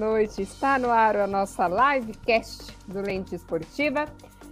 Noite. 0.00 0.40
Está 0.40 0.78
no 0.78 0.90
ar 0.90 1.14
a 1.14 1.26
nossa 1.26 1.68
livecast 1.68 2.74
do 2.88 3.02
Lente 3.02 3.34
Esportiva. 3.34 4.06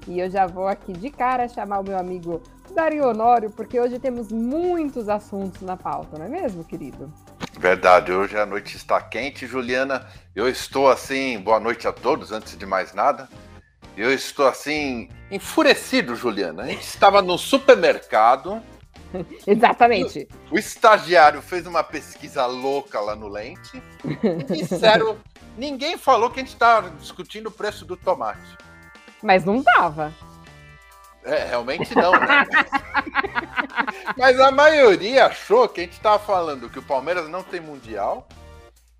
E 0.06 0.20
eu 0.20 0.30
já 0.30 0.46
vou 0.46 0.68
aqui 0.68 0.92
de 0.92 1.08
cara 1.08 1.48
chamar 1.48 1.80
o 1.80 1.82
meu 1.82 1.98
amigo 1.98 2.42
Dario 2.74 3.08
Honório, 3.08 3.50
porque 3.50 3.80
hoje 3.80 3.98
temos 3.98 4.30
muitos 4.30 5.08
assuntos 5.08 5.62
na 5.62 5.74
pauta, 5.74 6.18
não 6.18 6.26
é 6.26 6.28
mesmo, 6.28 6.62
querido? 6.64 7.10
Verdade, 7.58 8.12
hoje 8.12 8.36
a 8.36 8.44
noite 8.44 8.76
está 8.76 9.00
quente, 9.00 9.46
Juliana. 9.46 10.06
Eu 10.36 10.46
estou 10.48 10.90
assim, 10.90 11.40
boa 11.40 11.58
noite 11.58 11.88
a 11.88 11.92
todos, 11.92 12.30
antes 12.30 12.56
de 12.56 12.66
mais 12.66 12.92
nada. 12.92 13.26
Eu 13.96 14.12
estou 14.12 14.46
assim, 14.46 15.08
enfurecido, 15.30 16.14
Juliana. 16.14 16.64
A 16.64 16.66
gente 16.66 16.82
estava 16.82 17.22
no 17.22 17.38
supermercado. 17.38 18.62
Exatamente. 19.46 20.28
O, 20.50 20.54
o, 20.54 20.58
estagiário 20.58 21.40
fez 21.40 21.66
uma 21.66 21.82
pesquisa 21.82 22.46
louca 22.46 23.00
lá 23.00 23.16
no 23.16 23.28
Lente. 23.28 23.82
E 24.50 24.62
disseram. 24.62 25.16
Ninguém 25.58 25.98
falou 25.98 26.30
que 26.30 26.40
a 26.40 26.42
gente 26.42 26.52
estava 26.52 26.88
discutindo 26.90 27.48
o 27.48 27.52
preço 27.52 27.84
do 27.84 27.96
tomate. 27.96 28.56
Mas 29.22 29.44
não 29.44 29.62
tava. 29.62 30.14
É, 31.24 31.44
realmente 31.44 31.94
não, 31.94 32.12
né? 32.12 32.46
Mas 34.16 34.38
a 34.40 34.50
maioria 34.50 35.26
achou 35.26 35.68
que 35.68 35.80
a 35.80 35.84
gente 35.84 35.94
estava 35.94 36.18
falando 36.18 36.70
que 36.70 36.78
o 36.78 36.82
Palmeiras 36.82 37.28
não 37.28 37.42
tem 37.42 37.60
mundial 37.60 38.26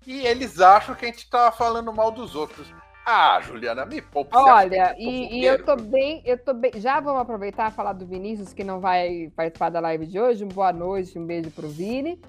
e 0.05 0.25
eles 0.27 0.59
acham 0.59 0.93
que 0.93 1.05
a 1.05 1.07
gente 1.07 1.19
estava 1.19 1.55
falando 1.55 1.93
mal 1.93 2.11
dos 2.11 2.35
outros. 2.35 2.67
Ah, 3.05 3.39
Juliana, 3.41 3.85
me 3.85 4.01
poupa. 4.01 4.37
Olha, 4.37 4.93
e, 4.97 5.39
e, 5.39 5.45
eu 5.45 5.63
tô 5.63 5.75
bem, 5.75 6.21
eu 6.25 6.37
tô 6.37 6.53
bem. 6.53 6.71
Já 6.75 6.99
vamos 6.99 7.21
aproveitar 7.21 7.71
e 7.71 7.73
falar 7.73 7.93
do 7.93 8.05
Vinícius, 8.05 8.53
que 8.53 8.63
não 8.63 8.79
vai 8.79 9.31
participar 9.35 9.69
da 9.69 9.79
live 9.79 10.05
de 10.05 10.19
hoje. 10.19 10.45
Boa 10.45 10.71
noite, 10.71 11.17
um 11.17 11.25
beijo 11.25 11.49
pro 11.49 11.67
Vini. 11.67 12.21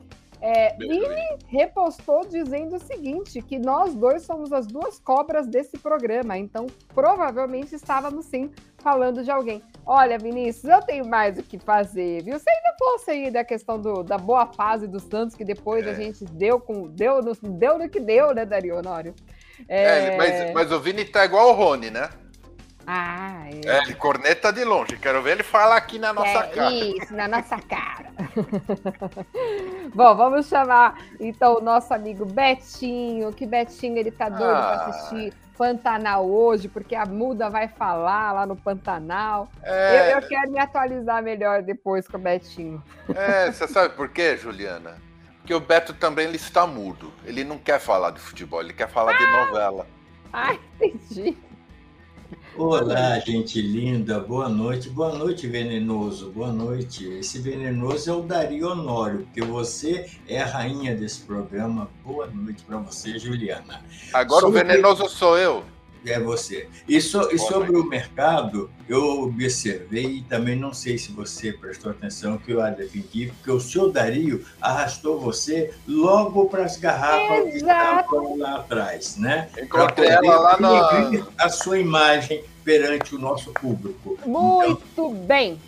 É, 0.42 0.74
Vini 0.76 1.06
repostou 1.48 2.22
dizendo 2.26 2.76
o 2.76 2.80
seguinte: 2.80 3.42
que 3.42 3.58
nós 3.58 3.94
dois 3.94 4.22
somos 4.22 4.52
as 4.52 4.66
duas 4.66 4.98
cobras 4.98 5.46
desse 5.46 5.78
programa, 5.78 6.38
então 6.38 6.66
provavelmente 6.94 7.74
estávamos 7.74 8.26
sim 8.26 8.50
falando 8.78 9.22
de 9.22 9.30
alguém. 9.30 9.62
Olha, 9.84 10.18
Vinícius, 10.18 10.64
eu 10.64 10.80
tenho 10.82 11.06
mais 11.06 11.38
o 11.38 11.42
que 11.42 11.58
fazer, 11.58 12.22
viu? 12.22 12.38
Se 12.38 12.48
ainda 12.48 12.74
fosse 12.78 13.10
aí 13.10 13.30
da 13.30 13.44
questão 13.44 13.78
do, 13.78 14.02
da 14.02 14.16
boa 14.16 14.46
fase 14.46 14.86
dos 14.86 15.02
Santos, 15.02 15.36
que 15.36 15.44
depois 15.44 15.86
é. 15.86 15.90
a 15.90 15.94
gente 15.94 16.24
deu 16.24 16.58
com. 16.58 16.88
Deu 16.88 17.20
no, 17.20 17.34
deu 17.34 17.78
no 17.78 17.88
que 17.88 18.00
deu, 18.00 18.34
né, 18.34 18.46
Dario 18.46 18.78
Honório? 18.78 19.14
É, 19.68 20.16
mas, 20.16 20.52
mas 20.54 20.72
o 20.72 20.80
Vini 20.80 21.04
tá 21.04 21.24
igual 21.24 21.50
o 21.50 21.52
Rony, 21.52 21.90
né? 21.90 22.08
Ah, 22.92 23.44
é. 23.46 23.68
é. 23.68 23.82
ele 23.84 23.94
corneta 23.94 24.52
de 24.52 24.64
longe. 24.64 24.96
Quero 24.96 25.22
ver 25.22 25.32
ele 25.32 25.44
falar 25.44 25.76
aqui 25.76 25.96
na 25.96 26.12
nossa 26.12 26.28
é, 26.28 26.48
cara. 26.48 26.74
Isso, 26.74 27.14
na 27.14 27.28
nossa 27.28 27.56
cara. 27.58 28.10
Bom, 29.94 30.16
vamos 30.16 30.48
chamar 30.48 30.98
então 31.20 31.58
o 31.58 31.60
nosso 31.60 31.94
amigo 31.94 32.24
Betinho. 32.24 33.32
Que 33.32 33.46
Betinho 33.46 33.96
ele 33.96 34.10
tá 34.10 34.28
doido 34.28 34.56
ah. 34.56 34.60
para 34.62 34.86
assistir 34.86 35.32
Pantanal 35.56 36.28
hoje, 36.28 36.66
porque 36.66 36.96
a 36.96 37.06
Muda 37.06 37.48
vai 37.48 37.68
falar 37.68 38.32
lá 38.32 38.44
no 38.44 38.56
Pantanal. 38.56 39.48
É... 39.62 40.10
Eu, 40.12 40.16
eu, 40.16 40.28
quero 40.28 40.50
me 40.50 40.58
atualizar 40.58 41.22
melhor 41.22 41.62
depois 41.62 42.08
com 42.08 42.16
o 42.16 42.20
Betinho. 42.20 42.82
É, 43.14 43.52
você 43.52 43.68
sabe 43.68 43.94
por 43.94 44.08
quê, 44.08 44.36
Juliana? 44.36 44.96
Porque 45.36 45.54
o 45.54 45.60
Beto 45.60 45.94
também 45.94 46.26
ele 46.26 46.36
está 46.36 46.66
mudo. 46.66 47.12
Ele 47.24 47.44
não 47.44 47.56
quer 47.56 47.78
falar 47.78 48.10
de 48.10 48.18
futebol, 48.18 48.60
ele 48.60 48.72
quer 48.72 48.88
falar 48.88 49.14
ah! 49.14 49.18
de 49.18 49.26
novela. 49.26 49.86
Ah, 50.32 50.54
entendi. 50.54 51.36
Olá, 52.56 53.18
gente 53.20 53.62
linda, 53.62 54.18
boa 54.18 54.48
noite, 54.48 54.90
boa 54.90 55.14
noite, 55.14 55.46
venenoso, 55.46 56.30
boa 56.30 56.52
noite. 56.52 57.06
Esse 57.06 57.38
venenoso 57.38 58.10
é 58.10 58.12
o 58.12 58.22
Dario 58.22 58.68
Honório, 58.68 59.20
porque 59.20 59.40
você 59.40 60.10
é 60.28 60.40
a 60.40 60.46
rainha 60.46 60.94
desse 60.94 61.20
programa. 61.20 61.88
Boa 62.04 62.26
noite 62.26 62.62
para 62.64 62.78
você, 62.78 63.18
Juliana. 63.18 63.82
Agora 64.12 64.42
Sobre... 64.42 64.60
o 64.60 64.64
venenoso 64.64 65.08
sou 65.08 65.38
eu. 65.38 65.64
É 66.04 66.18
você. 66.18 66.68
E, 66.88 67.00
so, 67.00 67.28
e 67.30 67.38
sobre 67.38 67.76
o 67.76 67.84
mercado, 67.84 68.70
eu 68.88 69.22
observei 69.22 70.06
e 70.06 70.22
também 70.22 70.56
não 70.56 70.72
sei 70.72 70.96
se 70.96 71.12
você 71.12 71.52
prestou 71.52 71.90
atenção 71.90 72.38
que 72.38 72.52
eu 72.52 72.62
defendi, 72.74 73.26
porque 73.26 73.50
o 73.50 73.60
senhor 73.60 73.90
Dario 73.92 74.44
arrastou 74.60 75.20
você 75.20 75.72
logo 75.86 76.46
para 76.46 76.64
as 76.64 76.76
garrafas 76.78 77.54
Exato. 77.54 78.08
que 78.08 78.16
estavam 78.16 78.38
lá 78.38 78.56
atrás, 78.56 79.16
né? 79.16 79.50
Encontrei 79.60 80.08
ela 80.08 80.38
lá 80.38 80.60
na... 80.60 81.26
A 81.38 81.48
sua 81.48 81.78
imagem 81.78 82.42
perante 82.64 83.14
o 83.14 83.18
nosso 83.18 83.52
público. 83.52 84.18
Muito 84.24 84.82
então, 84.92 85.14
bem. 85.14 85.60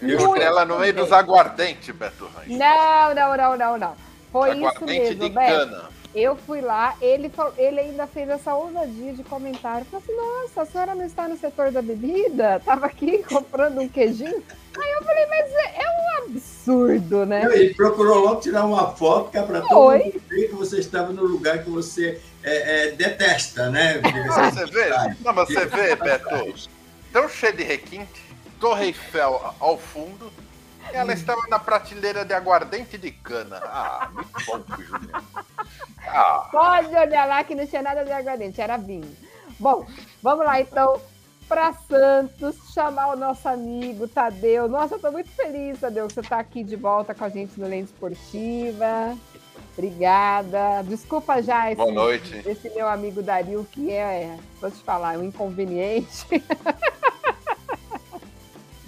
Eu 0.00 0.10
encontrei 0.10 0.44
ela 0.44 0.64
no 0.64 0.78
meio 0.78 0.94
bem. 0.94 1.02
dos 1.02 1.12
aguardentes, 1.12 1.94
Beto 1.94 2.26
Rancho. 2.26 2.56
Não, 2.56 3.14
não, 3.14 3.36
não, 3.36 3.56
não, 3.56 3.78
não. 3.78 3.96
Foi 4.30 4.50
Aguardente 4.50 4.74
isso 4.74 4.84
mesmo, 4.84 5.24
de 5.24 5.28
Beto. 5.30 5.70
Cana. 5.70 5.97
Eu 6.18 6.34
fui 6.34 6.60
lá, 6.60 6.96
ele, 7.00 7.30
ele 7.56 7.78
ainda 7.78 8.04
fez 8.08 8.28
essa 8.28 8.52
ousadia 8.52 9.12
de 9.12 9.22
comentário. 9.22 9.86
Falei 9.86 10.04
assim, 10.04 10.16
nossa, 10.16 10.62
a 10.62 10.66
senhora 10.66 10.94
não 10.96 11.04
está 11.04 11.28
no 11.28 11.36
setor 11.38 11.70
da 11.70 11.80
bebida? 11.80 12.60
Tava 12.64 12.86
aqui 12.86 13.18
comprando 13.28 13.80
um 13.80 13.88
queijinho? 13.88 14.42
Aí 14.76 14.92
eu 14.98 15.04
falei, 15.04 15.26
mas 15.26 15.52
é, 15.52 15.82
é 15.82 15.88
um 15.88 16.24
absurdo, 16.24 17.24
né? 17.24 17.44
ele 17.52 17.72
procurou 17.74 18.18
logo 18.18 18.40
tirar 18.40 18.64
uma 18.64 18.90
foto 18.90 19.30
que 19.30 19.38
é 19.38 19.42
para 19.42 19.60
todo 19.60 19.98
mundo 19.98 20.22
ver 20.28 20.48
que 20.48 20.54
você 20.54 20.78
estava 20.80 21.12
no 21.12 21.24
lugar 21.24 21.62
que 21.62 21.70
você 21.70 22.20
é, 22.42 22.88
é, 22.88 22.90
detesta, 22.92 23.70
né? 23.70 24.00
Você 24.28 24.66
vê? 24.66 24.88
Não, 25.24 25.32
mas 25.32 25.48
você 25.48 25.66
vê, 25.66 25.96
Beto, 25.96 26.68
tão 27.12 27.28
cheio 27.28 27.56
de 27.56 27.64
requinte, 27.64 28.22
Torre 28.60 28.86
Eiffel 28.86 29.54
ao 29.58 29.76
fundo, 29.76 30.32
ela 30.92 31.12
estava 31.12 31.42
na 31.48 31.58
prateleira 31.58 32.24
de 32.24 32.34
aguardente 32.34 32.96
de 32.98 33.10
cana. 33.10 33.60
Ah, 33.64 34.10
muito 34.12 34.30
bom, 34.46 34.76
Juliano. 34.76 35.24
Ah. 36.06 36.48
Pode 36.50 36.94
olhar 36.94 37.26
lá 37.26 37.44
que 37.44 37.54
não 37.54 37.66
tinha 37.66 37.82
nada 37.82 38.04
de 38.04 38.12
aguardente, 38.12 38.60
era 38.60 38.76
vinho. 38.76 39.14
Bom, 39.58 39.86
vamos 40.22 40.44
lá 40.44 40.60
então 40.60 41.00
para 41.48 41.72
Santos, 41.72 42.56
chamar 42.74 43.14
o 43.14 43.16
nosso 43.16 43.48
amigo 43.48 44.06
Tadeu. 44.06 44.68
Nossa, 44.68 44.96
eu 44.96 44.98
tô 44.98 45.10
muito 45.10 45.30
feliz, 45.30 45.80
Tadeu, 45.80 46.06
que 46.06 46.12
você 46.12 46.20
está 46.20 46.38
aqui 46.38 46.62
de 46.62 46.76
volta 46.76 47.14
com 47.14 47.24
a 47.24 47.28
gente 47.28 47.58
no 47.58 47.66
Lente 47.66 47.90
Esportiva. 47.92 49.16
Obrigada. 49.76 50.82
Desculpa 50.84 51.42
já 51.42 51.68
esse, 51.70 51.76
Boa 51.76 51.92
noite. 51.92 52.42
esse 52.46 52.68
meu 52.70 52.86
amigo 52.86 53.22
Dario, 53.22 53.66
que 53.72 53.90
é, 53.90 54.36
vou 54.60 54.70
te 54.70 54.82
falar, 54.82 55.18
um 55.18 55.24
inconveniente. 55.24 56.26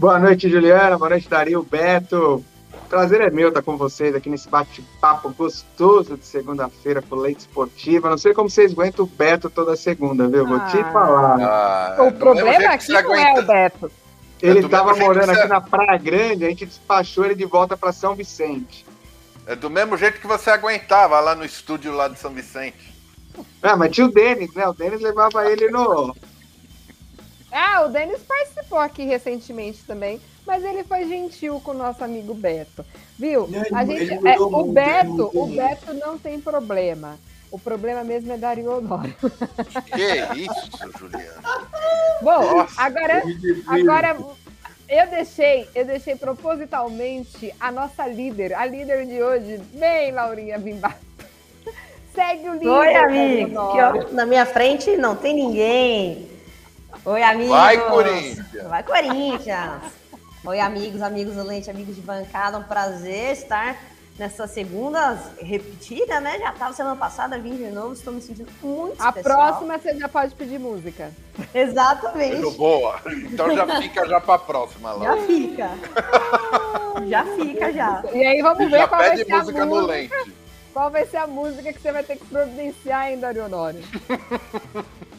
Boa 0.00 0.18
noite, 0.18 0.48
Juliana. 0.48 0.96
Boa 0.96 1.10
noite, 1.10 1.28
Dario, 1.28 1.62
Beto. 1.62 2.42
Prazer 2.88 3.20
é 3.20 3.28
meu 3.28 3.48
estar 3.48 3.60
com 3.60 3.76
vocês 3.76 4.14
aqui 4.14 4.30
nesse 4.30 4.48
bate-papo 4.48 5.28
gostoso 5.28 6.16
de 6.16 6.24
segunda-feira 6.24 7.02
com 7.02 7.16
Leite 7.16 7.40
Esportiva. 7.40 8.08
Não 8.08 8.16
sei 8.16 8.32
como 8.32 8.48
vocês 8.48 8.72
aguentam 8.72 9.04
o 9.04 9.08
Beto 9.08 9.50
toda 9.50 9.76
segunda, 9.76 10.26
viu? 10.26 10.46
Vou 10.46 10.58
te 10.60 10.78
ah. 10.78 10.90
falar. 10.90 11.38
Ah, 11.42 12.02
o 12.02 12.12
problema 12.12 12.70
aqui 12.70 12.90
não 12.94 13.14
é 13.14 13.40
o 13.40 13.42
Beto. 13.42 13.92
Ele 14.40 14.60
estava 14.60 14.96
morando 14.96 15.32
aqui 15.32 15.46
na 15.46 15.60
Praia 15.60 15.98
Grande, 15.98 16.46
a 16.46 16.48
gente 16.48 16.64
despachou 16.64 17.26
ele 17.26 17.34
de 17.34 17.44
volta 17.44 17.76
para 17.76 17.92
São 17.92 18.14
Vicente. 18.14 18.86
É 19.46 19.54
do 19.54 19.68
mesmo 19.68 19.98
jeito 19.98 20.18
que 20.18 20.26
você 20.26 20.48
aguentava 20.48 21.20
lá 21.20 21.34
no 21.34 21.44
estúdio 21.44 21.92
lá 21.92 22.08
de 22.08 22.18
São 22.18 22.32
Vicente. 22.32 22.94
Ah, 23.62 23.76
mas 23.76 23.92
tinha 23.92 24.06
o 24.06 24.10
Denis, 24.10 24.54
né? 24.54 24.66
O 24.66 24.72
Denis 24.72 25.02
levava 25.02 25.46
ele 25.46 25.68
no, 25.68 26.16
ah, 27.52 27.84
o 27.84 27.88
Denis 27.88 28.20
participou 28.22 28.78
aqui 28.78 29.04
recentemente 29.04 29.84
também, 29.84 30.20
mas 30.46 30.64
ele 30.64 30.84
foi 30.84 31.06
gentil 31.06 31.60
com 31.60 31.72
o 31.72 31.74
nosso 31.74 32.02
amigo 32.02 32.34
Beto. 32.34 32.84
Viu? 33.18 33.48
A 33.72 33.84
gente, 33.84 34.26
é, 34.26 34.38
o 34.38 34.64
Beto, 34.64 35.30
o 35.34 35.46
Beto 35.46 35.94
não 35.94 36.18
tem 36.18 36.40
problema. 36.40 37.18
O 37.50 37.58
problema 37.58 38.04
mesmo 38.04 38.32
é 38.32 38.36
Dario 38.36 38.70
Honório. 38.70 39.14
Que 39.92 40.40
isso, 40.40 40.98
Juliana? 40.98 41.42
Bom, 42.22 42.58
Nossa, 42.58 42.80
agora, 42.80 43.22
agora 43.66 44.16
eu 44.88 45.06
deixei, 45.08 45.68
eu 45.74 45.84
deixei 45.84 46.14
propositalmente 46.14 47.52
a 47.58 47.72
nossa 47.72 48.06
líder, 48.06 48.54
a 48.54 48.64
líder 48.66 49.06
de 49.06 49.20
hoje, 49.22 49.60
bem 49.72 50.12
Laurinha 50.12 50.58
Bimba. 50.58 50.94
Segue 52.14 52.48
o 52.48 52.52
líder. 52.54 52.68
Oi, 52.68 52.94
amigo. 52.94 54.12
na 54.12 54.24
minha 54.24 54.46
frente 54.46 54.96
não 54.96 55.16
tem 55.16 55.34
ninguém. 55.34 56.29
Oi, 57.04 57.22
amigos. 57.22 57.50
Vai, 57.50 57.78
Corinthians. 57.88 58.68
Vai, 58.68 58.82
Corinthians. 58.82 59.82
Oi, 60.44 60.60
amigos, 60.60 61.02
amigos 61.02 61.34
do 61.34 61.42
Lente, 61.42 61.70
amigos 61.70 61.94
de 61.94 62.02
bancada. 62.02 62.58
Um 62.58 62.62
prazer 62.62 63.32
estar 63.32 63.76
nessa 64.18 64.46
segunda 64.46 65.18
repetida, 65.40 66.20
né? 66.20 66.38
Já 66.38 66.50
estava 66.50 66.74
semana 66.74 66.96
passada, 66.96 67.38
vim 67.38 67.56
de 67.56 67.70
novo, 67.70 67.94
estou 67.94 68.12
me 68.12 68.20
sentindo 68.20 68.50
muito 68.62 69.02
A 69.02 69.08
especial. 69.08 69.36
próxima 69.36 69.78
você 69.78 69.98
já 69.98 70.08
pode 70.08 70.34
pedir 70.34 70.58
música. 70.58 71.10
Exatamente. 71.54 72.50
boa. 72.56 73.00
Então 73.06 73.54
já 73.56 73.80
fica 73.80 74.06
já 74.06 74.20
para 74.20 74.34
a 74.34 74.38
próxima 74.38 74.92
lá. 74.92 75.04
Já 75.04 75.26
fica. 75.26 75.70
já 77.08 77.24
fica, 77.24 77.72
já. 77.72 78.02
E 78.12 78.26
aí 78.26 78.42
vamos 78.42 78.58
ver 78.70 78.78
já 78.78 78.88
qual 78.88 79.00
pede 79.00 79.24
vai 79.24 79.24
ser 79.24 79.32
música 79.32 79.62
a 79.62 79.66
música 79.66 79.66
no 79.66 79.86
lente. 79.86 80.32
Qual 80.72 80.90
vai 80.90 81.06
ser 81.06 81.16
a 81.16 81.26
música 81.26 81.72
que 81.72 81.80
você 81.80 81.90
vai 81.92 82.02
ter 82.04 82.16
que 82.16 82.24
providenciar 82.26 83.00
ainda, 83.02 83.28
Arionório? 83.28 83.82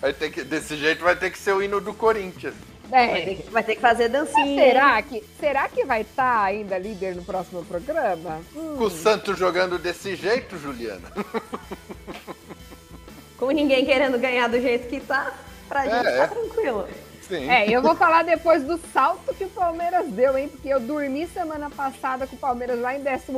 Vai 0.00 0.12
ter 0.12 0.30
que, 0.30 0.44
desse 0.44 0.76
jeito 0.76 1.02
vai 1.02 1.16
ter 1.16 1.30
que 1.30 1.38
ser 1.38 1.52
o 1.52 1.62
hino 1.62 1.80
do 1.80 1.92
Corinthians. 1.92 2.54
É. 2.90 3.06
Vai, 3.06 3.22
ter 3.22 3.34
que, 3.34 3.50
vai 3.50 3.62
ter 3.62 3.74
que 3.74 3.80
fazer 3.80 4.08
dancinha. 4.08 4.64
será 4.64 5.02
que, 5.02 5.24
será 5.38 5.68
que 5.68 5.84
vai 5.84 6.02
estar 6.02 6.38
tá 6.38 6.42
ainda 6.42 6.78
líder 6.78 7.14
no 7.14 7.24
próximo 7.24 7.64
programa? 7.64 8.40
Hum. 8.56 8.76
Com 8.78 8.84
o 8.84 8.90
Santos 8.90 9.38
jogando 9.38 9.78
desse 9.78 10.16
jeito, 10.16 10.56
Juliana? 10.58 11.12
Com 13.36 13.50
ninguém 13.50 13.84
querendo 13.84 14.18
ganhar 14.18 14.48
do 14.48 14.60
jeito 14.60 14.88
que 14.88 15.00
tá, 15.00 15.32
pra 15.68 15.86
é, 15.86 15.90
gente 15.90 16.04
tá 16.04 16.24
é. 16.24 16.26
tranquilo. 16.26 16.88
Sim. 17.28 17.48
É, 17.48 17.68
eu 17.68 17.82
vou 17.82 17.94
falar 17.94 18.24
depois 18.24 18.64
do 18.64 18.78
salto 18.90 19.34
que 19.34 19.44
o 19.44 19.50
Palmeiras 19.50 20.08
deu, 20.08 20.36
hein? 20.38 20.48
Porque 20.48 20.68
eu 20.68 20.80
dormi 20.80 21.26
semana 21.26 21.68
passada 21.68 22.26
com 22.26 22.36
o 22.36 22.38
Palmeiras 22.38 22.80
lá 22.80 22.96
em 22.96 23.04
14, 23.04 23.30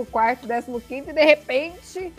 15 0.87 1.11
e 1.11 1.13
de 1.13 1.25
repente 1.25 2.13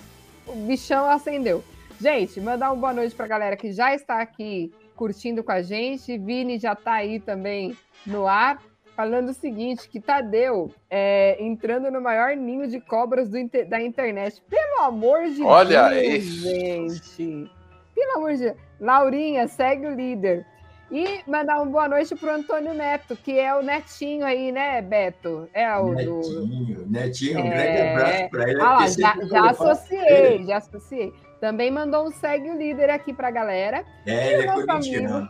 o 0.45 0.53
bichão 0.53 1.09
acendeu. 1.09 1.63
Gente, 2.01 2.41
mandar 2.41 2.71
uma 2.71 2.81
boa 2.81 2.93
noite 2.93 3.13
pra 3.13 3.27
galera 3.27 3.55
que 3.55 3.71
já 3.71 3.93
está 3.93 4.19
aqui 4.21 4.73
curtindo 4.95 5.43
com 5.43 5.51
a 5.51 5.61
gente. 5.61 6.17
Vini 6.17 6.57
já 6.57 6.75
tá 6.75 6.93
aí 6.93 7.19
também 7.19 7.77
no 8.07 8.27
ar 8.27 8.59
falando 8.95 9.29
o 9.29 9.33
seguinte, 9.35 9.87
que 9.87 9.99
Tadeu 9.99 10.71
é, 10.89 11.37
entrando 11.39 11.91
no 11.91 12.01
maior 12.01 12.35
ninho 12.35 12.67
de 12.67 12.79
cobras 12.79 13.35
inter, 13.35 13.69
da 13.69 13.79
internet. 13.79 14.41
Pelo 14.49 14.81
amor 14.81 15.29
de 15.29 15.43
Olha 15.43 15.89
Deus, 15.89 16.03
aí. 16.03 16.19
gente. 16.21 17.51
Pelo 17.93 18.17
amor 18.17 18.33
de 18.33 18.45
Deus. 18.45 18.57
Laurinha, 18.79 19.47
segue 19.47 19.85
o 19.85 19.93
líder. 19.93 20.43
E 20.91 21.21
mandar 21.27 21.57
uma 21.61 21.67
boa 21.67 21.87
noite 21.87 22.15
pro 22.15 22.33
Antônio 22.33 22.73
Neto, 22.73 23.15
que 23.15 23.39
é 23.39 23.55
o 23.55 23.61
netinho 23.61 24.25
aí, 24.25 24.51
né, 24.51 24.81
Beto? 24.81 25.47
É 25.53 25.71
o 25.77 25.93
Netinho, 25.93 26.75
do... 26.75 26.91
Netinho, 26.91 27.39
um 27.41 27.45
é... 27.45 27.49
grande 27.49 27.81
abraço 27.81 28.29
para 28.31 28.49
ele. 28.49 28.61
Ah, 28.61 28.87
já, 28.87 29.25
já 29.25 29.49
associei, 29.51 30.43
já 30.45 30.57
associei. 30.57 31.13
Também 31.41 31.71
mandou 31.71 32.05
um 32.05 32.11
segue 32.11 32.51
o 32.51 32.55
líder 32.55 32.91
aqui 32.91 33.11
pra 33.11 33.31
galera. 33.31 33.83
É, 34.05 34.33
ele 34.33 34.47
é 34.47 34.53
corintiano. 34.53 35.29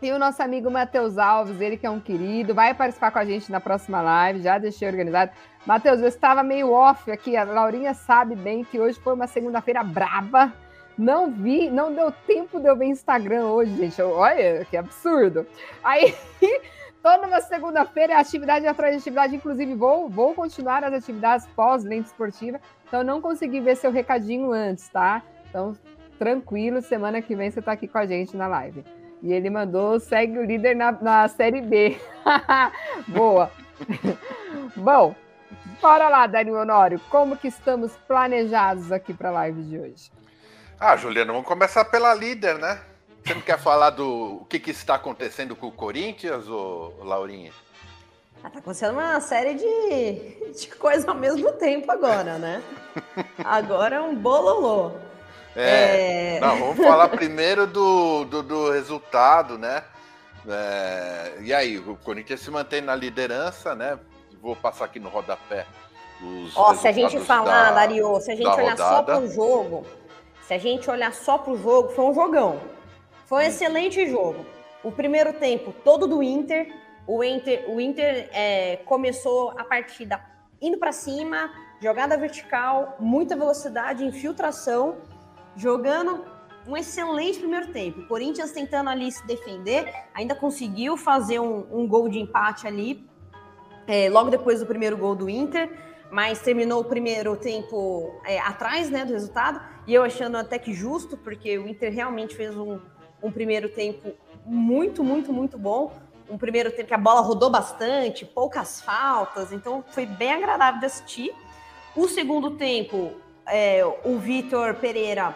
E 0.00 0.12
o 0.12 0.18
nosso 0.20 0.40
amigo 0.40 0.70
Matheus 0.70 1.18
Alves, 1.18 1.60
ele 1.60 1.76
que 1.76 1.84
é 1.84 1.90
um 1.90 1.98
querido, 1.98 2.54
vai 2.54 2.72
participar 2.72 3.10
com 3.10 3.18
a 3.18 3.24
gente 3.24 3.50
na 3.50 3.60
próxima 3.60 4.00
live, 4.00 4.42
já 4.42 4.56
deixei 4.56 4.86
organizado. 4.86 5.32
Matheus, 5.66 6.00
eu 6.00 6.06
estava 6.06 6.44
meio 6.44 6.70
off 6.70 7.10
aqui, 7.10 7.36
a 7.36 7.42
Laurinha 7.42 7.92
sabe 7.92 8.36
bem 8.36 8.62
que 8.62 8.78
hoje 8.78 9.00
foi 9.00 9.14
uma 9.14 9.26
segunda-feira 9.26 9.82
braba. 9.82 10.52
Não 10.96 11.32
vi, 11.32 11.68
não 11.70 11.92
deu 11.92 12.12
tempo 12.12 12.60
de 12.60 12.68
eu 12.68 12.76
ver 12.76 12.86
Instagram 12.86 13.46
hoje, 13.46 13.74
gente. 13.76 14.00
Olha, 14.00 14.64
que 14.66 14.76
absurdo. 14.76 15.44
Aí, 15.82 16.14
toda 17.02 17.26
uma 17.26 17.40
segunda-feira 17.40 18.12
é 18.12 18.16
atividade 18.16 18.66
atrás 18.66 18.94
de 18.94 19.00
atividade, 19.00 19.34
inclusive 19.34 19.74
vou, 19.74 20.08
vou 20.08 20.34
continuar 20.34 20.84
as 20.84 20.94
atividades 20.94 21.46
pós-lente 21.56 22.06
esportiva, 22.06 22.60
então 22.86 23.02
não 23.02 23.20
consegui 23.20 23.60
ver 23.60 23.76
seu 23.76 23.90
recadinho 23.90 24.52
antes, 24.52 24.88
tá? 24.88 25.22
Então, 25.48 25.76
tranquilo, 26.18 26.80
semana 26.80 27.20
que 27.20 27.34
vem 27.34 27.50
você 27.50 27.58
está 27.58 27.72
aqui 27.72 27.88
com 27.88 27.98
a 27.98 28.06
gente 28.06 28.36
na 28.36 28.46
live. 28.46 28.84
E 29.22 29.32
ele 29.32 29.50
mandou, 29.50 29.98
segue 29.98 30.38
o 30.38 30.44
líder 30.44 30.76
na, 30.76 30.92
na 30.92 31.28
Série 31.28 31.60
B. 31.60 31.98
Boa. 33.08 33.50
Bom, 34.76 35.14
bora 35.80 36.08
lá, 36.08 36.26
Dani 36.26 36.52
Honório. 36.52 37.00
Como 37.10 37.36
que 37.36 37.48
estamos 37.48 37.92
planejados 38.06 38.92
aqui 38.92 39.12
para 39.12 39.30
a 39.30 39.32
live 39.32 39.62
de 39.62 39.78
hoje? 39.78 40.12
Ah, 40.78 40.96
Juliano, 40.96 41.32
vamos 41.32 41.48
começar 41.48 41.84
pela 41.86 42.14
líder, 42.14 42.58
né? 42.58 42.78
Você 43.24 43.34
não 43.34 43.40
quer 43.40 43.58
falar 43.58 43.90
do 43.90 44.42
o 44.42 44.44
que, 44.44 44.60
que 44.60 44.70
está 44.70 44.94
acontecendo 44.94 45.56
com 45.56 45.66
o 45.66 45.72
Corinthians, 45.72 46.46
ou 46.48 47.02
Laurinha? 47.02 47.50
Ah, 48.46 48.50
tá 48.50 48.60
acontecendo 48.60 48.92
uma 48.92 49.20
série 49.20 49.54
de, 49.54 50.52
de 50.56 50.68
coisas 50.68 51.06
ao 51.08 51.16
mesmo 51.16 51.50
tempo 51.54 51.90
agora, 51.90 52.38
né? 52.38 52.62
Agora 53.44 53.96
é 53.96 54.00
um 54.00 54.14
bololô. 54.14 54.92
É, 55.56 56.36
é... 56.36 56.40
Não, 56.40 56.56
vamos 56.56 56.76
falar 56.76 57.08
primeiro 57.08 57.66
do, 57.66 58.24
do, 58.26 58.44
do 58.44 58.70
resultado, 58.70 59.58
né? 59.58 59.82
É, 60.48 61.38
e 61.40 61.52
aí, 61.52 61.76
o 61.76 61.96
Corinthians 61.96 62.38
se 62.38 62.48
mantém 62.48 62.80
na 62.80 62.94
liderança, 62.94 63.74
né? 63.74 63.98
Vou 64.40 64.54
passar 64.54 64.84
aqui 64.84 65.00
no 65.00 65.08
rodapé. 65.08 65.66
Ó, 66.54 66.72
se 66.72 66.86
a 66.86 66.92
gente 66.92 67.18
falar, 67.18 67.70
da, 67.70 67.80
Dario, 67.80 68.20
se 68.20 68.30
a 68.30 68.36
gente 68.36 68.46
olhar 68.46 68.70
rodada. 68.70 68.76
só 68.76 69.02
para 69.02 69.18
o 69.18 69.28
jogo, 69.28 69.86
se 70.42 70.54
a 70.54 70.58
gente 70.58 70.88
olhar 70.88 71.12
só 71.12 71.36
para 71.36 71.52
o 71.52 71.60
jogo, 71.60 71.88
foi 71.88 72.04
um 72.04 72.14
jogão. 72.14 72.60
Foi 73.24 73.42
um 73.42 73.48
excelente 73.48 74.08
jogo. 74.08 74.46
O 74.84 74.92
primeiro 74.92 75.32
tempo 75.32 75.74
todo 75.82 76.06
do 76.06 76.22
Inter. 76.22 76.85
O 77.06 77.22
Inter, 77.22 77.70
o 77.70 77.80
Inter 77.80 78.28
é, 78.32 78.76
começou 78.84 79.50
a 79.56 79.64
partida 79.64 80.20
indo 80.60 80.78
para 80.78 80.90
cima, 80.92 81.50
jogada 81.80 82.16
vertical, 82.16 82.96
muita 82.98 83.36
velocidade, 83.36 84.04
infiltração 84.04 84.96
jogando 85.54 86.24
um 86.66 86.76
excelente 86.76 87.38
primeiro 87.38 87.68
tempo. 87.68 88.00
O 88.00 88.08
Corinthians 88.08 88.50
tentando 88.50 88.90
ali 88.90 89.10
se 89.10 89.24
defender, 89.26 89.92
ainda 90.12 90.34
conseguiu 90.34 90.96
fazer 90.96 91.38
um, 91.38 91.64
um 91.70 91.86
gol 91.86 92.08
de 92.08 92.18
empate 92.18 92.66
ali, 92.66 93.08
é, 93.86 94.10
logo 94.10 94.30
depois 94.30 94.60
do 94.60 94.66
primeiro 94.66 94.96
gol 94.96 95.14
do 95.14 95.30
Inter, 95.30 95.70
mas 96.10 96.40
terminou 96.40 96.80
o 96.80 96.84
primeiro 96.84 97.36
tempo 97.36 98.20
é, 98.24 98.38
atrás 98.40 98.90
né, 98.90 99.04
do 99.04 99.12
resultado, 99.12 99.60
e 99.86 99.94
eu 99.94 100.02
achando 100.02 100.36
até 100.36 100.58
que 100.58 100.72
justo, 100.72 101.16
porque 101.16 101.56
o 101.56 101.68
Inter 101.68 101.92
realmente 101.92 102.34
fez 102.34 102.56
um, 102.56 102.80
um 103.22 103.30
primeiro 103.30 103.68
tempo 103.68 104.12
muito, 104.44 105.02
muito, 105.04 105.32
muito 105.32 105.56
bom. 105.56 105.92
Um 106.28 106.36
primeiro 106.36 106.70
tempo 106.70 106.88
que 106.88 106.94
a 106.94 106.98
bola 106.98 107.20
rodou 107.20 107.50
bastante, 107.50 108.24
poucas 108.24 108.80
faltas, 108.80 109.52
então 109.52 109.84
foi 109.88 110.06
bem 110.06 110.32
agradável 110.32 110.80
de 110.80 110.86
assistir. 110.86 111.32
O 111.94 112.08
segundo 112.08 112.52
tempo, 112.52 113.12
é, 113.46 113.84
o 114.04 114.18
Vitor 114.18 114.74
Pereira 114.74 115.34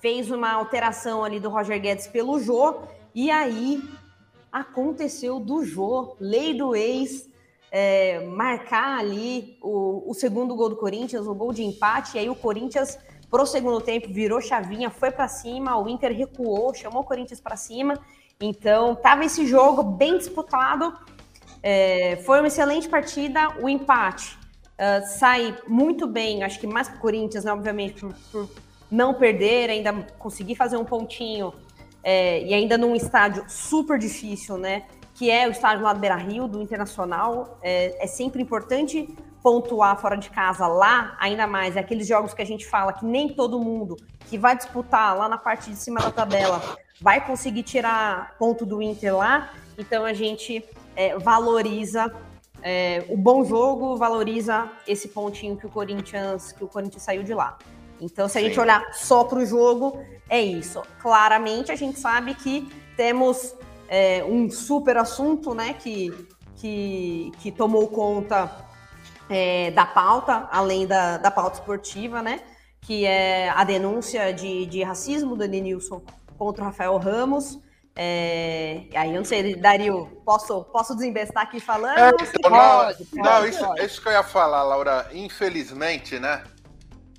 fez 0.00 0.30
uma 0.30 0.50
alteração 0.52 1.22
ali 1.22 1.38
do 1.38 1.50
Roger 1.50 1.80
Guedes 1.80 2.06
pelo 2.06 2.40
Jô, 2.40 2.82
e 3.14 3.30
aí 3.30 3.82
aconteceu 4.50 5.38
do 5.38 5.64
Jô, 5.64 6.16
lei 6.18 6.54
do 6.54 6.74
ex, 6.74 7.28
é, 7.70 8.24
marcar 8.26 8.98
ali 8.98 9.56
o, 9.62 10.10
o, 10.10 10.14
segundo 10.14 10.56
gol 10.56 10.70
do 10.70 10.76
Corinthians, 10.76 11.26
o 11.26 11.34
gol 11.34 11.52
de 11.52 11.62
empate, 11.62 12.16
e 12.16 12.18
aí 12.18 12.30
o 12.30 12.34
Corinthians, 12.34 12.98
pro 13.30 13.46
segundo 13.46 13.80
tempo, 13.80 14.08
virou 14.12 14.40
chavinha, 14.40 14.90
foi 14.90 15.10
para 15.10 15.28
cima, 15.28 15.78
o 15.78 15.88
Inter 15.88 16.16
recuou, 16.16 16.74
chamou 16.74 17.02
o 17.02 17.04
Corinthians 17.04 17.40
para 17.40 17.56
cima, 17.56 17.94
então 18.40 18.94
tava 18.94 19.24
esse 19.24 19.46
jogo 19.46 19.82
bem 19.82 20.16
disputado, 20.18 20.96
é, 21.62 22.16
foi 22.24 22.38
uma 22.38 22.48
excelente 22.48 22.88
partida, 22.88 23.56
o 23.60 23.68
empate 23.68 24.38
uh, 24.80 25.06
sai 25.06 25.56
muito 25.68 26.06
bem, 26.06 26.42
acho 26.42 26.58
que 26.58 26.66
mais 26.66 26.88
pro 26.88 26.98
Corinthians, 26.98 27.44
né, 27.44 27.52
obviamente, 27.52 28.00
por, 28.00 28.14
por 28.32 28.48
não 28.90 29.14
perder, 29.14 29.70
ainda 29.70 29.92
conseguir 30.18 30.54
fazer 30.54 30.76
um 30.76 30.84
pontinho 30.84 31.52
é, 32.02 32.42
e 32.42 32.54
ainda 32.54 32.76
num 32.76 32.96
estádio 32.96 33.44
super 33.48 33.98
difícil, 33.98 34.56
né? 34.56 34.84
Que 35.14 35.30
é 35.30 35.46
o 35.46 35.50
estádio 35.50 35.84
lá 35.84 35.92
do 35.92 36.00
Beira 36.00 36.16
Rio, 36.16 36.48
do 36.48 36.60
Internacional. 36.62 37.58
É, 37.62 38.04
é 38.04 38.06
sempre 38.06 38.42
importante 38.42 39.14
pontuar 39.42 39.98
fora 40.00 40.16
de 40.16 40.30
casa 40.30 40.66
lá, 40.66 41.16
ainda 41.18 41.46
mais 41.46 41.76
é 41.76 41.80
aqueles 41.80 42.06
jogos 42.06 42.34
que 42.34 42.42
a 42.42 42.46
gente 42.46 42.66
fala 42.66 42.92
que 42.92 43.04
nem 43.04 43.28
todo 43.28 43.58
mundo 43.58 43.96
que 44.28 44.36
vai 44.36 44.56
disputar 44.56 45.16
lá 45.16 45.28
na 45.28 45.38
parte 45.38 45.70
de 45.70 45.76
cima 45.76 46.00
da 46.00 46.10
tabela 46.10 46.60
vai 47.00 47.24
conseguir 47.24 47.62
tirar 47.62 48.36
ponto 48.38 48.66
do 48.66 48.82
Inter 48.82 49.16
lá. 49.16 49.50
Então 49.78 50.04
a 50.04 50.12
gente 50.12 50.64
é, 50.94 51.18
valoriza 51.18 52.12
é, 52.62 53.04
o 53.08 53.16
bom 53.16 53.44
jogo, 53.44 53.96
valoriza 53.96 54.70
esse 54.86 55.08
pontinho 55.08 55.56
que 55.56 55.66
o 55.66 55.70
Corinthians 55.70 56.52
que 56.52 56.62
o 56.62 56.68
Corinthians 56.68 57.02
saiu 57.02 57.22
de 57.22 57.32
lá. 57.32 57.56
Então, 58.00 58.28
se 58.28 58.38
a 58.38 58.40
Sim. 58.40 58.48
gente 58.48 58.58
olhar 58.58 58.94
só 58.94 59.24
para 59.24 59.40
o 59.40 59.46
jogo, 59.46 60.02
é 60.28 60.40
isso. 60.40 60.82
Claramente, 61.00 61.70
a 61.70 61.76
gente 61.76 61.98
sabe 61.98 62.34
que 62.34 62.66
temos 62.96 63.54
é, 63.88 64.24
um 64.24 64.50
super 64.50 64.96
assunto, 64.96 65.54
né, 65.54 65.74
que, 65.74 66.10
que, 66.56 67.30
que 67.40 67.52
tomou 67.52 67.88
conta 67.88 68.69
é, 69.30 69.70
da 69.70 69.86
pauta, 69.86 70.48
além 70.50 70.86
da, 70.86 71.16
da 71.16 71.30
pauta 71.30 71.60
esportiva, 71.60 72.20
né, 72.20 72.40
que 72.80 73.06
é 73.06 73.48
a 73.50 73.62
denúncia 73.62 74.32
de, 74.32 74.66
de 74.66 74.82
racismo 74.82 75.36
do 75.36 75.44
Edenilson 75.44 76.02
contra 76.36 76.62
o 76.62 76.66
Rafael 76.66 76.98
Ramos. 76.98 77.60
É, 77.94 78.86
aí 78.94 79.10
eu 79.10 79.16
não 79.16 79.24
sei, 79.24 79.54
Dario, 79.54 80.06
posso, 80.24 80.64
posso 80.64 80.94
desembestar 80.94 81.44
aqui 81.44 81.60
falando? 81.60 81.98
É, 81.98 82.08
então, 82.08 82.50
pode, 82.50 82.54
não, 82.54 82.78
pode, 82.78 83.14
não 83.14 83.46
isso, 83.46 83.64
pode. 83.64 83.84
isso 83.84 84.02
que 84.02 84.08
eu 84.08 84.12
ia 84.12 84.22
falar, 84.22 84.62
Laura. 84.64 85.08
Infelizmente, 85.12 86.18
né? 86.18 86.42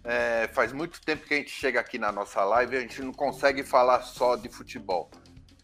É, 0.03 0.50
faz 0.53 0.74
muito 0.74 1.00
tempo 1.01 1.27
que 1.27 1.34
a 1.36 1.38
gente 1.38 1.51
chega 1.51 1.80
aqui 1.80 2.00
na 2.00 2.12
nossa 2.12 2.44
live 2.44 2.74
e 2.75 2.77
a 2.80 2.82
gente 2.82 3.01
não 3.03 3.13
consegue 3.13 3.63
falar 3.63 4.01
só 4.01 4.36
de 4.36 4.50
futebol. 4.50 5.12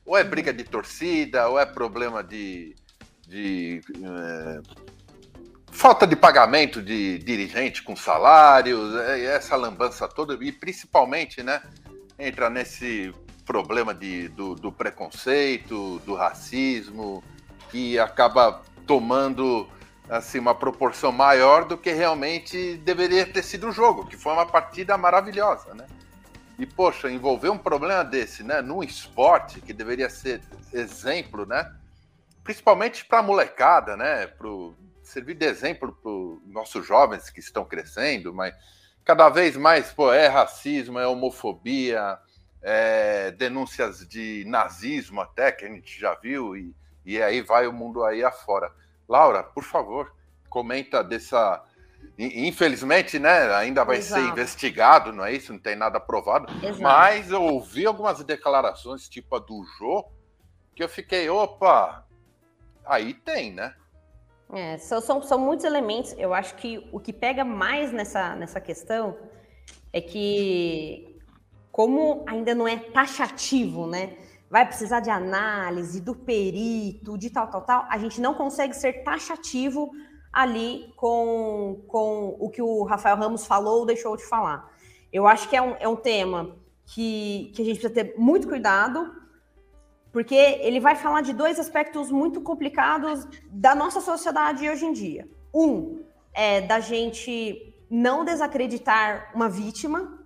Ou 0.06 0.16
é 0.16 0.24
briga 0.24 0.54
de 0.54 0.63
torcida, 0.63 1.50
ou 1.50 1.60
é 1.60 1.66
problema 1.66 2.24
de, 2.24 2.75
de 3.27 3.82
é, 4.04 4.87
falta 5.77 6.07
de 6.07 6.15
pagamento 6.15 6.81
de 6.81 7.19
dirigente 7.19 7.84
com 7.84 7.96
salários, 7.96 8.96
é, 8.96 9.25
essa 9.25 9.55
lambança 9.55 10.07
toda, 10.07 10.36
e 10.43 10.51
principalmente, 10.51 11.43
né, 11.43 11.62
entra 12.17 12.50
nesse 12.50 13.13
problema 13.46 13.93
de, 13.93 14.27
do, 14.29 14.55
do 14.55 14.72
preconceito, 14.72 16.00
do 16.00 16.15
racismo, 16.15 17.24
que 17.69 18.00
acaba 18.00 18.63
tomando 18.88 19.69
assim 20.10 20.39
uma 20.39 20.55
proporção 20.55 21.12
maior 21.12 21.65
do 21.65 21.77
que 21.77 21.91
realmente 21.91 22.77
deveria 22.77 23.25
ter 23.27 23.43
sido 23.43 23.67
o 23.67 23.72
jogo, 23.72 24.07
que 24.07 24.17
foi 24.17 24.34
uma 24.34 24.48
partida 24.48 24.98
maravilhosa, 24.98 25.75
né? 25.75 25.86
E 26.57 26.65
poxa, 26.65 27.07
envolver 27.12 27.50
um 27.50 27.57
problema 27.57 28.03
desse, 28.03 28.41
né, 28.41 28.63
num 28.63 28.81
esporte 28.81 29.62
que 29.62 29.74
deveria 29.74 30.10
ser 30.10 30.41
exemplo, 30.74 31.46
né? 31.46 31.72
Principalmente 32.43 33.05
para 33.05 33.19
a 33.19 33.24
molecada, 33.24 33.96
né, 33.96 34.25
pro 34.25 34.75
servir 35.08 35.36
de 35.36 35.46
exemplo 35.46 35.94
para 36.02 36.12
os 36.12 36.54
nossos 36.54 36.86
jovens 36.86 37.30
que 37.30 37.40
estão 37.40 37.66
crescendo, 37.66 38.34
mas 38.34 38.54
cada 39.04 39.30
vez 39.30 39.56
mais, 39.56 39.92
pô, 39.92 40.12
é 40.12 40.28
racismo, 40.28 41.00
é 41.00 41.08
homofobia, 41.08 42.20
é, 42.62 43.32
denúncias 43.32 44.06
de 44.08 44.44
nazismo 44.46 45.22
até, 45.22 45.52
que 45.52 45.66
a 45.66 45.70
gente 45.70 46.00
já 46.00 46.14
viu, 46.16 46.56
e, 46.56 46.76
e 47.06 47.22
aí 47.22 47.42
vai 47.42 47.68
o 47.68 47.74
mundo 47.74 48.04
aí 48.04 48.24
afora. 48.24 48.72
Laura, 49.08 49.44
por 49.44 49.64
favor, 49.64 50.14
comenta 50.50 51.04
dessa. 51.04 51.64
Infelizmente, 52.20 53.18
né, 53.18 53.54
ainda 53.54 53.84
vai 53.84 53.98
Exato. 53.98 54.22
ser 54.22 54.30
investigado, 54.30 55.14
não 55.14 55.24
é 55.24 55.34
isso? 55.34 55.54
Não 55.54 55.60
tem 55.60 55.76
nada 55.76 56.00
provado. 56.00 56.52
Exato. 56.64 56.82
Mas 56.82 57.32
eu 57.32 57.42
ouvi 57.42 57.86
algumas 57.86 58.24
declarações, 58.24 59.08
tipo 59.08 59.36
a 59.36 59.40
do 59.40 59.64
Jô, 59.78 60.06
que 60.76 60.84
eu 60.84 60.90
fiquei, 60.90 61.30
opa, 61.30 62.06
aí 62.86 63.14
tem, 63.14 63.54
né? 63.54 63.74
É, 64.54 64.77
são, 64.77 65.01
são, 65.01 65.22
são 65.22 65.39
muitos 65.39 65.66
elementos. 65.66 66.13
Eu 66.18 66.34
acho 66.34 66.56
que 66.56 66.88
o 66.92 67.00
que 67.00 67.12
pega 67.12 67.44
mais 67.44 67.92
nessa, 67.92 68.36
nessa 68.36 68.62
questão 68.62 69.18
é 69.92 70.00
que, 70.00 71.20
como 71.72 72.24
ainda 72.27 72.56
não 72.56 72.68
é 72.68 72.77
taxativo, 72.77 73.88
né? 73.88 74.18
Vai 74.50 74.66
precisar 74.66 75.01
de 75.01 75.10
análise, 75.10 76.00
do 76.00 76.16
perito, 76.16 77.18
de 77.18 77.30
tal, 77.30 77.48
tal, 77.48 77.62
tal. 77.62 77.86
A 77.89 77.98
gente 77.98 78.22
não 78.22 78.34
consegue 78.34 78.74
ser 78.74 79.04
taxativo 79.04 79.92
ali 80.32 80.94
com, 80.96 81.84
com 81.88 82.38
o 82.39 82.50
que 82.50 82.62
o 82.62 82.84
Rafael 82.84 83.18
Ramos 83.18 83.46
falou 83.46 83.80
ou 83.80 83.86
deixou 83.86 84.16
de 84.16 84.24
falar. 84.24 84.72
Eu 85.12 85.27
acho 85.27 85.50
que 85.50 85.56
é 85.56 85.62
um, 85.62 85.75
é 85.80 85.88
um 85.88 85.96
tema 85.96 86.56
que, 86.86 87.51
que 87.54 87.62
a 87.62 87.66
gente 87.66 87.80
precisa 87.80 87.94
ter 87.94 88.16
muito 88.18 88.48
cuidado, 88.48 89.12
porque 90.12 90.36
ele 90.36 90.80
vai 90.80 90.96
falar 90.96 91.22
de 91.22 91.34
dois 91.34 91.60
aspectos 91.60 92.12
muito 92.12 92.42
complicados 92.42 93.28
da 93.50 93.76
nossa 93.76 94.02
sociedade 94.02 94.70
hoje 94.70 94.86
em 94.86 94.94
dia. 94.94 95.28
Um 95.54 96.04
é 96.34 96.62
da 96.62 96.80
gente 96.80 97.74
não 97.90 98.24
desacreditar 98.24 99.32
uma 99.34 99.50
vítima, 99.50 100.20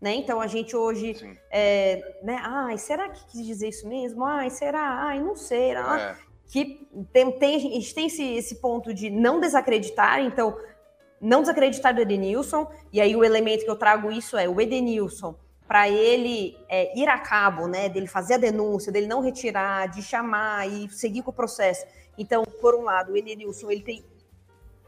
né? 0.00 0.14
Então 0.14 0.40
a 0.40 0.46
gente 0.46 0.76
hoje, 0.76 1.16
é, 1.50 2.18
né? 2.22 2.38
Ai, 2.42 2.78
será 2.78 3.08
que 3.08 3.24
quis 3.26 3.46
dizer 3.46 3.68
isso 3.68 3.88
mesmo? 3.88 4.24
Ai, 4.24 4.50
será? 4.50 5.04
Ai, 5.04 5.20
não 5.20 5.34
sei. 5.34 5.72
É. 5.72 6.16
Que 6.46 6.86
tem, 7.12 7.30
tem, 7.38 7.56
a 7.56 7.58
gente 7.58 7.94
tem 7.94 8.06
esse, 8.06 8.22
esse 8.22 8.60
ponto 8.60 8.94
de 8.94 9.10
não 9.10 9.40
desacreditar, 9.40 10.20
então 10.20 10.56
não 11.20 11.40
desacreditar 11.40 11.94
do 11.94 12.00
Edenilson, 12.00 12.70
e 12.92 13.00
aí 13.00 13.16
o 13.16 13.24
elemento 13.24 13.64
que 13.64 13.70
eu 13.70 13.76
trago 13.76 14.12
isso 14.12 14.36
é 14.36 14.48
o 14.48 14.60
Edenilson 14.60 15.34
para 15.66 15.88
ele 15.88 16.56
é, 16.68 16.96
ir 16.98 17.08
a 17.08 17.18
cabo, 17.18 17.66
né, 17.66 17.88
dele 17.88 18.06
fazer 18.06 18.34
a 18.34 18.38
denúncia, 18.38 18.92
dele 18.92 19.06
não 19.06 19.20
retirar, 19.20 19.88
de 19.88 20.02
chamar 20.02 20.68
e 20.68 20.88
seguir 20.90 21.22
com 21.22 21.30
o 21.30 21.34
processo. 21.34 21.84
Então, 22.16 22.44
por 22.60 22.74
um 22.74 22.82
lado, 22.82 23.12
o 23.12 23.16
Enilson, 23.16 23.70
ele 23.70 23.82
tem 23.82 24.04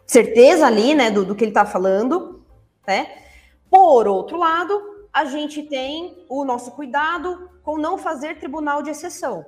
certeza 0.06 0.66
ali, 0.66 0.94
né, 0.94 1.10
do, 1.10 1.24
do 1.24 1.34
que 1.34 1.44
ele 1.44 1.50
está 1.50 1.66
falando, 1.66 2.44
né? 2.86 3.22
Por 3.70 4.08
outro 4.08 4.38
lado, 4.38 4.80
a 5.12 5.24
gente 5.24 5.62
tem 5.64 6.24
o 6.28 6.44
nosso 6.44 6.70
cuidado 6.70 7.50
com 7.62 7.76
não 7.76 7.98
fazer 7.98 8.38
tribunal 8.38 8.82
de 8.82 8.90
exceção. 8.90 9.44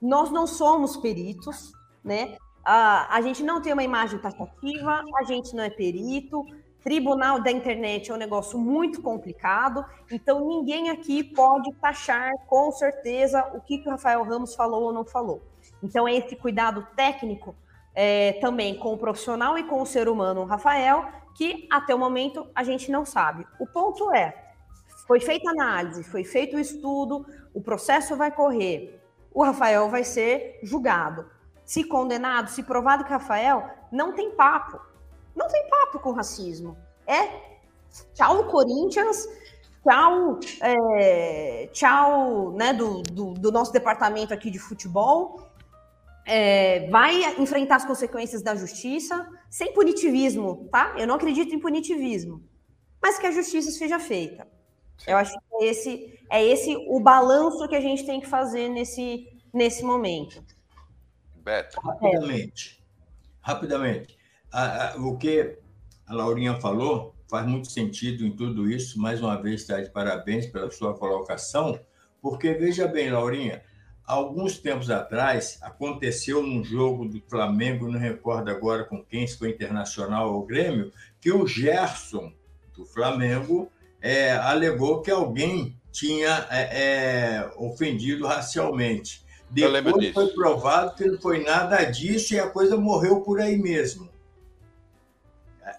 Nós 0.00 0.30
não 0.30 0.46
somos 0.46 0.96
peritos, 0.96 1.72
né? 2.02 2.36
A, 2.64 3.16
a 3.16 3.20
gente 3.20 3.42
não 3.42 3.60
tem 3.60 3.72
uma 3.72 3.82
imagem 3.82 4.18
taxativa, 4.18 5.04
a 5.16 5.24
gente 5.24 5.54
não 5.54 5.64
é 5.64 5.70
perito, 5.70 6.44
Tribunal 6.82 7.40
da 7.40 7.50
internet 7.50 8.10
é 8.10 8.14
um 8.14 8.18
negócio 8.18 8.58
muito 8.58 9.00
complicado, 9.00 9.84
então 10.10 10.48
ninguém 10.48 10.90
aqui 10.90 11.22
pode 11.22 11.72
taxar 11.74 12.32
com 12.48 12.72
certeza 12.72 13.40
o 13.54 13.60
que, 13.60 13.78
que 13.78 13.88
o 13.88 13.92
Rafael 13.92 14.24
Ramos 14.24 14.54
falou 14.54 14.82
ou 14.82 14.92
não 14.92 15.04
falou. 15.04 15.40
Então, 15.80 16.08
é 16.08 16.14
esse 16.16 16.34
cuidado 16.34 16.84
técnico 16.96 17.54
é, 17.94 18.32
também 18.40 18.76
com 18.76 18.92
o 18.92 18.98
profissional 18.98 19.56
e 19.56 19.62
com 19.64 19.80
o 19.80 19.86
ser 19.86 20.08
humano, 20.08 20.44
Rafael, 20.44 21.06
que 21.36 21.68
até 21.70 21.94
o 21.94 21.98
momento 21.98 22.48
a 22.52 22.64
gente 22.64 22.90
não 22.90 23.04
sabe. 23.04 23.46
O 23.60 23.66
ponto 23.66 24.12
é: 24.12 24.52
foi 25.06 25.20
feita 25.20 25.50
análise, 25.50 26.02
foi 26.02 26.24
feito 26.24 26.56
o 26.56 26.60
estudo, 26.60 27.24
o 27.54 27.62
processo 27.62 28.16
vai 28.16 28.32
correr, 28.32 29.00
o 29.32 29.44
Rafael 29.44 29.88
vai 29.88 30.02
ser 30.02 30.58
julgado. 30.64 31.26
Se 31.64 31.84
condenado, 31.84 32.48
se 32.48 32.64
provado 32.64 33.04
que 33.04 33.10
Rafael 33.10 33.70
não 33.92 34.12
tem 34.12 34.32
papo 34.32 34.80
não 35.34 35.48
tem 35.48 35.68
papo 35.68 35.98
com 35.98 36.12
racismo. 36.12 36.76
É 37.06 37.52
tchau 38.14 38.44
Corinthians, 38.44 39.28
tchau, 39.82 40.40
é, 40.60 41.68
tchau 41.72 42.52
né, 42.52 42.72
do, 42.72 43.02
do, 43.02 43.34
do, 43.34 43.52
nosso 43.52 43.72
departamento 43.72 44.32
aqui 44.32 44.50
de 44.50 44.58
futebol. 44.58 45.48
É, 46.24 46.88
vai 46.88 47.40
enfrentar 47.40 47.76
as 47.76 47.84
consequências 47.84 48.42
da 48.42 48.54
justiça 48.54 49.28
sem 49.50 49.72
punitivismo, 49.72 50.68
tá? 50.70 50.94
Eu 50.96 51.06
não 51.06 51.16
acredito 51.16 51.52
em 51.52 51.58
punitivismo, 51.58 52.42
mas 53.02 53.18
que 53.18 53.26
a 53.26 53.32
justiça 53.32 53.72
seja 53.72 53.98
feita. 53.98 54.46
Eu 55.04 55.16
acho 55.16 55.32
que 55.32 55.64
é 55.64 55.66
esse 55.66 56.20
é 56.30 56.44
esse 56.44 56.76
o 56.88 57.00
balanço 57.00 57.66
que 57.68 57.74
a 57.74 57.80
gente 57.80 58.06
tem 58.06 58.20
que 58.20 58.28
fazer 58.28 58.68
nesse, 58.68 59.28
nesse 59.52 59.82
momento. 59.82 60.42
Beto. 61.42 61.80
Rapidamente. 61.80 62.80
Rapidamente 63.40 64.21
a, 64.52 64.92
a, 64.92 64.96
o 64.96 65.16
que 65.16 65.56
a 66.06 66.14
Laurinha 66.14 66.60
falou 66.60 67.14
faz 67.28 67.46
muito 67.46 67.70
sentido 67.72 68.26
em 68.26 68.32
tudo 68.32 68.70
isso. 68.70 69.00
Mais 69.00 69.22
uma 69.22 69.40
vez, 69.40 69.62
está 69.62 69.80
de 69.80 69.90
parabéns 69.90 70.46
pela 70.46 70.70
sua 70.70 70.94
colocação, 70.94 71.80
porque 72.20 72.52
veja 72.52 72.86
bem, 72.86 73.10
Laurinha, 73.10 73.62
alguns 74.04 74.58
tempos 74.58 74.90
atrás 74.90 75.58
aconteceu 75.62 76.42
num 76.42 76.62
jogo 76.62 77.08
do 77.08 77.22
Flamengo, 77.28 77.90
não 77.90 77.98
recordo 77.98 78.50
agora 78.50 78.84
com 78.84 79.02
quem, 79.02 79.26
se 79.26 79.38
foi 79.38 79.50
Internacional 79.50 80.34
ou 80.34 80.44
Grêmio, 80.44 80.92
que 81.20 81.32
o 81.32 81.46
Gerson 81.46 82.32
do 82.76 82.84
Flamengo 82.84 83.70
é, 84.00 84.32
alegou 84.32 85.00
que 85.00 85.10
alguém 85.10 85.76
tinha 85.90 86.46
é, 86.50 86.60
é, 86.60 87.50
ofendido 87.56 88.26
racialmente. 88.26 89.24
Depois 89.50 90.12
foi 90.12 90.28
provado 90.28 90.94
que 90.96 91.04
não 91.04 91.20
foi 91.20 91.44
nada 91.44 91.82
disso 91.84 92.34
e 92.34 92.40
a 92.40 92.48
coisa 92.48 92.76
morreu 92.76 93.20
por 93.20 93.40
aí 93.40 93.56
mesmo. 93.56 94.11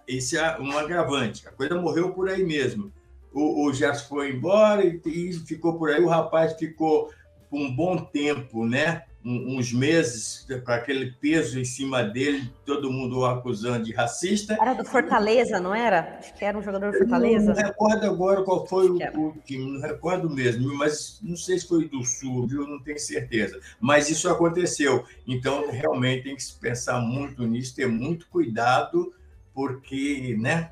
Esse 0.07 0.37
é 0.37 0.59
um 0.59 0.77
agravante. 0.77 1.47
A 1.47 1.51
coisa 1.51 1.75
morreu 1.75 2.11
por 2.11 2.29
aí 2.29 2.43
mesmo. 2.43 2.91
O, 3.33 3.65
o 3.65 3.73
Gerson 3.73 4.07
foi 4.07 4.31
embora 4.31 4.85
e, 4.85 5.01
e, 5.05 5.33
ficou 5.33 5.77
por 5.77 5.89
aí. 5.89 6.01
O 6.01 6.07
rapaz 6.07 6.53
ficou 6.53 7.09
um 7.51 7.73
bom 7.73 7.97
tempo, 7.97 8.65
né? 8.65 9.03
Um, 9.25 9.57
uns 9.57 9.71
meses, 9.71 10.45
com 10.65 10.71
aquele 10.71 11.13
peso 11.13 11.57
em 11.57 11.63
cima 11.63 12.03
dele, 12.03 12.51
todo 12.65 12.91
mundo 12.91 13.19
o 13.19 13.25
acusando 13.25 13.85
de 13.85 13.93
racista. 13.93 14.57
Era 14.59 14.73
do 14.73 14.83
Fortaleza, 14.83 15.61
não 15.61 15.73
era? 15.73 16.17
Acho 16.19 16.33
que 16.33 16.43
era 16.43 16.57
um 16.57 16.61
jogador 16.61 16.91
do 16.91 16.97
Fortaleza. 16.97 17.45
não, 17.45 17.55
não 17.55 17.63
recordo 17.63 18.05
agora 18.05 18.43
qual 18.43 18.67
foi 18.67 18.89
o, 18.89 18.97
o, 18.97 19.33
time, 19.45 19.79
não 19.79 19.81
recordo 19.81 20.29
mesmo, 20.29 20.75
mas 20.75 21.19
não 21.23 21.37
sei 21.37 21.57
se 21.57 21.67
foi 21.67 21.87
do 21.87 22.03
Sul, 22.03 22.45
viu? 22.47 22.67
Não 22.67 22.83
tenho 22.83 22.99
certeza. 22.99 23.57
Mas 23.79 24.09
isso 24.09 24.27
aconteceu. 24.27 25.05
Então, 25.25 25.71
realmente 25.71 26.23
tem 26.25 26.35
que 26.35 26.43
se 26.43 26.59
pensar 26.59 26.99
muito 26.99 27.47
nisso, 27.47 27.75
ter 27.75 27.87
muito 27.87 28.27
cuidado 28.27 29.13
porque, 29.53 30.35
né? 30.39 30.71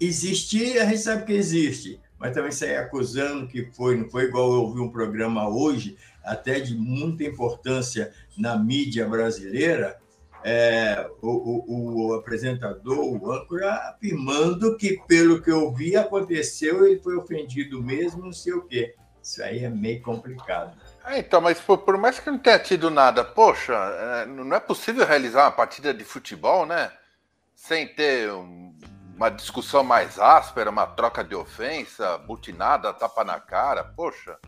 Existir, 0.00 0.78
a 0.80 0.86
gente 0.86 1.00
sabe 1.00 1.26
que 1.26 1.32
existe, 1.32 2.00
mas 2.18 2.32
também 2.32 2.50
sair 2.50 2.76
acusando 2.76 3.46
que 3.46 3.70
foi, 3.72 3.96
não 3.96 4.08
foi 4.08 4.24
igual 4.24 4.52
eu 4.52 4.62
ouvi 4.62 4.80
um 4.80 4.90
programa 4.90 5.48
hoje, 5.48 5.96
até 6.24 6.58
de 6.60 6.74
muita 6.74 7.24
importância 7.24 8.12
na 8.36 8.56
mídia 8.56 9.06
brasileira, 9.06 9.98
é, 10.42 11.06
o, 11.20 11.28
o, 11.28 12.08
o, 12.08 12.14
apresentador, 12.14 12.98
o 12.98 13.30
âncora, 13.30 13.74
afirmando 13.90 14.76
que, 14.76 14.98
pelo 15.06 15.42
que 15.42 15.50
eu 15.50 15.70
vi, 15.72 15.96
aconteceu, 15.96 16.86
ele 16.86 16.98
foi 16.98 17.16
ofendido 17.16 17.82
mesmo, 17.82 18.24
não 18.24 18.32
sei 18.32 18.54
o 18.54 18.62
quê. 18.62 18.94
Isso 19.22 19.42
aí 19.42 19.64
é 19.64 19.68
meio 19.68 20.00
complicado. 20.00 20.74
É, 21.04 21.18
então, 21.18 21.40
mas 21.40 21.60
por, 21.60 21.78
por, 21.78 21.98
mais 21.98 22.18
que 22.18 22.30
não 22.30 22.38
tenha 22.38 22.58
tido 22.58 22.90
nada, 22.90 23.22
poxa, 23.22 23.74
é, 23.74 24.26
não 24.26 24.56
é 24.56 24.60
possível 24.60 25.04
realizar 25.04 25.44
uma 25.44 25.52
partida 25.52 25.92
de 25.92 26.04
futebol, 26.04 26.64
né? 26.64 26.90
Sem 27.60 27.86
ter 27.86 28.32
um, 28.32 28.72
uma 29.14 29.28
discussão 29.28 29.84
mais 29.84 30.18
áspera, 30.18 30.70
uma 30.70 30.86
troca 30.86 31.22
de 31.22 31.34
ofensa, 31.34 32.16
butinada, 32.18 32.92
tapa 32.92 33.22
na 33.22 33.38
cara, 33.38 33.84
poxa. 33.84 34.38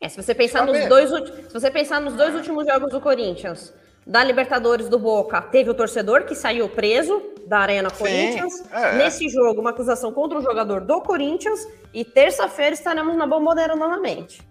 É, 0.00 0.08
se 0.08 0.20
você 0.20 0.34
pensar 0.34 0.64
nos 0.64 0.86
dois, 0.86 1.10
se 1.10 1.52
você 1.52 1.70
pensar 1.70 2.00
nos 2.00 2.14
dois 2.14 2.34
últimos 2.34 2.66
jogos 2.66 2.90
do 2.90 3.00
Corinthians, 3.00 3.74
da 4.06 4.24
Libertadores 4.24 4.88
do 4.88 4.98
Boca, 4.98 5.40
teve 5.42 5.68
o 5.68 5.74
torcedor 5.74 6.24
que 6.24 6.34
saiu 6.34 6.66
preso 6.68 7.22
da 7.46 7.58
Arena 7.58 7.90
Corinthians. 7.90 8.64
é. 8.72 8.96
Nesse 8.96 9.28
jogo, 9.28 9.60
uma 9.60 9.70
acusação 9.70 10.10
contra 10.10 10.38
o 10.38 10.42
jogador 10.42 10.80
do 10.80 11.00
Corinthians. 11.02 11.60
E 11.92 12.04
terça-feira 12.04 12.72
estaremos 12.72 13.14
na 13.16 13.26
Bomboneira 13.26 13.76
novamente. 13.76 14.42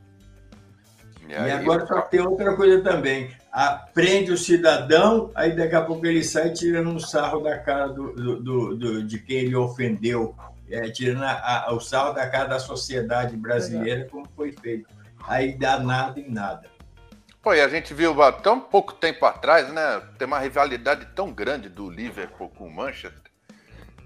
E, 1.27 1.33
aí, 1.33 1.49
e 1.49 1.51
agora 1.51 1.85
só 1.87 2.01
tem 2.01 2.21
outra 2.21 2.55
coisa 2.55 2.81
também 2.83 3.35
prende 3.93 4.31
o 4.31 4.38
cidadão, 4.38 5.31
aí 5.36 5.55
daqui 5.55 5.75
a 5.75 5.81
pouco 5.81 6.05
ele 6.05 6.24
sai 6.24 6.51
tirando 6.51 6.89
um 6.89 7.00
sarro 7.00 7.41
da 7.41 7.58
cara 7.58 7.88
do, 7.88 8.13
do, 8.13 8.75
do 8.75 9.03
de 9.03 9.20
quem 9.20 9.38
ele 9.39 9.55
ofendeu, 9.55 10.36
é, 10.70 10.89
tirando 10.89 11.24
a, 11.24 11.65
a, 11.67 11.74
o 11.74 11.79
sarro 11.79 12.13
da 12.13 12.29
cara 12.29 12.46
da 12.48 12.60
sociedade 12.60 13.36
brasileira, 13.36 14.08
como 14.10 14.25
foi 14.36 14.53
feito. 14.53 14.88
Aí 15.27 15.58
dá 15.58 15.79
nada 15.79 16.20
em 16.20 16.31
nada. 16.31 16.70
Pô, 17.41 17.53
e 17.53 17.62
a 17.62 17.67
gente 17.67 17.93
viu 17.93 18.22
há 18.22 18.31
tão 18.31 18.60
pouco 18.60 18.93
tempo 18.93 19.25
atrás, 19.25 19.72
né? 19.74 20.01
Tem 20.17 20.27
uma 20.27 20.39
rivalidade 20.39 21.08
tão 21.15 21.34
grande 21.34 21.70
do 21.70 21.89
Liverpool 21.89 22.50
com 22.50 22.67
o 22.67 22.72
Manchester. 22.72 23.31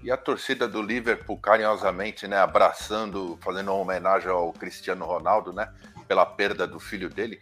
E 0.02 0.10
a 0.10 0.16
torcida 0.16 0.66
do 0.66 0.80
Liverpool 0.80 1.36
carinhosamente, 1.36 2.26
né, 2.26 2.38
abraçando, 2.38 3.38
fazendo 3.42 3.72
uma 3.72 3.80
homenagem 3.80 4.30
ao 4.30 4.52
Cristiano 4.52 5.04
Ronaldo, 5.04 5.52
né, 5.52 5.68
pela 6.06 6.24
perda 6.24 6.66
do 6.66 6.78
filho 6.78 7.10
dele. 7.10 7.40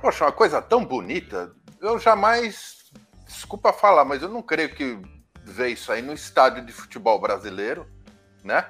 Poxa, 0.00 0.26
uma 0.26 0.32
coisa 0.32 0.62
tão 0.62 0.84
bonita. 0.84 1.52
Eu 1.80 1.98
jamais, 1.98 2.84
desculpa 3.26 3.72
falar, 3.72 4.04
mas 4.04 4.22
eu 4.22 4.28
não 4.28 4.40
creio 4.40 4.72
que 4.72 4.96
ver 5.42 5.68
isso 5.68 5.90
aí 5.90 6.00
no 6.00 6.12
estádio 6.12 6.64
de 6.64 6.72
futebol 6.72 7.20
brasileiro, 7.20 7.84
né? 8.44 8.68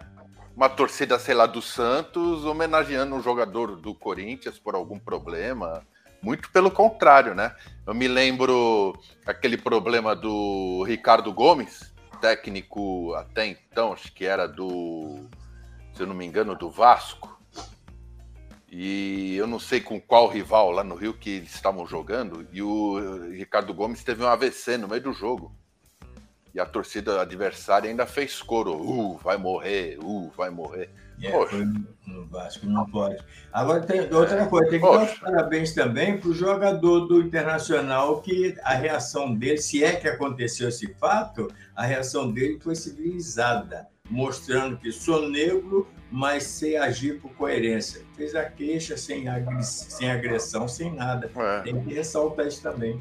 Uma 0.57 0.71
torcida, 0.71 1.19
sei 1.19 1.35
lá, 1.35 1.45
do 1.45 1.61
Santos 1.61 2.47
homenageando 2.47 3.15
um 3.15 3.23
jogador 3.23 3.77
do 3.77 3.95
Corinthians 3.95 4.59
por 4.59 4.75
algum 4.75 4.99
problema. 4.99 5.87
Muito 6.23 6.51
pelo 6.51 6.71
contrário, 6.71 7.35
né? 7.35 7.55
Eu 7.87 7.95
me 7.95 8.09
lembro 8.09 8.99
aquele 9.27 9.59
problema 9.59 10.17
do 10.17 10.83
Ricardo 10.85 11.33
Gomes, 11.33 11.93
técnico 12.23 13.15
até 13.15 13.47
então, 13.47 13.93
acho 13.93 14.13
que 14.15 14.25
era 14.25 14.49
do, 14.49 15.29
se 15.93 16.03
eu 16.03 16.07
não 16.07 16.15
me 16.15 16.25
engano, 16.25 16.57
do 16.57 16.71
Vasco. 16.71 17.38
E 18.71 19.35
eu 19.37 19.47
não 19.47 19.59
sei 19.59 19.81
com 19.81 20.01
qual 20.01 20.29
rival 20.29 20.71
lá 20.71 20.85
no 20.85 20.95
Rio 20.95 21.15
que 21.15 21.31
eles 21.31 21.55
estavam 21.55 21.87
jogando. 21.87 22.47
E 22.53 22.63
o 22.63 23.29
Ricardo 23.31 23.73
Gomes 23.73 24.05
teve 24.05 24.23
um 24.23 24.29
AVC 24.29 24.77
no 24.77 24.89
meio 24.89 25.03
do 25.03 25.13
jogo. 25.13 25.55
E 26.55 26.61
a 26.61 26.67
torcida 26.67 27.21
adversária 27.21 27.89
ainda 27.89 28.07
fez 28.07 28.43
coro. 28.43 28.75
Uh, 28.75 29.17
vai 29.19 29.37
morrer, 29.37 29.99
uh, 30.03 30.31
vai 30.37 30.51
morrer. 30.51 30.91
É, 31.23 31.31
foi 31.47 31.65
no 32.07 32.27
Vasco, 32.27 32.67
não 32.67 32.89
pode. 32.89 33.19
Agora 33.53 33.81
tem 33.81 34.01
outra 34.13 34.47
coisa, 34.47 34.71
tem 34.71 34.79
que 34.79 34.87
Poxa. 34.87 34.99
dar 34.99 35.13
os 35.13 35.19
parabéns 35.19 35.75
também 35.75 36.19
para 36.19 36.29
o 36.29 36.35
jogador 36.35 37.07
do 37.07 37.21
Internacional, 37.21 38.21
que 38.21 38.57
a 38.63 38.75
reação 38.75 39.35
dele, 39.35 39.59
se 39.59 39.83
é 39.83 39.97
que 39.97 40.07
aconteceu 40.07 40.69
esse 40.69 40.95
fato, 40.95 41.51
a 41.75 41.85
reação 41.85 42.31
dele 42.31 42.61
foi 42.61 42.77
civilizada, 42.77 43.89
mostrando 44.11 44.77
que 44.77 44.91
sou 44.91 45.29
negro, 45.29 45.87
mas 46.11 46.45
sei 46.45 46.77
agir 46.77 47.21
com 47.21 47.29
coerência. 47.29 48.03
Fez 48.17 48.35
a 48.35 48.45
queixa 48.45 48.97
sem, 48.97 49.25
sem 49.63 50.11
agressão, 50.11 50.67
sem 50.67 50.93
nada. 50.93 51.31
É. 51.37 51.61
Tem 51.61 51.81
que 51.81 51.95
ressaltar 51.95 52.47
isso 52.47 52.63
também. 52.63 53.01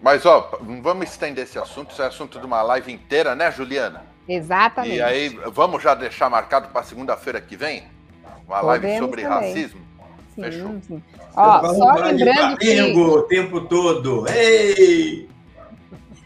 Mas, 0.00 0.26
ó, 0.26 0.58
vamos 0.82 1.08
estender 1.08 1.44
esse 1.44 1.58
assunto, 1.58 1.90
isso 1.92 2.02
é 2.02 2.06
assunto 2.06 2.38
de 2.38 2.44
uma 2.44 2.62
live 2.62 2.92
inteira, 2.92 3.34
né, 3.34 3.50
Juliana? 3.50 4.02
Exatamente. 4.28 4.96
E 4.96 5.02
aí, 5.02 5.28
vamos 5.52 5.82
já 5.82 5.94
deixar 5.94 6.28
marcado 6.28 6.68
para 6.68 6.82
segunda-feira 6.82 7.40
que 7.40 7.56
vem? 7.56 7.84
Uma 8.46 8.60
Podemos 8.60 8.84
live 8.84 8.98
sobre 8.98 9.22
também. 9.22 9.48
racismo? 9.48 9.80
Sim, 10.34 10.42
Fechou. 10.42 10.80
Sim. 10.82 11.02
Ó, 11.34 11.74
só 11.74 11.92
lembrando 11.94 12.56
que... 12.58 12.80
o 12.92 13.22
tempo 13.22 13.60
todo. 13.62 14.28
Ei! 14.28 15.28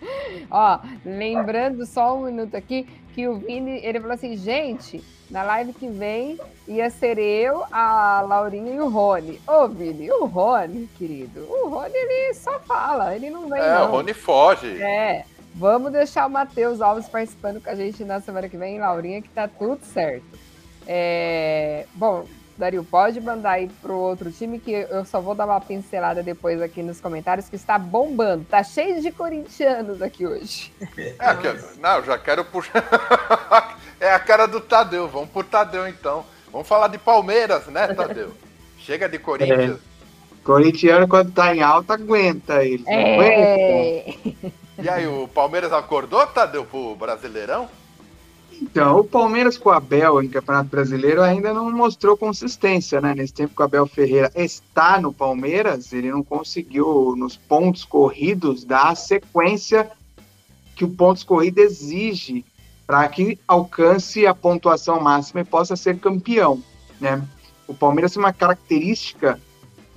Ó, 0.50 0.80
lembrando 1.04 1.84
só 1.86 2.16
um 2.16 2.24
minuto 2.24 2.56
aqui 2.56 2.86
que 3.18 3.26
o 3.26 3.34
Vini, 3.34 3.80
ele 3.82 3.98
falou 3.98 4.14
assim, 4.14 4.36
gente, 4.36 5.02
na 5.28 5.42
live 5.42 5.72
que 5.72 5.88
vem 5.88 6.38
ia 6.68 6.88
ser 6.88 7.18
eu, 7.18 7.64
a 7.68 8.20
Laurinha 8.20 8.72
e 8.72 8.80
o 8.80 8.88
Rony. 8.88 9.40
Ô, 9.44 9.66
Vini, 9.66 10.08
o 10.08 10.24
Rony, 10.26 10.88
querido, 10.96 11.40
o 11.50 11.68
Rony 11.68 11.96
ele 11.96 12.32
só 12.34 12.60
fala, 12.60 13.16
ele 13.16 13.28
não 13.28 13.48
vem. 13.48 13.60
É, 13.60 13.74
não. 13.74 13.88
o 13.88 13.90
Rony 13.90 14.14
foge. 14.14 14.80
É. 14.80 15.24
Vamos 15.52 15.90
deixar 15.90 16.28
o 16.28 16.30
Matheus 16.30 16.80
Alves 16.80 17.08
participando 17.08 17.60
com 17.60 17.68
a 17.68 17.74
gente 17.74 18.04
na 18.04 18.20
semana 18.20 18.48
que 18.48 18.56
vem, 18.56 18.78
Laurinha, 18.78 19.20
que 19.20 19.30
tá 19.30 19.48
tudo 19.48 19.84
certo. 19.84 20.38
É... 20.86 21.86
Bom, 21.94 22.24
Dario, 22.58 22.82
pode 22.82 23.20
mandar 23.20 23.52
aí 23.52 23.70
pro 23.80 23.94
outro 23.94 24.32
time 24.32 24.58
que 24.58 24.72
eu 24.72 25.04
só 25.04 25.20
vou 25.20 25.32
dar 25.32 25.46
uma 25.46 25.60
pincelada 25.60 26.24
depois 26.24 26.60
aqui 26.60 26.82
nos 26.82 27.00
comentários, 27.00 27.48
que 27.48 27.54
está 27.54 27.78
bombando. 27.78 28.44
Tá 28.44 28.64
cheio 28.64 29.00
de 29.00 29.12
corintianos 29.12 30.02
aqui 30.02 30.26
hoje. 30.26 30.72
É, 30.96 31.34
que, 31.36 31.78
não, 31.80 32.02
já 32.02 32.18
quero 32.18 32.44
puxar. 32.44 32.82
é 34.00 34.10
a 34.10 34.18
cara 34.18 34.46
do 34.46 34.60
Tadeu. 34.60 35.06
Vamos 35.06 35.30
pro 35.30 35.44
Tadeu 35.44 35.86
então. 35.86 36.26
Vamos 36.50 36.66
falar 36.66 36.88
de 36.88 36.98
Palmeiras, 36.98 37.66
né, 37.66 37.94
Tadeu? 37.94 38.34
Chega 38.78 39.08
de 39.08 39.20
Corinthians. 39.20 39.76
É. 39.76 39.88
Corintiano, 40.42 41.06
quando 41.06 41.30
tá 41.30 41.54
em 41.54 41.62
alta, 41.62 41.94
aguenta 41.94 42.64
ele. 42.64 42.82
É... 42.88 44.10
Aguenta. 44.10 44.52
E 44.80 44.88
aí, 44.88 45.06
o 45.06 45.28
Palmeiras 45.28 45.72
acordou, 45.72 46.26
Tadeu, 46.26 46.64
pro 46.64 46.96
Brasileirão? 46.96 47.68
Então, 48.60 49.00
o 49.00 49.04
Palmeiras 49.04 49.56
com 49.56 49.68
o 49.68 49.72
Abel 49.72 50.22
em 50.22 50.28
Campeonato 50.28 50.68
Brasileiro 50.68 51.22
ainda 51.22 51.54
não 51.54 51.70
mostrou 51.70 52.16
consistência, 52.16 53.00
né? 53.00 53.14
Nesse 53.14 53.32
tempo 53.32 53.54
que 53.54 53.62
o 53.62 53.64
Abel 53.64 53.86
Ferreira 53.86 54.30
está 54.34 55.00
no 55.00 55.12
Palmeiras, 55.12 55.92
ele 55.92 56.10
não 56.10 56.22
conseguiu, 56.24 57.14
nos 57.16 57.36
pontos 57.36 57.84
corridos, 57.84 58.64
dar 58.64 58.88
a 58.88 58.94
sequência 58.94 59.90
que 60.74 60.84
o 60.84 60.90
pontos 60.90 61.22
corrido 61.22 61.58
exige 61.58 62.44
para 62.86 63.06
que 63.08 63.38
alcance 63.46 64.26
a 64.26 64.34
pontuação 64.34 65.00
máxima 65.00 65.40
e 65.40 65.44
possa 65.44 65.76
ser 65.76 65.98
campeão, 65.98 66.62
né? 67.00 67.22
O 67.66 67.74
Palmeiras 67.74 68.12
tem 68.12 68.22
uma 68.22 68.32
característica 68.32 69.38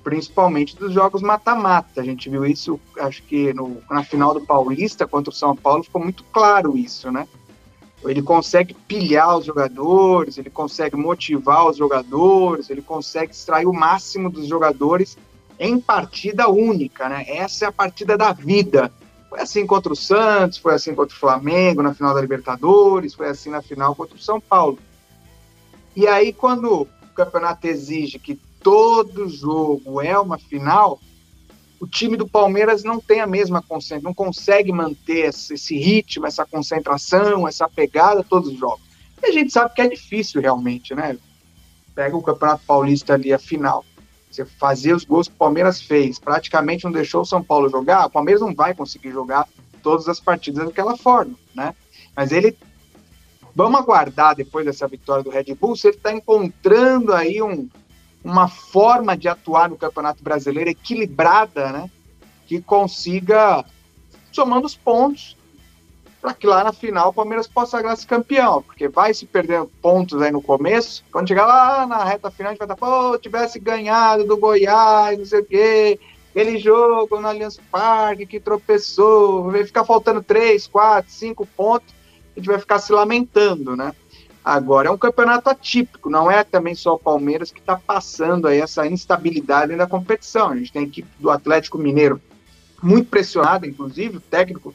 principalmente 0.04 0.76
dos 0.76 0.94
jogos 0.94 1.22
mata-mata. 1.22 2.02
A 2.02 2.04
gente 2.04 2.30
viu 2.30 2.46
isso, 2.46 2.80
acho 3.00 3.24
que 3.24 3.54
no, 3.54 3.82
na 3.90 4.04
final 4.04 4.34
do 4.34 4.42
Paulista 4.42 5.08
contra 5.08 5.32
o 5.32 5.36
São 5.36 5.56
Paulo 5.56 5.84
ficou 5.84 6.02
muito 6.02 6.24
claro 6.26 6.78
isso, 6.78 7.12
né? 7.12 7.28
Ele 8.04 8.22
consegue 8.22 8.74
pilhar 8.74 9.38
os 9.38 9.46
jogadores, 9.46 10.38
ele 10.38 10.50
consegue 10.50 10.96
motivar 10.96 11.68
os 11.68 11.78
jogadores, 11.78 12.70
ele 12.70 12.82
consegue 12.82 13.32
extrair 13.32 13.68
o 13.68 13.74
máximo 13.74 14.30
dos 14.30 14.48
jogadores 14.48 15.18
em 15.60 15.80
partida 15.80 16.50
única, 16.50 17.08
né? 17.08 17.24
Essa 17.28 17.66
é 17.66 17.68
a 17.68 17.72
partida 17.72 18.18
da 18.18 18.32
vida. 18.32 18.92
Foi 19.30 19.40
assim 19.40 19.66
contra 19.66 19.94
o 19.94 19.96
Santos, 19.96 20.58
foi 20.58 20.74
assim 20.74 20.96
contra 20.96 21.16
o 21.16 21.20
Flamengo 21.20 21.84
na 21.84 21.94
final 21.94 22.14
da 22.14 22.22
Libertadores, 22.22 23.14
foi 23.14 23.30
assim 23.30 23.50
na 23.50 23.62
final 23.62 23.96
contra 23.96 24.16
o 24.16 24.20
São 24.20 24.42
Paulo. 24.42 24.80
E 25.96 26.08
aí, 26.08 26.34
quando 26.34 26.82
o 26.82 26.88
campeonato 27.14 27.68
exige 27.68 28.18
que 28.18 28.40
todo 28.62 29.30
jogo 29.30 30.02
é 30.02 30.18
uma 30.20 30.38
final, 30.38 31.00
o 31.82 31.88
time 31.88 32.16
do 32.16 32.28
Palmeiras 32.28 32.84
não 32.84 33.00
tem 33.00 33.22
a 33.22 33.28
mesma 33.28 33.60
concentração, 33.60 34.04
não 34.04 34.14
consegue 34.14 34.72
manter 34.72 35.30
esse 35.30 35.76
ritmo, 35.80 36.28
essa 36.28 36.46
concentração, 36.46 37.48
essa 37.48 37.68
pegada 37.68 38.24
todos 38.24 38.50
os 38.50 38.60
jogos. 38.60 38.82
E 39.20 39.26
a 39.26 39.32
gente 39.32 39.52
sabe 39.52 39.74
que 39.74 39.82
é 39.82 39.88
difícil 39.88 40.40
realmente, 40.40 40.94
né? 40.94 41.18
Pega 41.96 42.16
o 42.16 42.22
Campeonato 42.22 42.64
Paulista 42.68 43.16
ali, 43.16 43.34
a 43.34 43.40
final. 43.40 43.84
Você 44.30 44.46
fazia 44.46 44.96
os 44.96 45.04
gols 45.04 45.28
que 45.28 45.34
o 45.34 45.38
Palmeiras 45.38 45.82
fez, 45.82 46.20
praticamente 46.20 46.84
não 46.84 46.92
deixou 46.92 47.22
o 47.22 47.26
São 47.26 47.44
Paulo 47.44 47.68
jogar, 47.68 48.06
o 48.06 48.12
Palmeiras 48.12 48.42
não 48.42 48.54
vai 48.54 48.76
conseguir 48.76 49.12
jogar 49.12 49.50
todas 49.82 50.08
as 50.08 50.20
partidas 50.20 50.64
daquela 50.64 50.96
forma, 50.96 51.34
né? 51.56 51.74
Mas 52.16 52.32
ele. 52.32 52.56
Vamos 53.56 53.82
aguardar 53.82 54.36
depois 54.36 54.66
dessa 54.66 54.88
vitória 54.88 55.24
do 55.24 55.32
Red 55.32 55.56
Bull, 55.60 55.76
se 55.76 55.88
ele 55.88 55.98
está 55.98 56.14
encontrando 56.14 57.12
aí 57.12 57.42
um, 57.42 57.68
uma 58.24 58.48
forma 58.48 59.18
de 59.18 59.28
atuar 59.28 59.70
no 59.70 59.78
Campeonato 59.78 60.24
Brasileiro 60.24 60.70
equilibrada, 60.70 61.72
né? 61.72 61.90
Que 62.46 62.62
consiga 62.62 63.66
somando 64.32 64.66
os 64.66 64.76
pontos 64.76 65.36
para 66.22 66.34
que 66.36 66.46
lá 66.46 66.64
na 66.64 66.72
final 66.72 67.10
o 67.10 67.14
Palmeiras 67.14 67.48
possa 67.48 67.72
sagrar-se 67.72 68.06
campeão, 68.06 68.62
porque 68.62 68.88
vai 68.88 69.12
se 69.12 69.26
perdendo 69.26 69.72
pontos 69.82 70.22
aí 70.22 70.32
no 70.32 70.42
começo, 70.42 71.04
quando 71.12 71.28
chegar 71.28 71.48
lá 71.48 71.88
na 71.88 72.04
reta 72.04 72.30
final 72.30 72.52
a 72.52 72.54
gente 72.54 72.60
vai 72.60 72.68
estar, 72.68 72.76
pô, 72.76 73.18
tivesse 73.18 73.60
ganhado 73.60 74.24
do 74.24 74.38
Goiás, 74.38 75.18
não 75.18 75.26
sei 75.26 75.40
o 75.40 75.46
quê, 75.46 76.00
aquele 76.30 76.60
jogo 76.60 77.20
no 77.20 77.28
Allianz 77.28 77.60
Parque 77.72 78.28
que 78.28 78.40
tropeçou, 78.40 79.52
vai 79.52 79.66
ficar 79.66 79.84
faltando 79.84 80.22
três, 80.22 80.68
quatro, 80.68 81.12
cinco 81.12 81.46
pontos, 81.46 81.92
a 82.36 82.40
gente 82.40 82.48
vai 82.48 82.60
ficar 82.60 82.78
se 82.78 82.94
lamentando, 82.94 83.76
né? 83.76 83.92
Agora 84.44 84.88
é 84.88 84.92
um 84.92 84.98
campeonato 84.98 85.50
atípico, 85.50 86.10
não 86.10 86.30
é 86.30 86.44
também 86.44 86.74
só 86.74 86.96
o 86.96 87.00
Palmeiras 87.00 87.52
que 87.52 87.60
está 87.60 87.78
passando 87.78 88.48
aí 88.48 88.60
essa 88.60 88.88
instabilidade 88.88 89.76
na 89.76 89.86
competição. 89.86 90.50
A 90.50 90.56
gente 90.56 90.74
tem 90.74 90.82
a 90.82 90.86
equipe 90.86 91.08
do 91.20 91.30
Atlético 91.30 91.78
Mineiro 91.78 92.20
muito 92.82 93.08
pressionada, 93.08 93.68
inclusive, 93.68 94.18
o 94.18 94.22
técnico, 94.22 94.74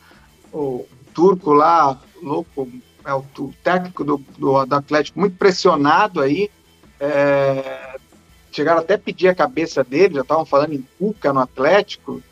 o 0.52 0.87
turco 1.12 1.52
lá, 1.52 2.00
louco, 2.22 2.70
é 3.05 3.12
o, 3.12 3.24
o 3.38 3.55
técnico 3.64 4.05
do, 4.05 4.18
do, 4.38 4.64
do, 4.64 4.74
Atlético 4.74 5.18
muito 5.18 5.37
pressionado 5.37 6.20
aí. 6.20 6.48
É, 7.00 7.96
chegaram 8.52 8.81
até 8.81 8.94
a 8.94 8.98
pedir 8.98 9.29
a 9.29 9.35
cabeça 9.35 9.83
dele, 9.83 10.14
já 10.14 10.20
estavam 10.20 10.46
falando 10.46 10.74
em 10.74 10.87
Cuca 10.96 11.33
no 11.33 11.40
Atlético, 11.40 12.22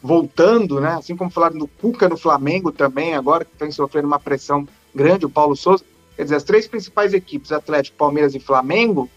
voltando, 0.00 0.80
né? 0.80 0.92
Assim 0.92 1.16
como 1.16 1.28
falaram 1.28 1.58
do 1.58 1.66
Cuca 1.66 2.08
no 2.08 2.16
Flamengo 2.16 2.70
também, 2.70 3.14
agora 3.14 3.44
que 3.44 3.50
vem 3.58 3.72
sofrendo 3.72 4.06
uma 4.06 4.20
pressão 4.20 4.66
grande, 4.94 5.26
o 5.26 5.30
Paulo 5.30 5.56
Souza 5.56 5.84
quer 6.16 6.24
dizer, 6.24 6.36
as 6.36 6.44
três 6.44 6.66
principais 6.66 7.12
equipes, 7.12 7.52
Atlético, 7.52 7.96
Palmeiras 7.96 8.34
e 8.34 8.40
Flamengo, 8.40 9.08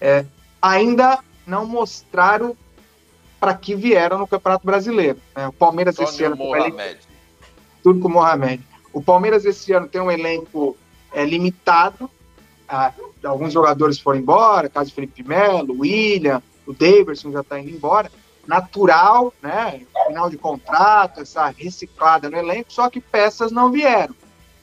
é, 0.00 0.24
ainda 0.60 1.18
não 1.46 1.66
mostraram 1.66 2.56
para 3.38 3.54
que 3.54 3.74
vieram 3.74 4.18
no 4.18 4.26
Campeonato 4.26 4.66
Brasileiro. 4.66 5.18
Né? 5.34 5.48
O 5.48 5.52
Palmeiras 5.52 5.98
esse 5.98 6.24
ano 6.24 6.36
elenco... 6.54 6.78
Turco 7.82 8.08
Mohamed. 8.08 8.62
O 8.92 9.00
Palmeiras 9.00 9.44
esse 9.44 9.72
ano 9.72 9.86
tem 9.86 10.00
um 10.00 10.10
elenco 10.10 10.76
é, 11.12 11.24
limitado. 11.24 12.10
Ah, 12.68 12.92
alguns 13.22 13.52
jogadores 13.52 13.98
foram 13.98 14.18
embora, 14.18 14.68
caso 14.68 14.92
Felipe 14.92 15.22
Melo, 15.22 15.72
o 15.72 15.80
William, 15.82 16.42
o 16.66 16.72
Davidson 16.72 17.30
já 17.30 17.42
está 17.42 17.60
indo 17.60 17.70
embora. 17.70 18.10
Natural, 18.46 19.32
né? 19.40 19.82
Final 20.08 20.30
de 20.30 20.36
contrato, 20.36 21.20
essa 21.20 21.46
reciclada 21.48 22.28
no 22.28 22.36
elenco, 22.36 22.72
só 22.72 22.90
que 22.90 23.00
peças 23.00 23.52
não 23.52 23.70
vieram. 23.70 24.14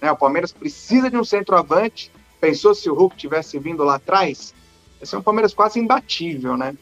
Né? 0.04 0.12
O 0.12 0.18
Palmeiras 0.18 0.52
precisa 0.52 1.10
de 1.10 1.16
um 1.16 1.24
centroavante. 1.24 2.12
Pensou 2.42 2.76
se 2.76 2.90
o 2.90 2.94
Hulk 2.94 3.16
tivesse 3.16 3.58
vindo 3.58 3.86
lá 3.86 3.96
atrás? 3.96 4.54
Esse 5.02 5.16
é 5.16 5.18
um 5.18 5.22
Palmeiras 5.22 5.54
quase 5.54 5.80
imbatível, 5.80 6.58
né? 6.58 6.76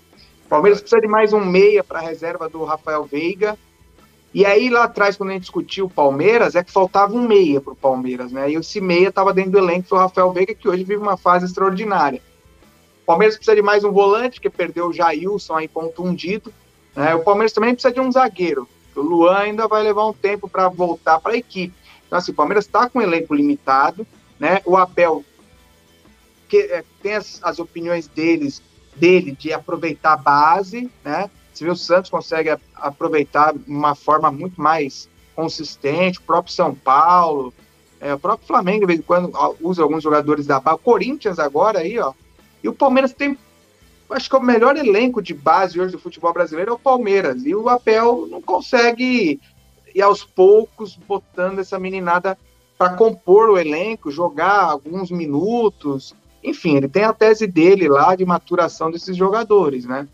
O 0.47 0.49
Palmeiras 0.49 0.81
precisa 0.81 0.99
de 0.99 1.07
mais 1.07 1.31
um 1.31 1.45
meia 1.45 1.83
para 1.83 1.99
a 1.99 2.01
reserva 2.01 2.49
do 2.49 2.63
Rafael 2.63 3.03
Veiga. 3.03 3.55
E 4.33 4.43
aí, 4.43 4.71
lá 4.71 4.85
atrás, 4.85 5.17
quando 5.17 5.29
a 5.29 5.33
gente 5.33 5.43
discutiu 5.43 5.85
o 5.85 5.89
Palmeiras, 5.89 6.55
é 6.55 6.63
que 6.63 6.71
faltava 6.71 7.13
um 7.13 7.27
meia 7.27 7.61
para 7.61 7.73
o 7.73 7.75
Palmeiras, 7.75 8.31
né? 8.31 8.49
E 8.49 8.55
esse 8.55 8.81
meia 8.81 9.09
estava 9.09 9.31
dentro 9.31 9.51
do 9.51 9.57
elenco 9.59 9.89
do 9.89 9.97
Rafael 9.97 10.31
Veiga, 10.31 10.55
que 10.55 10.67
hoje 10.67 10.83
vive 10.83 10.99
uma 10.99 11.15
fase 11.15 11.45
extraordinária. 11.45 12.21
O 13.03 13.05
Palmeiras 13.05 13.35
precisa 13.35 13.55
de 13.55 13.61
mais 13.61 13.83
um 13.83 13.91
volante, 13.91 14.41
que 14.41 14.49
perdeu 14.49 14.87
o 14.87 14.93
Jailson 14.93 15.57
aí 15.57 15.67
ponto 15.67 16.03
hundido. 16.03 16.51
Né? 16.95 17.13
O 17.13 17.23
Palmeiras 17.23 17.53
também 17.53 17.73
precisa 17.73 17.93
de 17.93 17.99
um 17.99 18.11
zagueiro. 18.11 18.67
O 18.95 19.01
Luan 19.01 19.37
ainda 19.37 19.67
vai 19.67 19.83
levar 19.83 20.07
um 20.07 20.13
tempo 20.13 20.49
para 20.49 20.67
voltar 20.69 21.19
para 21.19 21.33
a 21.33 21.37
equipe. 21.37 21.80
Então, 22.11 22.19
assim, 22.19 22.33
o 22.33 22.35
Palmeiras 22.35 22.65
está 22.65 22.89
com 22.89 22.99
um 22.99 23.01
elenco 23.01 23.33
limitado, 23.33 24.05
né? 24.37 24.61
O 24.65 24.75
Abel 24.75 25.23
que, 26.49 26.57
é, 26.57 26.83
tem 27.01 27.15
as, 27.15 27.39
as, 27.41 27.57
opiniões 27.57 28.05
deles, 28.05 28.61
dele 28.97 29.31
de 29.31 29.53
aproveitar 29.53 30.11
a 30.11 30.17
base, 30.17 30.91
né? 31.05 31.29
Você 31.53 31.63
vê 31.63 31.71
o 31.71 31.75
Santos 31.75 32.11
consegue 32.11 32.49
a, 32.49 32.59
aproveitar 32.75 33.53
de 33.53 33.71
uma 33.71 33.95
forma 33.95 34.29
muito 34.29 34.61
mais 34.61 35.07
consistente, 35.33 36.19
o 36.19 36.23
próprio 36.23 36.53
São 36.53 36.75
Paulo, 36.75 37.53
é, 38.01 38.13
o 38.13 38.19
próprio 38.19 38.45
Flamengo, 38.45 38.81
de 38.81 38.87
vez 38.87 38.99
em 38.99 39.03
quando, 39.03 39.31
usa 39.61 39.81
alguns 39.81 40.03
jogadores 40.03 40.45
da 40.45 40.59
base, 40.59 40.75
o 40.75 40.79
Corinthians 40.79 41.39
agora 41.39 41.79
aí, 41.79 41.97
ó. 41.97 42.11
E 42.61 42.67
o 42.67 42.73
Palmeiras 42.73 43.13
tem, 43.13 43.37
acho 44.09 44.29
que 44.29 44.35
é 44.35 44.39
o 44.39 44.43
melhor 44.43 44.75
elenco 44.75 45.21
de 45.21 45.33
base 45.33 45.79
hoje 45.79 45.93
do 45.93 45.99
futebol 45.99 46.33
brasileiro 46.33 46.71
é 46.71 46.73
o 46.73 46.79
Palmeiras. 46.79 47.45
E 47.45 47.55
o 47.55 47.69
Abel 47.69 48.27
não 48.29 48.41
consegue 48.41 49.39
ir 49.93 50.01
aos 50.01 50.23
poucos 50.23 50.95
botando 50.95 51.59
essa 51.59 51.79
meninada 51.79 52.37
para 52.77 52.95
compor 52.95 53.49
o 53.49 53.57
elenco, 53.57 54.09
jogar 54.09 54.63
alguns 54.63 55.11
minutos, 55.11 56.15
enfim, 56.43 56.77
ele 56.77 56.87
tem 56.87 57.03
a 57.03 57.13
tese 57.13 57.45
dele 57.45 57.87
lá 57.87 58.15
de 58.15 58.25
maturação 58.25 58.89
desses 58.89 59.15
jogadores, 59.15 59.85
né? 59.85 60.07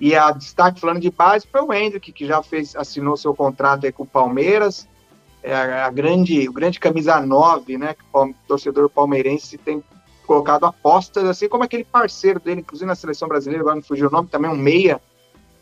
E 0.00 0.14
a 0.14 0.30
destaque 0.30 0.80
falando 0.80 1.00
de 1.00 1.10
base 1.10 1.46
foi 1.50 1.60
o 1.60 1.72
Hendrick, 1.72 2.12
que 2.12 2.26
já 2.26 2.42
fez, 2.42 2.74
assinou 2.76 3.16
seu 3.16 3.34
contrato 3.34 3.86
aí 3.86 3.92
com 3.92 4.04
o 4.04 4.06
Palmeiras. 4.06 4.88
É 5.42 5.54
a, 5.54 5.86
a 5.86 5.90
grande, 5.90 6.48
o 6.48 6.52
grande 6.52 6.80
camisa 6.80 7.20
9, 7.20 7.78
né? 7.78 7.94
Que 7.94 8.04
o 8.12 8.34
torcedor 8.46 8.88
palmeirense 8.88 9.58
tem 9.58 9.82
colocado 10.26 10.66
apostas, 10.66 11.24
assim 11.24 11.48
como 11.48 11.64
aquele 11.64 11.84
parceiro 11.84 12.38
dele, 12.38 12.60
inclusive 12.60 12.86
na 12.86 12.94
seleção 12.94 13.28
brasileira, 13.28 13.62
agora 13.62 13.76
não 13.76 13.82
fugiu 13.82 14.08
o 14.08 14.10
nome, 14.10 14.28
também 14.28 14.50
um 14.50 14.56
meia 14.56 15.00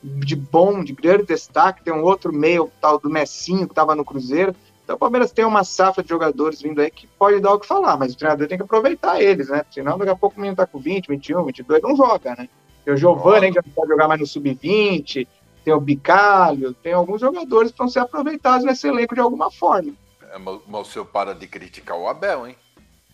de 0.03 0.37
bom, 0.37 0.83
de 0.83 0.93
grande 0.93 1.27
destaque. 1.27 1.85
Tem 1.85 1.93
um 1.93 2.03
outro 2.03 2.33
meia, 2.33 2.63
o 2.63 2.71
tal 2.81 2.99
do 2.99 3.11
Messinho, 3.11 3.67
que 3.67 3.73
estava 3.73 3.95
no 3.95 4.05
Cruzeiro. 4.05 4.55
Então 4.85 4.95
o 4.95 4.99
Palmeiras 4.99 5.33
tem 5.33 5.45
uma 5.45 5.65
safra 5.65 6.03
de 6.03 6.09
jogadores 6.09 6.63
vindo 6.63 6.81
aí 6.81 6.91
que 6.91 7.09
pode 7.09 7.41
dar 7.41 7.53
o 7.55 7.59
que 7.59 7.67
falar, 7.67 7.97
mas 7.97 8.15
o 8.15 8.17
treinador 8.17 8.47
tem 8.47 8.57
que 8.57 8.63
aproveitar 8.63 9.21
eles, 9.21 9.49
né? 9.49 9.65
Senão 9.69 9.99
daqui 9.99 10.13
a 10.13 10.17
pouco 10.17 10.37
o 10.37 10.41
menino 10.41 10.57
tá 10.57 10.65
com 10.65 10.79
20, 10.79 11.09
21, 11.09 11.45
22, 11.45 11.83
não 11.83 11.97
joga, 11.97 12.37
né? 12.37 12.49
Tem 12.85 12.95
o 12.95 12.97
Giovanni, 12.97 13.51
que 13.51 13.57
não 13.57 13.73
pode 13.75 13.89
jogar 13.89 14.07
mais 14.07 14.21
no 14.21 14.27
Sub-20, 14.29 15.27
tem 15.65 15.75
o 15.75 15.81
Bicalho, 15.81 16.73
tem 16.75 16.93
alguns 16.93 17.21
jogadores 17.21 17.73
que 17.73 17.79
vão 17.79 17.89
ser 17.89 17.99
aproveitados 17.99 18.65
nesse 18.65 18.87
elenco 18.87 19.17
de 19.17 19.21
alguma 19.21 19.51
forma. 19.51 19.93
É, 20.31 20.39
mas 20.39 20.61
o 20.69 20.85
senhor 20.85 21.07
para 21.07 21.35
de 21.35 21.49
criticar 21.49 21.99
o 21.99 22.07
Abel, 22.07 22.47
hein? 22.47 22.57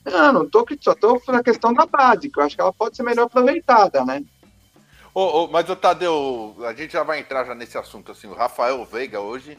Não, 0.05 0.33
não 0.33 0.49
tô 0.49 0.67
só 0.79 0.95
tô 0.95 1.23
na 1.29 1.43
questão 1.43 1.73
da 1.73 1.87
base, 1.87 2.29
que 2.29 2.39
eu 2.39 2.45
acho 2.45 2.55
que 2.55 2.61
ela 2.61 2.73
pode 2.73 2.97
ser 2.97 3.03
melhor 3.03 3.25
aproveitada, 3.25 4.05
né? 4.05 4.23
Ô, 5.15 5.45
ô, 5.45 5.49
mas 5.49 5.69
o 5.69 5.77
Tadeu, 5.77 6.57
a 6.67 6.73
gente 6.73 6.93
já 6.93 7.03
vai 7.03 7.21
entrar 7.21 7.45
já 7.45 7.55
nesse 7.55 7.77
assunto, 7.77 8.13
assim, 8.13 8.27
o 8.27 8.35
Rafael 8.35 8.85
Veiga 8.85 9.21
hoje 9.21 9.59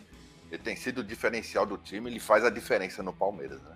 ele 0.53 0.61
tem 0.61 0.75
sido 0.75 0.99
o 0.99 1.03
diferencial 1.03 1.65
do 1.65 1.77
time, 1.77 2.11
ele 2.11 2.19
faz 2.19 2.45
a 2.45 2.49
diferença 2.51 3.01
no 3.01 3.11
Palmeiras, 3.11 3.59
né? 3.63 3.75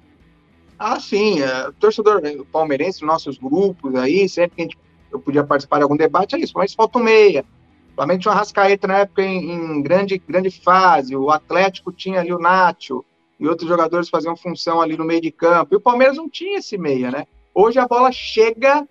Ah, 0.78 1.00
sim. 1.00 1.42
É, 1.42 1.70
o 1.70 1.74
torcedor 1.74 2.22
palmeirense, 2.52 3.04
nossos 3.04 3.40
grupos 3.40 3.96
aí, 3.96 4.30
sempre 4.30 4.56
que 4.56 4.62
gente, 4.62 4.78
eu 5.12 5.20
podia 5.20 5.44
participar 5.44 5.78
de 5.78 5.84
algum 5.84 5.98
debate, 5.98 6.36
é 6.36 6.40
isso, 6.40 6.54
mas 6.56 6.76
falta 6.76 7.00
um 7.00 7.04
meia. 7.04 7.44
O 7.92 7.96
Flamengo 7.96 8.22
tinha 8.22 8.32
uma 8.32 8.38
Rascaeta 8.38 8.88
na 8.88 9.00
época 9.00 9.24
em, 9.24 9.52
em, 9.52 9.82
grande, 9.82 10.20
grande 10.20 10.52
fase, 10.52 11.16
o 11.16 11.32
Atlético 11.32 11.92
tinha 11.92 12.20
ali 12.20 12.32
o 12.32 12.38
Nacho, 12.38 13.04
e 13.40 13.48
outros 13.48 13.68
jogadores 13.68 14.08
faziam 14.08 14.38
função 14.38 14.80
ali 14.80 14.96
no 14.96 15.04
meio 15.04 15.22
de 15.22 15.32
campo, 15.32 15.74
e 15.74 15.78
o 15.78 15.82
Palmeiras 15.82 16.18
não 16.18 16.30
tinha 16.30 16.60
esse 16.60 16.78
meia, 16.78 17.10
né? 17.10 17.26
Hoje 17.56 17.80
a 17.80 17.88
bola 17.88 18.12
chega, 18.12 18.88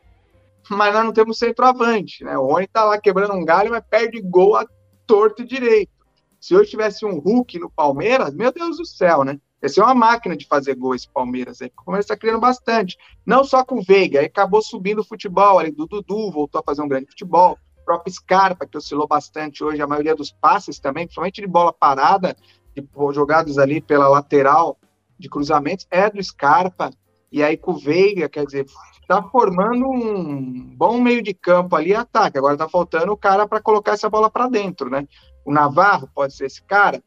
mas 0.71 0.95
nós 0.95 1.05
não 1.05 1.13
temos 1.13 1.39
centroavante, 1.39 2.25
né? 2.25 2.37
O 2.37 2.47
Rony 2.47 2.67
tá 2.67 2.85
lá 2.85 3.01
quebrando 3.01 3.35
um 3.35 3.45
galho, 3.45 3.71
mas 3.71 3.85
perde 3.89 4.21
gol 4.21 4.57
a 4.57 4.67
torto 5.07 5.43
e 5.43 5.47
direito. 5.47 5.93
Se 6.41 6.55
hoje 6.55 6.71
tivesse 6.71 7.05
um 7.05 7.19
Hulk 7.19 7.59
no 7.59 7.71
Palmeiras, 7.71 8.35
meu 8.35 8.53
Deus 8.53 8.77
do 8.77 8.85
céu, 8.85 9.25
né? 9.25 9.41
Esse 9.63 9.81
é 9.81 9.83
uma 9.83 9.95
máquina 9.95 10.37
de 10.37 10.47
fazer 10.47 10.75
gol 10.75 10.95
esse 10.95 11.09
Palmeiras. 11.09 11.63
Aí. 11.63 11.69
O 11.69 11.85
Palmeiras 11.85 12.05
está 12.05 12.17
criando 12.17 12.41
bastante. 12.41 12.97
Não 13.25 13.43
só 13.43 13.65
com 13.65 13.77
o 13.77 13.83
Veiga, 13.83 14.21
aí 14.21 14.27
acabou 14.27 14.63
subindo 14.63 15.01
o 15.01 15.05
futebol 15.05 15.59
ali 15.59 15.71
do 15.71 15.87
Dudu, 15.87 16.31
voltou 16.31 16.61
a 16.61 16.65
fazer 16.65 16.83
um 16.83 16.89
grande 16.89 17.07
futebol. 17.07 17.59
O 17.81 17.85
próprio 17.85 18.13
Scarpa, 18.13 18.67
que 18.67 18.77
oscilou 18.77 19.07
bastante 19.07 19.65
hoje, 19.65 19.81
a 19.81 19.87
maioria 19.87 20.15
dos 20.15 20.31
passes 20.31 20.79
também, 20.79 21.07
principalmente 21.07 21.41
de 21.41 21.47
bola 21.47 21.73
parada, 21.73 22.37
de, 22.75 22.87
jogados 23.13 23.59
ali 23.59 23.81
pela 23.81 24.09
lateral 24.09 24.79
de 25.19 25.29
cruzamentos, 25.29 25.87
é 25.91 26.11
do 26.11 26.23
Scarpa. 26.23 26.91
E 27.31 27.43
aí 27.43 27.57
com 27.57 27.73
o 27.73 27.79
Veiga, 27.79 28.29
quer 28.29 28.45
dizer, 28.45 28.67
está 29.01 29.23
formando 29.23 29.89
um 29.89 30.75
bom 30.77 31.01
meio 31.01 31.23
de 31.23 31.33
campo 31.33 31.77
ali 31.77 31.95
ataque. 31.95 32.39
Agora 32.39 32.55
está 32.55 32.69
faltando 32.69 33.13
o 33.13 33.17
cara 33.17 33.47
para 33.47 33.61
colocar 33.61 33.93
essa 33.93 34.11
bola 34.11 34.31
para 34.31 34.49
dentro, 34.49 34.91
né? 34.91 35.07
O 35.45 35.53
Navarro 35.53 36.09
pode 36.15 36.35
ser 36.35 36.47
esse 36.47 36.63
cara. 36.63 37.03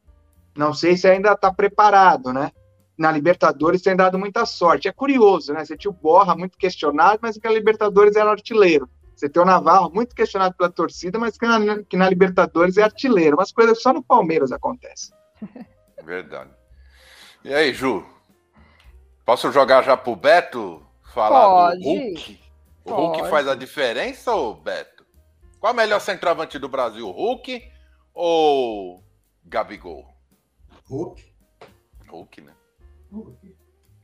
Não 0.56 0.74
sei 0.74 0.98
se 0.98 1.08
ainda 1.08 1.34
está 1.34 1.54
preparado, 1.54 2.34
né? 2.34 2.52
Na 2.98 3.12
Libertadores 3.12 3.82
tem 3.82 3.96
dado 3.96 4.20
muita 4.20 4.46
sorte. 4.46 4.88
É 4.88 4.92
curioso, 4.92 5.54
né? 5.54 5.64
Você 5.64 5.78
tinha 5.78 5.92
o 5.92 5.94
Borra 5.94 6.36
muito 6.36 6.58
questionado, 6.58 7.20
mas 7.22 7.38
que 7.38 7.48
a 7.48 7.52
Libertadores 7.52 8.16
era 8.16 8.32
artilheiro. 8.32 8.90
Você 9.16 9.28
tem 9.28 9.42
o 9.42 9.46
Navarro 9.46 9.92
muito 9.94 10.16
questionado 10.16 10.56
pela 10.56 10.70
torcida, 10.70 11.20
mas 11.20 11.38
que 11.38 11.46
na, 11.46 11.84
que 11.84 11.98
na 11.98 12.10
Libertadores 12.10 12.78
é 12.78 12.84
artilheiro. 12.84 13.36
Umas 13.38 13.52
coisas 13.52 13.82
só 13.82 13.92
no 13.92 14.02
Palmeiras 14.02 14.52
acontecem. 14.52 15.14
Verdade. 16.04 16.52
E 17.44 17.54
aí, 17.54 17.74
Ju? 17.74 18.06
Posso 19.30 19.52
jogar 19.52 19.84
já 19.84 19.96
pro 19.96 20.16
Beto? 20.16 20.84
Falar 21.14 21.70
Pode. 21.70 21.84
do 21.84 21.88
Hulk? 21.88 22.40
O 22.84 22.90
Pode. 22.90 23.02
Hulk 23.20 23.30
faz 23.30 23.48
a 23.48 23.54
diferença, 23.54 24.34
ou 24.34 24.56
Beto? 24.56 25.06
Qual 25.60 25.70
é 25.70 25.74
o 25.76 25.78
melhor 25.78 26.02
centroavante 26.02 26.58
do 26.58 26.68
Brasil? 26.68 27.08
O 27.08 27.12
Hulk 27.12 27.62
ou 28.12 29.04
Gabigol? 29.46 30.04
Hulk. 30.90 31.24
Hulk, 32.08 32.42
né? 32.42 32.54
Hulk. 33.12 33.56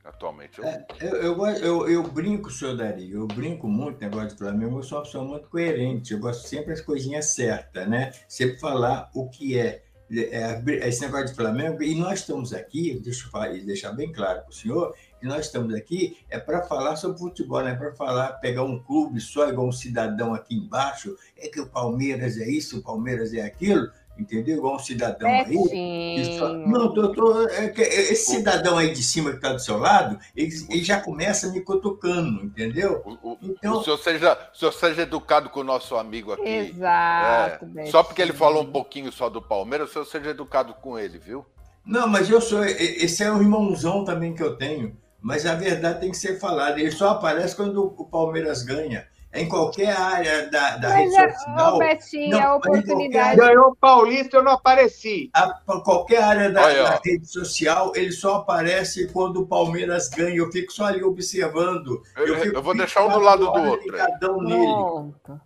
Atualmente. 0.04 0.60
Eu... 0.60 0.64
É, 0.64 0.86
eu, 1.00 1.16
eu, 1.16 1.46
eu, 1.56 1.88
eu, 1.88 2.02
brinco, 2.04 2.48
senhor 2.48 2.76
Dari, 2.76 3.10
eu 3.10 3.26
brinco 3.26 3.66
muito 3.66 4.00
negócio 4.00 4.28
do 4.28 4.38
Flamengo, 4.38 4.78
eu 4.78 4.84
sou 4.84 4.98
uma 4.98 5.04
pessoa 5.06 5.24
muito 5.24 5.48
coerente, 5.48 6.12
eu 6.12 6.20
gosto 6.20 6.46
sempre 6.46 6.68
das 6.68 6.80
coisinhas 6.80 7.24
certas, 7.34 7.88
né? 7.88 8.12
Sempre 8.28 8.60
falar 8.60 9.10
o 9.12 9.28
que 9.28 9.58
é. 9.58 9.82
é 10.08 10.62
esse 10.86 11.00
negócio 11.00 11.26
de 11.26 11.34
Flamengo, 11.34 11.82
e 11.82 11.96
nós 11.96 12.20
estamos 12.20 12.52
aqui, 12.52 13.00
deixa 13.00 13.28
eu 13.28 13.66
deixar 13.66 13.90
bem 13.90 14.12
claro 14.12 14.42
para 14.42 14.50
o 14.50 14.54
senhor, 14.54 14.94
que 15.18 15.26
nós 15.26 15.46
estamos 15.46 15.74
aqui 15.74 16.18
é 16.28 16.38
para 16.38 16.62
falar 16.62 16.96
sobre 16.96 17.18
futebol, 17.18 17.60
não 17.60 17.68
é 17.68 17.74
para 17.74 17.94
falar, 17.94 18.32
pegar 18.34 18.64
um 18.64 18.78
clube 18.78 19.20
só 19.20 19.48
igual 19.48 19.68
um 19.68 19.72
cidadão 19.72 20.34
aqui 20.34 20.54
embaixo, 20.54 21.16
é 21.36 21.48
que 21.48 21.60
o 21.60 21.66
Palmeiras 21.66 22.38
é 22.38 22.48
isso, 22.48 22.78
o 22.78 22.82
Palmeiras 22.82 23.32
é 23.32 23.40
aquilo 23.40 23.88
entendeu? 24.18 24.56
Igual 24.56 24.76
um 24.76 24.78
cidadão 24.78 25.28
aí. 25.28 26.36
Só... 26.38 26.52
Não, 26.52 26.92
tô, 26.92 27.12
tô... 27.12 27.48
É 27.48 27.72
esse 27.76 28.36
cidadão 28.36 28.78
aí 28.78 28.92
de 28.92 29.02
cima 29.02 29.30
que 29.30 29.36
está 29.36 29.52
do 29.52 29.60
seu 29.60 29.78
lado, 29.78 30.18
ele, 30.34 30.52
ele, 30.70 30.84
já 30.84 31.00
começa 31.00 31.48
me 31.48 31.60
cutucando, 31.60 32.44
entendeu? 32.44 33.02
O, 33.04 33.32
o, 33.32 33.38
então... 33.42 33.78
o, 33.78 33.84
senhor 33.84 33.98
seja, 33.98 34.50
o 34.52 34.56
senhor 34.56 34.72
seja 34.72 35.02
educado 35.02 35.50
com 35.50 35.60
o 35.60 35.64
nosso 35.64 35.96
amigo 35.96 36.32
aqui. 36.32 36.48
Exato. 36.48 37.70
É, 37.76 37.86
só 37.86 38.02
porque 38.02 38.22
ele 38.22 38.32
falou 38.32 38.62
um 38.62 38.72
pouquinho 38.72 39.12
só 39.12 39.28
do 39.28 39.42
Palmeiras, 39.42 39.90
o 39.90 39.92
senhor 39.92 40.04
seja 40.06 40.30
educado 40.30 40.74
com 40.74 40.98
ele, 40.98 41.18
viu? 41.18 41.44
Não, 41.84 42.08
mas 42.08 42.28
eu 42.28 42.40
sou. 42.40 42.64
Esse 42.64 43.22
é 43.22 43.30
o 43.30 43.40
irmãozão 43.40 44.04
também 44.04 44.34
que 44.34 44.42
eu 44.42 44.56
tenho. 44.56 44.96
Mas 45.26 45.44
a 45.44 45.56
verdade 45.56 45.98
tem 45.98 46.12
que 46.12 46.16
ser 46.16 46.38
falada. 46.38 46.78
Ele 46.78 46.92
só 46.92 47.08
aparece 47.10 47.56
quando 47.56 47.84
o 47.84 48.04
Palmeiras 48.04 48.62
ganha 48.62 49.08
em 49.34 49.48
qualquer 49.48 49.90
área 49.90 50.48
da, 50.48 50.76
da 50.76 50.88
rede 50.90 51.16
é, 51.16 51.32
social. 51.32 51.78
Betinho, 51.78 52.30
não, 52.30 52.40
a 52.40 52.54
oportunidade. 52.54 53.36
Qualquer... 53.36 53.54
Ganhou 53.54 53.70
o 53.70 53.74
Paulista, 53.76 54.36
eu 54.36 54.44
não 54.44 54.52
apareci. 54.52 55.28
A, 55.34 55.52
qualquer 55.80 56.22
área 56.22 56.52
da, 56.52 56.72
da, 56.72 57.00
rede 57.04 57.26
social, 57.26 57.90
ele 57.96 58.12
só 58.12 58.36
aparece 58.36 59.08
quando 59.12 59.42
o 59.42 59.46
Palmeiras 59.48 60.08
ganha. 60.08 60.36
Eu 60.36 60.52
fico 60.52 60.72
só 60.72 60.84
ali 60.84 61.02
observando. 61.02 62.00
Eu, 62.16 62.28
eu, 62.28 62.52
eu 62.52 62.62
vou 62.62 62.76
deixar 62.76 63.04
um 63.04 63.10
do 63.10 63.18
lado 63.18 63.50
do 63.50 63.62
outro. 63.62 63.92
Pronto. 64.20 65.40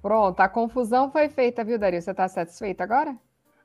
Pronto, 0.00 0.40
a 0.40 0.48
confusão 0.48 1.10
foi 1.10 1.28
feita, 1.28 1.64
viu, 1.64 1.76
Dario? 1.76 2.00
Você 2.00 2.12
está 2.12 2.28
satisfeito 2.28 2.82
agora? 2.82 3.16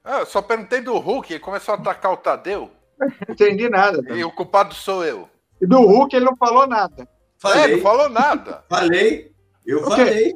Ah, 0.04 0.26
só 0.26 0.42
perguntei 0.42 0.82
do 0.82 0.98
Hulk, 0.98 1.32
ele 1.32 1.40
começou 1.40 1.76
a 1.76 1.78
atacar 1.78 2.12
o 2.12 2.18
Tadeu. 2.18 2.72
Não 2.98 3.08
entendi 3.30 3.70
nada. 3.70 4.02
E 4.16 4.24
o 4.24 4.32
culpado 4.32 4.74
sou 4.74 5.06
eu. 5.06 5.30
E 5.62 5.66
do 5.66 5.80
Hulk 5.82 6.16
ele 6.16 6.26
não 6.26 6.36
falou 6.36 6.68
nada. 6.68 7.08
Falei. 7.38 7.64
É, 7.64 7.76
não 7.76 7.82
falou 7.82 8.10
nada. 8.10 8.64
Falei. 8.70 9.32
Eu 9.66 9.80
okay. 9.80 9.90
falei. 9.90 10.36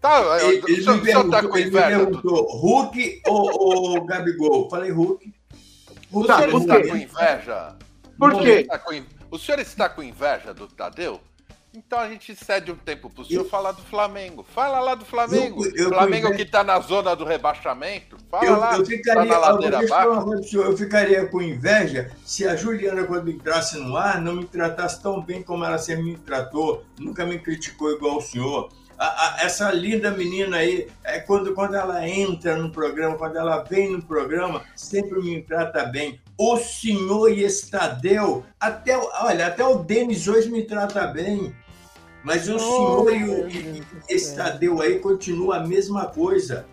Tá, 0.00 0.38
ele, 0.42 0.62
ele, 0.68 0.92
me, 0.92 1.00
perguntou, 1.00 1.30
tá 1.30 1.48
com 1.48 1.58
ele 1.58 1.70
me 1.70 1.82
perguntou, 1.82 2.58
Hulk 2.58 3.22
ou, 3.26 3.94
ou 3.94 4.04
Gabigol? 4.04 4.68
Falei 4.70 4.90
Hulk. 4.90 5.34
Hulk 6.12 6.28
tá, 6.28 6.46
o 6.46 6.60
senhor 6.60 6.60
está 6.60 6.88
com 6.88 6.96
inveja? 6.96 7.76
Por 8.18 8.38
quê? 8.40 8.64
Tá 8.64 8.82
O 9.30 9.38
senhor 9.38 9.58
está 9.58 9.88
com 9.88 10.02
inveja 10.02 10.54
do 10.54 10.68
Tadeu? 10.68 11.20
Então 11.76 11.98
a 11.98 12.08
gente 12.08 12.34
cede 12.34 12.72
um 12.72 12.76
tempo 12.76 13.10
para 13.10 13.20
o 13.20 13.24
senhor 13.26 13.42
eu... 13.42 13.48
falar 13.50 13.72
do 13.72 13.82
Flamengo. 13.82 14.42
Fala 14.42 14.80
lá 14.80 14.94
do 14.94 15.04
Flamengo. 15.04 15.62
Eu, 15.66 15.76
eu 15.76 15.88
Flamengo 15.90 16.34
que 16.34 16.40
está 16.40 16.64
na 16.64 16.80
zona 16.80 17.14
do 17.14 17.22
rebaixamento. 17.22 18.16
Fala 18.30 18.46
eu, 18.46 18.58
lá. 18.58 18.78
Eu 18.78 18.86
ficaria, 18.86 19.22
tá 19.22 19.24
na 19.28 19.38
ladeira 19.38 19.78
abaixo. 19.80 20.56
Eu 20.56 20.74
ficaria 20.74 21.26
com 21.26 21.42
inveja 21.42 22.10
se 22.24 22.48
a 22.48 22.56
Juliana, 22.56 23.04
quando 23.04 23.30
entrasse 23.30 23.76
no 23.76 23.94
ar, 23.94 24.22
não 24.22 24.36
me 24.36 24.46
tratasse 24.46 25.02
tão 25.02 25.20
bem 25.20 25.42
como 25.42 25.66
ela 25.66 25.76
sempre 25.76 26.04
me 26.04 26.16
tratou. 26.16 26.82
Nunca 26.98 27.26
me 27.26 27.38
criticou 27.38 27.92
igual 27.92 28.16
o 28.16 28.22
senhor. 28.22 28.70
A, 28.98 29.04
a, 29.04 29.44
essa 29.44 29.70
linda 29.70 30.10
menina 30.10 30.56
aí, 30.56 30.88
é, 31.04 31.20
quando, 31.20 31.52
quando 31.52 31.74
ela 31.74 32.08
entra 32.08 32.56
no 32.56 32.70
programa, 32.70 33.18
quando 33.18 33.36
ela 33.36 33.62
vem 33.62 33.92
no 33.92 34.02
programa, 34.02 34.62
sempre 34.74 35.20
me 35.20 35.42
trata 35.42 35.84
bem. 35.84 36.18
O 36.38 36.56
senhor 36.56 37.28
Estadeu, 37.28 38.44
até, 38.58 38.96
olha, 38.96 39.48
até 39.48 39.62
o 39.62 39.76
Denis 39.76 40.26
hoje 40.26 40.48
me 40.48 40.62
trata 40.62 41.06
bem. 41.06 41.54
Mas 42.26 42.48
o 42.48 42.56
oh, 42.56 42.58
senhor 42.58 43.14
e 43.14 43.80
o 43.80 43.84
Estadeu 44.08 44.82
aí 44.82 44.98
continua 44.98 45.58
a 45.58 45.60
mesma 45.60 46.06
coisa. 46.06 46.66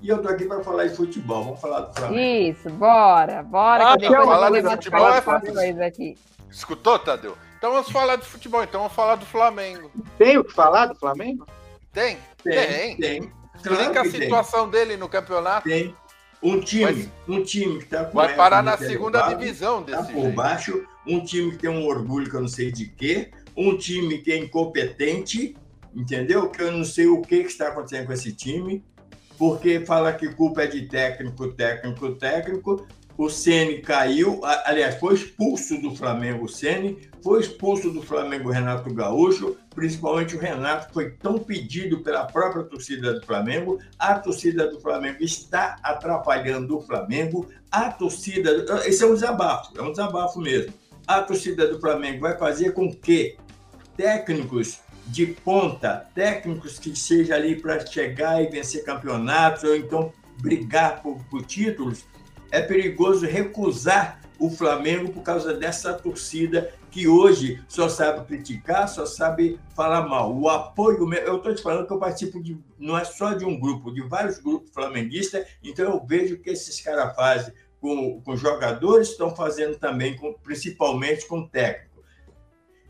E 0.00 0.08
eu 0.08 0.22
tô 0.22 0.28
aqui 0.28 0.44
para 0.44 0.62
falar 0.62 0.86
de 0.86 0.94
futebol. 0.94 1.42
Vamos 1.42 1.60
falar 1.60 1.80
do 1.80 1.92
Flamengo. 1.92 2.20
Isso, 2.20 2.70
bora, 2.70 3.42
bora. 3.42 3.94
Ah, 3.94 3.98
que 3.98 4.06
falar 4.06 4.50
de 4.50 4.62
futebol 4.62 5.12
é 5.12 5.20
coisa 5.20 5.84
aqui. 5.84 6.16
Escutou, 6.48 7.00
Tadeu? 7.00 7.36
Então 7.58 7.72
vamos 7.72 7.90
falar 7.90 8.14
de 8.14 8.24
futebol, 8.24 8.62
então 8.62 8.82
vamos 8.82 8.94
falar 8.94 9.16
do 9.16 9.26
Flamengo. 9.26 9.90
Tem 10.16 10.38
o 10.38 10.44
que 10.44 10.52
falar 10.52 10.86
do 10.86 10.94
Flamengo? 10.94 11.48
Tem, 11.92 12.16
tem. 12.44 12.54
Tem. 12.54 12.96
tem. 12.96 13.32
Claro 13.64 14.00
a 14.00 14.04
situação 14.04 14.70
tem. 14.70 14.86
dele 14.86 14.96
no 14.96 15.08
campeonato. 15.08 15.68
Tem. 15.68 15.92
Um 16.40 16.60
time, 16.60 16.84
Mas, 16.84 17.08
um 17.28 17.42
time 17.42 17.78
que 17.78 17.84
está 17.84 18.04
Vai 18.04 18.36
parar 18.36 18.62
na 18.62 18.76
segunda 18.76 19.20
divisão 19.22 19.82
desse 19.82 19.98
tá 19.98 20.04
por 20.04 20.22
jeito. 20.22 20.34
baixo, 20.34 20.86
um 21.06 21.22
time 21.22 21.50
que 21.50 21.58
tem 21.58 21.68
um 21.68 21.84
orgulho 21.84 22.30
que 22.30 22.36
eu 22.36 22.40
não 22.40 22.48
sei 22.48 22.72
de 22.72 22.86
quê, 22.86 23.30
um 23.60 23.76
time 23.76 24.18
que 24.18 24.32
é 24.32 24.38
incompetente, 24.38 25.56
entendeu? 25.94 26.48
Que 26.48 26.62
eu 26.62 26.72
não 26.72 26.84
sei 26.84 27.06
o 27.06 27.20
que, 27.20 27.42
que 27.42 27.50
está 27.50 27.68
acontecendo 27.68 28.06
com 28.06 28.12
esse 28.12 28.32
time, 28.32 28.84
porque 29.38 29.84
fala 29.84 30.12
que 30.12 30.34
culpa 30.34 30.62
é 30.62 30.66
de 30.66 30.86
técnico, 30.86 31.48
técnico, 31.52 32.14
técnico. 32.14 32.86
O 33.18 33.28
Ceni 33.28 33.82
caiu, 33.82 34.40
aliás, 34.64 34.94
foi 34.94 35.14
expulso 35.14 35.78
do 35.78 35.94
Flamengo 35.94 36.46
o 36.46 36.48
Ceni, 36.48 37.10
foi 37.22 37.40
expulso 37.40 37.90
do 37.90 38.00
Flamengo 38.00 38.48
o 38.48 38.52
Renato 38.52 38.92
Gaúcho, 38.94 39.58
principalmente 39.74 40.36
o 40.36 40.38
Renato 40.38 40.90
foi 40.92 41.10
tão 41.10 41.38
pedido 41.38 42.00
pela 42.00 42.24
própria 42.24 42.64
torcida 42.64 43.12
do 43.12 43.26
Flamengo. 43.26 43.78
A 43.98 44.18
torcida 44.18 44.70
do 44.70 44.80
Flamengo 44.80 45.22
está 45.22 45.76
atrapalhando 45.82 46.78
o 46.78 46.80
Flamengo. 46.80 47.46
A 47.70 47.90
torcida, 47.90 48.64
esse 48.86 49.02
é 49.02 49.06
um 49.06 49.12
desabafo, 49.12 49.78
é 49.78 49.82
um 49.82 49.90
desabafo 49.90 50.40
mesmo. 50.40 50.72
A 51.06 51.20
torcida 51.20 51.66
do 51.66 51.78
Flamengo 51.78 52.20
vai 52.20 52.38
fazer 52.38 52.72
com 52.72 52.90
que 52.90 53.36
técnicos 53.96 54.80
de 55.06 55.26
ponta, 55.26 56.08
técnicos 56.14 56.78
que 56.78 56.94
sejam 56.96 57.36
ali 57.36 57.60
para 57.60 57.84
chegar 57.84 58.42
e 58.42 58.48
vencer 58.48 58.84
campeonatos, 58.84 59.64
ou 59.64 59.74
então 59.74 60.12
brigar 60.40 61.02
por, 61.02 61.18
por 61.24 61.44
títulos, 61.44 62.04
é 62.50 62.60
perigoso 62.60 63.26
recusar 63.26 64.20
o 64.38 64.50
Flamengo 64.50 65.12
por 65.12 65.22
causa 65.22 65.52
dessa 65.52 65.92
torcida 65.92 66.72
que 66.90 67.06
hoje 67.06 67.62
só 67.68 67.88
sabe 67.88 68.26
criticar, 68.26 68.88
só 68.88 69.06
sabe 69.06 69.60
falar 69.76 70.08
mal. 70.08 70.34
O 70.36 70.48
apoio, 70.48 71.12
eu 71.14 71.36
estou 71.36 71.54
te 71.54 71.62
falando 71.62 71.86
que 71.86 71.92
eu 71.92 71.98
participo 71.98 72.42
de, 72.42 72.58
não 72.78 72.98
é 72.98 73.04
só 73.04 73.34
de 73.34 73.44
um 73.44 73.58
grupo, 73.58 73.92
de 73.92 74.00
vários 74.02 74.38
grupos 74.38 74.70
flamenguistas, 74.72 75.46
então 75.62 75.92
eu 75.92 76.04
vejo 76.04 76.38
que 76.38 76.50
esses 76.50 76.80
caras 76.80 77.14
fazem 77.14 77.54
com, 77.80 78.20
com 78.20 78.36
jogadores, 78.36 79.10
estão 79.10 79.34
fazendo 79.34 79.78
também, 79.78 80.16
com, 80.16 80.32
principalmente 80.34 81.26
com 81.26 81.40
o 81.40 81.48
técnico. 81.48 81.89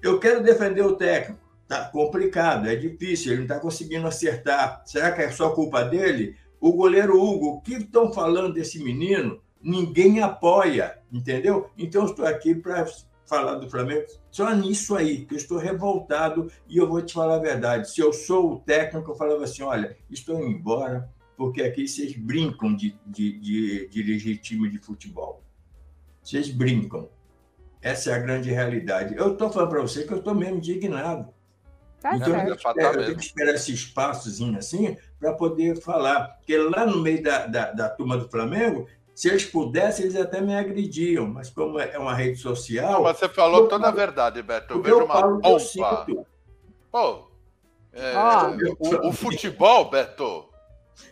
Eu 0.02 0.18
quero 0.18 0.42
defender 0.42 0.82
o 0.82 0.96
técnico. 0.96 1.40
Tá 1.68 1.84
complicado, 1.84 2.68
é 2.68 2.74
difícil, 2.74 3.30
ele 3.30 3.36
não 3.38 3.44
está 3.44 3.60
conseguindo 3.60 4.06
acertar. 4.06 4.82
Será 4.84 5.12
que 5.12 5.22
é 5.22 5.30
só 5.30 5.50
culpa 5.50 5.84
dele? 5.84 6.34
O 6.60 6.72
goleiro 6.72 7.22
Hugo, 7.22 7.46
o 7.46 7.60
que 7.60 7.74
estão 7.74 8.12
falando 8.12 8.52
desse 8.52 8.82
menino? 8.82 9.40
Ninguém 9.62 10.20
apoia, 10.20 10.98
entendeu? 11.12 11.70
Então, 11.78 12.06
estou 12.06 12.26
aqui 12.26 12.54
para 12.54 12.86
falar 13.24 13.54
do 13.54 13.70
Flamengo 13.70 14.04
só 14.32 14.52
nisso 14.52 14.96
aí, 14.96 15.24
que 15.24 15.34
eu 15.34 15.38
estou 15.38 15.58
revoltado 15.58 16.50
e 16.68 16.76
eu 16.76 16.88
vou 16.88 17.00
te 17.00 17.14
falar 17.14 17.36
a 17.36 17.40
verdade. 17.40 17.88
Se 17.88 18.00
eu 18.00 18.12
sou 18.12 18.54
o 18.54 18.58
técnico, 18.58 19.12
eu 19.12 19.14
falava 19.14 19.44
assim: 19.44 19.62
olha, 19.62 19.96
estou 20.10 20.36
indo 20.40 20.48
embora, 20.48 21.08
porque 21.36 21.62
aqui 21.62 21.86
vocês 21.86 22.16
brincam 22.16 22.74
de, 22.74 22.98
de, 23.06 23.38
de 23.38 23.88
dirigir 23.88 24.38
time 24.38 24.68
de 24.68 24.78
futebol. 24.78 25.44
Vocês 26.22 26.50
brincam. 26.50 27.08
Essa 27.82 28.10
é 28.10 28.14
a 28.14 28.18
grande 28.18 28.50
realidade. 28.50 29.14
Eu 29.16 29.32
estou 29.32 29.50
falando 29.50 29.70
para 29.70 29.80
você 29.80 30.04
que 30.04 30.12
eu 30.12 30.18
estou 30.18 30.34
mesmo 30.34 30.56
indignado. 30.56 31.32
Tá 32.00 32.16
então, 32.16 32.34
eu, 32.46 32.54
espero, 32.54 33.00
eu 33.00 33.04
tenho 33.04 33.18
que 33.18 33.24
esperar 33.24 33.54
esse 33.54 33.74
espaçozinho 33.74 34.58
assim 34.58 34.96
para 35.18 35.34
poder 35.34 35.80
falar. 35.80 36.28
Porque 36.38 36.56
lá 36.56 36.86
no 36.86 36.98
meio 36.98 37.22
da, 37.22 37.46
da, 37.46 37.72
da, 37.72 37.88
turma 37.90 38.16
do 38.16 38.28
Flamengo, 38.28 38.88
se 39.14 39.28
eles 39.28 39.44
pudessem, 39.44 40.06
eles 40.06 40.16
até 40.16 40.40
me 40.40 40.54
agrediam. 40.54 41.26
Mas 41.26 41.50
como 41.50 41.78
é 41.78 41.98
uma 41.98 42.14
rede 42.14 42.38
social. 42.38 42.92
Não, 42.92 43.02
mas 43.02 43.18
você 43.18 43.28
falou 43.28 43.68
toda 43.68 43.88
a 43.88 43.90
verdade, 43.90 44.42
Beto. 44.42 44.74
Eu 44.74 44.82
vejo 44.82 45.00
eu 45.00 45.04
uma 45.04 45.38
bomba. 45.38 46.06
Pô, 46.90 47.30
é, 47.92 48.14
ah, 48.14 48.56
o, 48.78 49.08
o, 49.08 49.12
futebol, 49.12 49.90
Beto. 49.90 50.48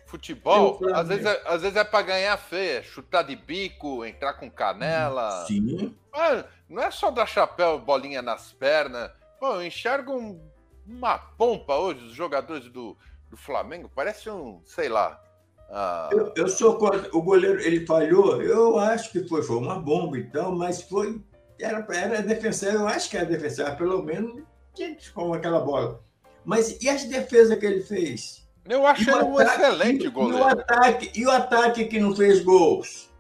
Futebol, 0.07 0.81
às 0.95 1.07
vezes, 1.07 1.27
é, 1.27 1.43
às 1.45 1.61
vezes 1.61 1.77
é 1.77 1.85
para 1.85 2.03
ganhar 2.03 2.37
feia, 2.39 2.83
chutar 2.83 3.23
de 3.23 3.37
bico, 3.37 4.05
entrar 4.07 4.35
com 4.35 4.51
canela. 4.51 5.45
Sim. 5.47 5.95
Mas 6.11 6.45
não 6.69 6.83
é 6.83 6.91
só 6.91 7.11
dar 7.11 7.27
chapéu, 7.27 7.79
bolinha 7.79 8.21
nas 8.21 8.53
pernas. 8.53 9.11
Pô, 9.41 9.55
eu 9.55 9.67
enxergo 9.67 10.13
um, 10.13 10.41
uma 10.87 11.19
pompa 11.19 11.77
hoje, 11.77 12.05
os 12.05 12.13
jogadores 12.13 12.69
do, 12.69 12.97
do 13.31 13.37
Flamengo, 13.37 13.91
parece 13.95 14.29
um, 14.29 14.61
sei 14.65 14.89
lá. 14.89 15.21
Uh... 15.69 16.15
Eu, 16.15 16.33
eu, 16.37 16.49
sou 16.49 16.79
o 17.13 17.23
goleiro, 17.23 17.61
ele 17.61 17.87
falhou, 17.87 18.43
eu 18.43 18.79
acho 18.79 19.13
que 19.13 19.27
foi, 19.29 19.43
foi 19.43 19.57
uma 19.57 19.79
bomba 19.79 20.19
então, 20.19 20.55
mas 20.55 20.83
foi. 20.83 21.21
Era, 21.61 21.87
era 21.91 22.23
defensor, 22.23 22.73
eu 22.73 22.89
acho 22.89 23.11
que 23.11 23.17
era 23.17 23.27
defensor, 23.27 23.77
pelo 23.77 24.03
menos 24.03 24.43
tinha 24.75 24.95
que 24.95 25.11
aquela 25.35 25.61
bola. 25.61 26.01
Mas 26.45 26.81
e 26.81 26.89
as 26.89 27.05
defesas 27.05 27.59
que 27.59 27.67
ele 27.67 27.83
fez? 27.83 28.49
Eu 28.65 28.87
acho 28.87 29.11
ele 29.11 29.23
um 29.23 29.41
excelente 29.41 30.09
goleiro. 30.09 30.39
E 30.39 30.41
o, 30.41 30.45
ataque, 30.45 31.13
e 31.15 31.27
o 31.27 31.31
ataque 31.31 31.85
que 31.87 31.99
não 31.99 32.15
fez 32.15 32.43
gols? 32.43 33.11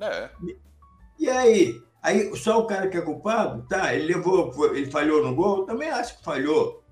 É. 0.00 0.28
E, 0.42 0.58
e 1.20 1.30
aí? 1.30 1.83
Aí 2.04 2.36
só 2.36 2.60
o 2.60 2.66
cara 2.66 2.86
que 2.86 2.98
é 2.98 3.00
culpado, 3.00 3.62
tá? 3.66 3.94
Ele 3.94 4.12
levou, 4.12 4.52
ele 4.76 4.90
falhou 4.90 5.24
no 5.24 5.34
gol, 5.34 5.64
também 5.64 5.88
acho 5.88 6.18
que 6.18 6.22
falhou. 6.22 6.82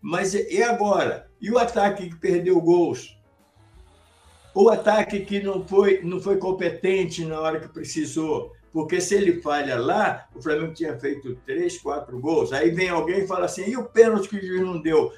Mas 0.00 0.32
e 0.32 0.62
agora? 0.62 1.28
E 1.38 1.50
o 1.50 1.58
ataque 1.58 2.08
que 2.08 2.16
perdeu 2.16 2.58
gols? 2.62 3.18
O 4.54 4.70
ataque 4.70 5.20
que 5.20 5.42
não 5.42 5.68
foi, 5.68 6.00
não 6.02 6.18
foi 6.18 6.38
competente 6.38 7.26
na 7.26 7.38
hora 7.38 7.60
que 7.60 7.68
precisou? 7.68 8.52
Porque 8.72 9.02
se 9.02 9.16
ele 9.16 9.42
falha 9.42 9.78
lá, 9.78 10.26
o 10.34 10.40
Flamengo 10.40 10.72
tinha 10.72 10.98
feito 10.98 11.36
três, 11.44 11.78
quatro 11.78 12.18
gols. 12.18 12.54
Aí 12.54 12.70
vem 12.70 12.88
alguém 12.88 13.24
e 13.24 13.26
fala 13.26 13.44
assim: 13.44 13.68
e 13.68 13.76
o 13.76 13.84
pênalti 13.84 14.30
que 14.30 14.36
o 14.36 14.40
juiz 14.40 14.62
não 14.62 14.80
deu? 14.80 15.12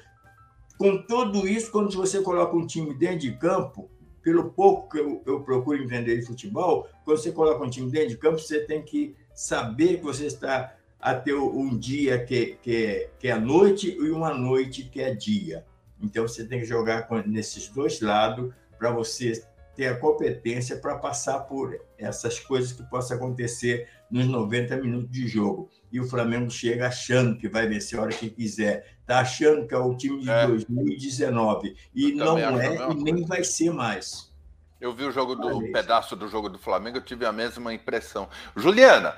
Com 0.77 1.01
tudo 1.03 1.47
isso, 1.47 1.71
quando 1.71 1.95
você 1.95 2.21
coloca 2.21 2.53
um 2.53 2.67
time 2.67 2.93
dentro 2.93 3.19
de 3.19 3.31
campo, 3.37 3.89
pelo 4.23 4.51
pouco 4.51 4.89
que 4.89 4.99
eu, 4.99 5.21
eu 5.25 5.41
procuro 5.41 5.83
entender 5.83 6.17
de 6.17 6.25
futebol, 6.25 6.87
quando 7.03 7.17
você 7.17 7.31
coloca 7.31 7.63
um 7.63 7.69
time 7.69 7.91
dentro 7.91 8.09
de 8.09 8.17
campo, 8.17 8.39
você 8.39 8.61
tem 8.61 8.81
que 8.81 9.15
saber 9.35 9.97
que 9.97 10.03
você 10.03 10.25
está 10.27 10.73
a 10.99 11.13
ter 11.13 11.35
um 11.35 11.77
dia 11.77 12.23
que, 12.23 12.57
que, 12.61 12.85
é, 12.85 13.09
que 13.19 13.27
é 13.27 13.37
noite 13.37 13.91
e 13.91 14.09
uma 14.09 14.33
noite 14.33 14.83
que 14.83 15.01
é 15.01 15.13
dia. 15.13 15.65
Então, 16.01 16.25
você 16.25 16.45
tem 16.45 16.61
que 16.61 16.65
jogar 16.65 17.07
nesses 17.27 17.67
dois 17.67 17.99
lados 17.99 18.53
para 18.79 18.89
você 18.89 19.43
ter 19.75 19.87
a 19.87 19.97
competência 19.97 20.77
para 20.77 20.97
passar 20.97 21.39
por 21.41 21.79
essas 21.97 22.39
coisas 22.39 22.71
que 22.71 22.83
possam 22.83 23.17
acontecer 23.17 23.89
nos 24.09 24.27
90 24.27 24.77
minutos 24.77 25.09
de 25.09 25.27
jogo. 25.27 25.69
E 25.91 25.99
o 25.99 26.07
Flamengo 26.07 26.49
chega 26.49 26.87
achando 26.87 27.37
que 27.37 27.49
vai 27.49 27.67
vencer 27.67 27.97
a 27.97 28.03
hora 28.03 28.11
que 28.11 28.29
quiser. 28.29 28.95
Está 29.01 29.19
achando 29.19 29.67
que 29.67 29.73
é 29.73 29.77
o 29.77 29.95
time 29.95 30.21
de 30.21 30.29
é. 30.29 30.47
2019. 30.47 31.75
E 31.93 32.11
Eu 32.11 32.17
não 32.17 32.37
é 32.37 32.91
e 32.91 32.95
nem 32.95 33.25
vai 33.25 33.43
ser 33.43 33.71
mais. 33.71 34.31
Eu 34.79 34.93
vi 34.93 35.05
o 35.05 35.11
jogo 35.11 35.35
do 35.35 35.71
pedaço 35.71 36.15
do 36.15 36.27
jogo 36.27 36.49
do 36.49 36.59
Flamengo, 36.59 36.97
eu 36.97 37.01
tive 37.01 37.25
a 37.25 37.31
mesma 37.31 37.73
impressão. 37.73 38.27
Juliana, 38.55 39.15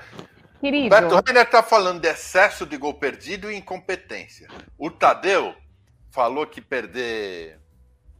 Querido. 0.60 0.90
Beto 0.90 1.22
Renner 1.26 1.44
está 1.44 1.62
falando 1.62 2.02
de 2.02 2.08
excesso 2.08 2.66
de 2.66 2.78
gol 2.78 2.94
perdido 2.94 3.52
e 3.52 3.56
incompetência. 3.56 4.48
O 4.78 4.90
Tadeu 4.90 5.56
falou 6.10 6.48
que 6.48 6.62
perder 6.62 7.60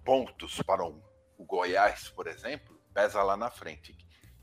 pontos 0.04 0.62
para 0.62 0.86
um, 0.86 1.00
o 1.38 1.46
Goiás, 1.46 2.10
por 2.10 2.28
exemplo, 2.28 2.80
pesa 2.94 3.22
lá 3.24 3.36
na 3.36 3.50
frente. 3.50 3.96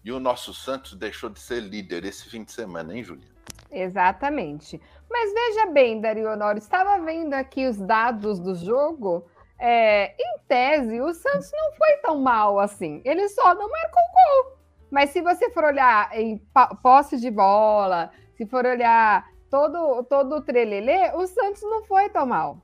E 0.05 0.11
o 0.11 0.19
nosso 0.19 0.53
Santos 0.53 0.95
deixou 0.95 1.31
de 1.31 1.41
ser 1.41 1.61
líder 1.61 2.05
esse 2.05 2.29
fim 2.29 2.45
de 2.45 2.53
semana, 2.53 2.95
hein, 2.95 3.05
Juliana? 3.05 3.33
Exatamente. 3.71 4.81
Mas 5.11 5.33
veja 5.33 5.67
bem, 5.67 6.01
Dario 6.01 6.31
Honório, 6.31 6.59
estava 6.59 7.03
vendo 7.05 7.35
aqui 7.35 7.67
os 7.67 7.79
dados 7.79 8.39
do 8.39 8.55
jogo. 8.55 9.27
É, 9.59 10.15
em 10.21 10.39
tese, 10.49 11.01
o 11.01 11.15
Santos 11.15 11.51
não 11.53 11.73
foi 11.75 11.97
tão 12.03 12.19
mal 12.19 12.59
assim. 12.59 13.01
Ele 13.05 13.29
só 13.29 13.55
não 13.55 13.71
marcou 13.71 14.03
gol. 14.03 14.59
Mas 14.91 15.11
se 15.11 15.23
você 15.23 15.51
for 15.51 15.65
olhar 15.65 16.11
em 16.19 16.37
posse 16.83 17.19
de 17.19 17.31
bola, 17.31 18.11
se 18.35 18.45
for 18.45 18.67
olhar 18.67 19.27
todo, 19.49 20.03
todo 20.05 20.37
o 20.37 20.43
trelelê, 20.43 21.13
o 21.15 21.27
Santos 21.27 21.63
não 21.63 21.85
foi 21.85 22.11
tão 22.11 22.27
mal. 22.27 22.59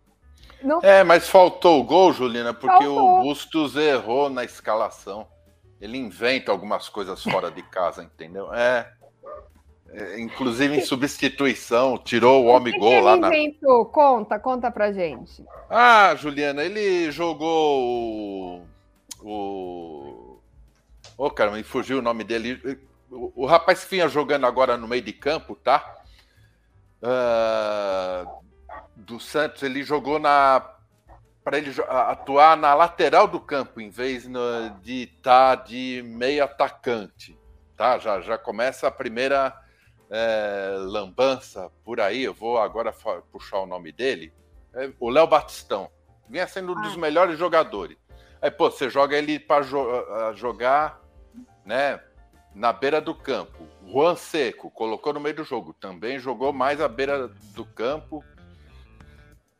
Não... 0.62 0.80
É, 0.82 1.04
mas 1.04 1.28
faltou 1.28 1.80
o 1.80 1.84
gol, 1.84 2.12
Juliana, 2.12 2.52
porque 2.52 2.84
faltou. 2.84 3.20
o 3.20 3.22
Bustos 3.22 3.76
errou 3.76 4.28
na 4.28 4.44
escalação. 4.44 5.26
Ele 5.80 5.96
inventa 5.96 6.50
algumas 6.50 6.88
coisas 6.88 7.22
fora 7.22 7.50
de 7.50 7.62
casa, 7.62 8.02
entendeu? 8.02 8.52
É. 8.52 8.90
é 9.90 10.20
inclusive 10.20 10.76
em 10.76 10.80
substituição, 10.80 11.96
tirou 11.96 12.44
o 12.44 12.48
homem 12.48 12.76
gol 12.78 12.90
que 12.90 13.00
lá 13.00 13.16
ele 13.16 13.26
inventou? 13.26 13.84
Na... 13.84 13.90
Conta, 13.90 14.38
conta 14.38 14.70
pra 14.70 14.92
gente. 14.92 15.44
Ah, 15.70 16.14
Juliana, 16.16 16.64
ele 16.64 17.10
jogou 17.12 17.82
o. 17.82 18.66
o... 19.22 20.40
Ô, 21.16 21.26
oh, 21.26 21.30
cara, 21.30 21.52
me 21.52 21.62
fugiu 21.62 21.98
o 21.98 22.02
nome 22.02 22.24
dele. 22.24 22.60
O, 23.10 23.44
o 23.44 23.46
rapaz 23.46 23.84
que 23.84 23.90
vinha 23.90 24.08
jogando 24.08 24.46
agora 24.46 24.76
no 24.76 24.88
meio 24.88 25.02
de 25.02 25.12
campo, 25.12 25.54
tá? 25.54 25.96
Uh, 27.00 28.47
do 28.98 29.20
Santos, 29.20 29.62
ele 29.62 29.82
jogou 29.82 30.18
na 30.18 30.74
para 31.44 31.56
ele 31.56 31.72
atuar 31.88 32.58
na 32.58 32.74
lateral 32.74 33.26
do 33.26 33.40
campo 33.40 33.80
em 33.80 33.88
vez 33.88 34.28
de 34.82 35.04
estar 35.04 35.56
tá 35.56 35.62
de 35.64 36.02
meio 36.04 36.44
atacante, 36.44 37.38
tá? 37.74 37.98
Já 37.98 38.20
já 38.20 38.36
começa 38.36 38.86
a 38.86 38.90
primeira 38.90 39.56
é, 40.10 40.74
lambança 40.78 41.70
por 41.84 42.00
aí. 42.00 42.24
Eu 42.24 42.34
vou 42.34 42.58
agora 42.58 42.92
puxar 43.32 43.60
o 43.60 43.66
nome 43.66 43.92
dele. 43.92 44.32
É, 44.74 44.90
o 45.00 45.08
Léo 45.08 45.26
Batistão 45.26 45.90
vinha 46.28 46.46
sendo 46.46 46.72
um 46.72 46.82
dos 46.82 46.94
ah. 46.94 46.98
melhores 46.98 47.38
jogadores. 47.38 47.96
Aí 48.42 48.50
pô, 48.50 48.70
você 48.70 48.90
joga 48.90 49.16
ele 49.16 49.38
para 49.38 49.62
jo 49.62 49.86
jogar, 50.34 51.00
né? 51.64 51.98
Na 52.54 52.72
beira 52.72 53.00
do 53.00 53.14
campo. 53.14 53.66
Juan 53.86 54.16
Seco 54.16 54.70
colocou 54.70 55.14
no 55.14 55.20
meio 55.20 55.36
do 55.36 55.44
jogo, 55.44 55.72
também 55.72 56.18
jogou 56.18 56.52
mais 56.52 56.78
à 56.78 56.88
beira 56.88 57.28
do 57.54 57.64
campo 57.64 58.22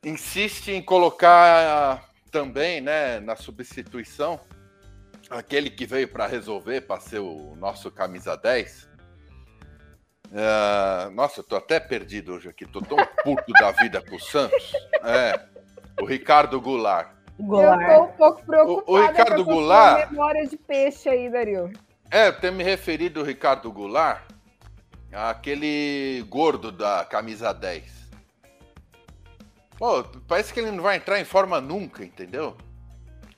insiste 0.05 0.69
em 0.69 0.83
colocar 0.83 2.05
também, 2.31 2.81
né, 2.81 3.21
na 3.21 3.37
substituição, 3.37 4.41
aquele 5.31 5.71
que 5.71 5.87
veio 5.87 6.09
para 6.09 6.27
resolver, 6.27 6.83
para 6.83 7.01
ser 7.01 7.19
o 7.19 7.57
nosso 7.57 7.91
camisa 7.91 8.37
10. 8.37 8.89
Uh, 10.31 10.37
é, 10.37 11.11
nossa, 11.11 11.41
eu 11.41 11.45
tô 11.45 11.57
até 11.57 11.81
perdido 11.81 12.35
hoje 12.35 12.49
aqui, 12.49 12.67
tô 12.67 12.81
tão 12.83 12.99
puto 13.25 13.53
da 13.53 13.71
vida 13.73 14.03
com 14.03 14.17
o 14.17 14.21
Santos. 14.21 14.73
É, 15.03 15.41
o 16.01 16.05
Ricardo 16.05 16.61
Goulart. 16.61 17.11
Goulart. 17.41 17.81
Eu 17.81 17.97
tô 17.97 18.03
um 18.03 18.13
pouco 18.13 18.45
preocupado 18.45 18.93
o, 18.93 18.95
o 18.95 19.07
Ricardo 19.07 19.45
com 19.45 19.53
Goulart. 19.53 20.11
memória 20.11 20.47
de 20.47 20.57
peixe 20.57 21.09
aí, 21.09 21.31
Dario. 21.31 21.73
É, 22.11 22.29
eu 22.29 22.41
tenho 22.41 22.53
me 22.53 22.65
referido 22.65 23.21
ao 23.21 23.27
Ricardo 23.27 23.73
Goulart, 23.73 24.23
aquele 25.13 26.25
gordo 26.29 26.71
da 26.71 27.05
camisa 27.05 27.53
10. 27.53 27.98
Pô, 29.79 30.05
parece 30.27 30.53
que 30.53 30.61
ele 30.61 30.73
não 30.73 30.83
vai 30.83 30.97
entrar 30.97 31.21
em 31.21 31.25
forma 31.25 31.61
nunca, 31.61 32.05
entendeu? 32.05 32.57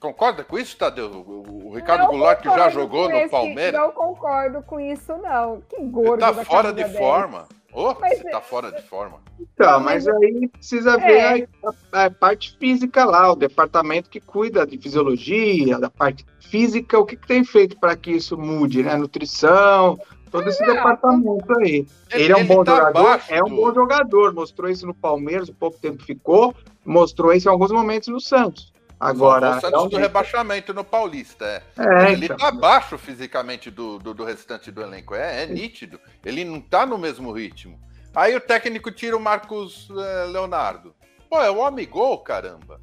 Concorda 0.00 0.42
com 0.42 0.58
isso, 0.58 0.78
Tadeu? 0.78 1.10
O 1.10 1.74
Ricardo 1.74 2.04
não 2.04 2.10
Goulart, 2.12 2.40
que 2.40 2.48
já 2.48 2.70
jogou 2.70 3.10
no 3.10 3.28
Palmeiras. 3.28 3.78
Não 3.78 3.92
concordo 3.92 4.62
com 4.62 4.80
isso, 4.80 5.14
não. 5.18 5.60
Que 5.68 5.76
gordo. 5.84 6.24
Ele 6.24 6.34
tá 6.34 6.44
fora 6.44 6.72
de 6.72 6.84
forma. 6.96 7.46
Ô, 7.72 7.90
oh, 7.90 7.94
você 7.94 8.24
tá 8.30 8.40
fora 8.40 8.72
de 8.72 8.82
forma. 8.82 9.20
Então, 9.38 9.78
mas 9.78 10.08
aí 10.08 10.48
precisa 10.48 10.96
ver 10.96 11.42
é. 11.42 11.48
a, 11.92 12.06
a, 12.06 12.10
parte 12.10 12.56
física 12.58 13.04
lá, 13.04 13.30
o 13.30 13.36
departamento 13.36 14.10
que 14.10 14.20
cuida 14.20 14.66
de 14.66 14.76
fisiologia, 14.76 15.78
da 15.78 15.88
parte 15.88 16.26
física, 16.40 16.98
o 16.98 17.04
que, 17.04 17.16
que 17.16 17.28
tem 17.28 17.44
feito 17.44 17.78
para 17.78 17.94
que 17.94 18.10
isso 18.10 18.36
mude, 18.36 18.82
né? 18.82 18.96
Nutrição, 18.96 19.98
todo 20.30 20.48
esse 20.48 20.64
departamento 20.64 21.58
aí. 21.58 21.86
Ele, 22.10 22.24
ele 22.24 22.32
é 22.32 22.36
um 22.36 22.46
bom 22.46 22.64
tá 22.64 22.76
jogador, 22.76 23.22
é 23.28 23.42
um 23.42 23.50
bom 23.50 23.74
jogador, 23.74 24.32
mostrou 24.34 24.70
isso 24.70 24.86
no 24.86 24.94
Palmeiras, 24.94 25.48
o 25.48 25.54
pouco 25.54 25.78
tempo 25.78 26.02
ficou, 26.02 26.54
mostrou 26.84 27.32
isso 27.32 27.48
em 27.48 27.52
alguns 27.52 27.72
momentos 27.72 28.08
no 28.08 28.20
Santos. 28.20 28.72
Agora. 28.98 29.56
O 29.56 29.60
Santos 29.60 29.90
do 29.90 29.96
rebaixamento 29.96 30.74
no 30.74 30.84
Paulista, 30.84 31.46
é. 31.46 31.62
é 31.78 32.12
ele 32.12 32.26
então. 32.26 32.36
tá 32.36 32.48
abaixo 32.48 32.98
fisicamente 32.98 33.70
do, 33.70 33.98
do, 33.98 34.12
do, 34.12 34.24
restante 34.24 34.70
do 34.70 34.82
elenco, 34.82 35.14
é, 35.14 35.44
é 35.44 35.46
nítido. 35.46 35.98
Ele 36.24 36.44
não 36.44 36.60
tá 36.60 36.84
no 36.84 36.98
mesmo 36.98 37.32
ritmo. 37.32 37.80
Aí 38.14 38.36
o 38.36 38.40
técnico 38.40 38.90
tira 38.90 39.16
o 39.16 39.20
Marcos 39.20 39.88
é, 39.90 40.24
Leonardo. 40.24 40.94
Pô, 41.30 41.40
é 41.40 41.50
o 41.50 41.58
homem 41.58 41.88
gol, 41.88 42.18
caramba. 42.18 42.80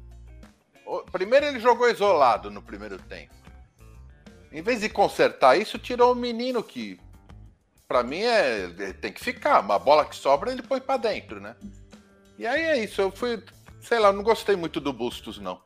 Primeiro 1.12 1.46
ele 1.46 1.60
jogou 1.60 1.88
isolado 1.88 2.50
no 2.50 2.62
primeiro 2.62 2.98
tempo. 2.98 3.34
Em 4.50 4.62
vez 4.62 4.80
de 4.80 4.88
consertar 4.88 5.56
isso, 5.56 5.78
tirou 5.78 6.12
o 6.12 6.16
menino 6.16 6.62
que 6.62 6.98
para 7.88 8.02
mim 8.02 8.20
é, 8.20 8.64
é, 8.64 8.92
tem 8.92 9.10
que 9.10 9.24
ficar. 9.24 9.60
Uma 9.60 9.78
bola 9.78 10.04
que 10.04 10.14
sobra 10.14 10.52
ele 10.52 10.62
põe 10.62 10.78
para 10.78 10.98
dentro, 10.98 11.40
né? 11.40 11.56
E 12.38 12.46
aí 12.46 12.62
é 12.62 12.84
isso. 12.84 13.00
Eu 13.00 13.10
fui, 13.10 13.42
sei 13.80 13.98
lá, 13.98 14.12
não 14.12 14.22
gostei 14.22 14.54
muito 14.54 14.78
do 14.78 14.92
Bustos 14.92 15.38
não. 15.38 15.60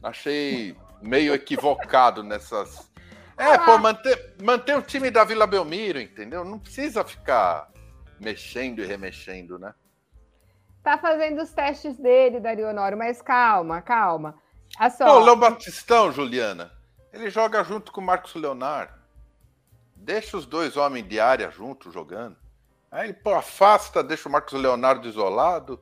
Achei 0.00 0.76
meio 1.02 1.34
equivocado 1.34 2.22
nessas. 2.22 2.90
É, 3.36 3.58
pô, 3.58 3.76
manter, 3.76 4.36
manter 4.40 4.76
o 4.76 4.82
time 4.82 5.10
da 5.10 5.24
Vila 5.24 5.46
Belmiro, 5.46 6.00
entendeu? 6.00 6.44
Não 6.44 6.60
precisa 6.60 7.02
ficar 7.02 7.68
mexendo 8.20 8.80
e 8.80 8.86
remexendo, 8.86 9.58
né? 9.58 9.74
Tá 10.82 10.96
fazendo 10.98 11.42
os 11.42 11.50
testes 11.52 11.96
dele, 11.96 12.40
Dario 12.40 12.68
Honório, 12.68 12.96
mas 12.96 13.20
calma, 13.20 13.82
calma. 13.82 14.36
A 14.78 14.90
só... 14.90 15.20
o 15.20 15.24
Léo 15.24 15.36
Batistão, 15.36 16.12
Juliana, 16.12 16.72
ele 17.12 17.30
joga 17.30 17.64
junto 17.64 17.90
com 17.90 18.00
o 18.00 18.04
Marcos 18.04 18.34
Leonardo. 18.34 19.01
Deixa 20.02 20.36
os 20.36 20.46
dois 20.46 20.76
homens 20.76 21.08
de 21.08 21.20
área 21.20 21.48
juntos 21.48 21.94
jogando. 21.94 22.36
Aí, 22.90 23.12
pô, 23.12 23.34
afasta, 23.34 24.02
deixa 24.02 24.28
o 24.28 24.32
Marcos 24.32 24.52
Leonardo 24.52 25.08
isolado, 25.08 25.80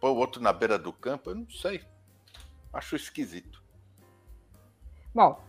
põe 0.00 0.10
o 0.10 0.16
outro 0.16 0.42
na 0.42 0.52
beira 0.52 0.76
do 0.76 0.92
campo. 0.92 1.30
Eu 1.30 1.36
não 1.36 1.48
sei. 1.48 1.80
Acho 2.72 2.96
esquisito. 2.96 3.62
Bom, 5.14 5.40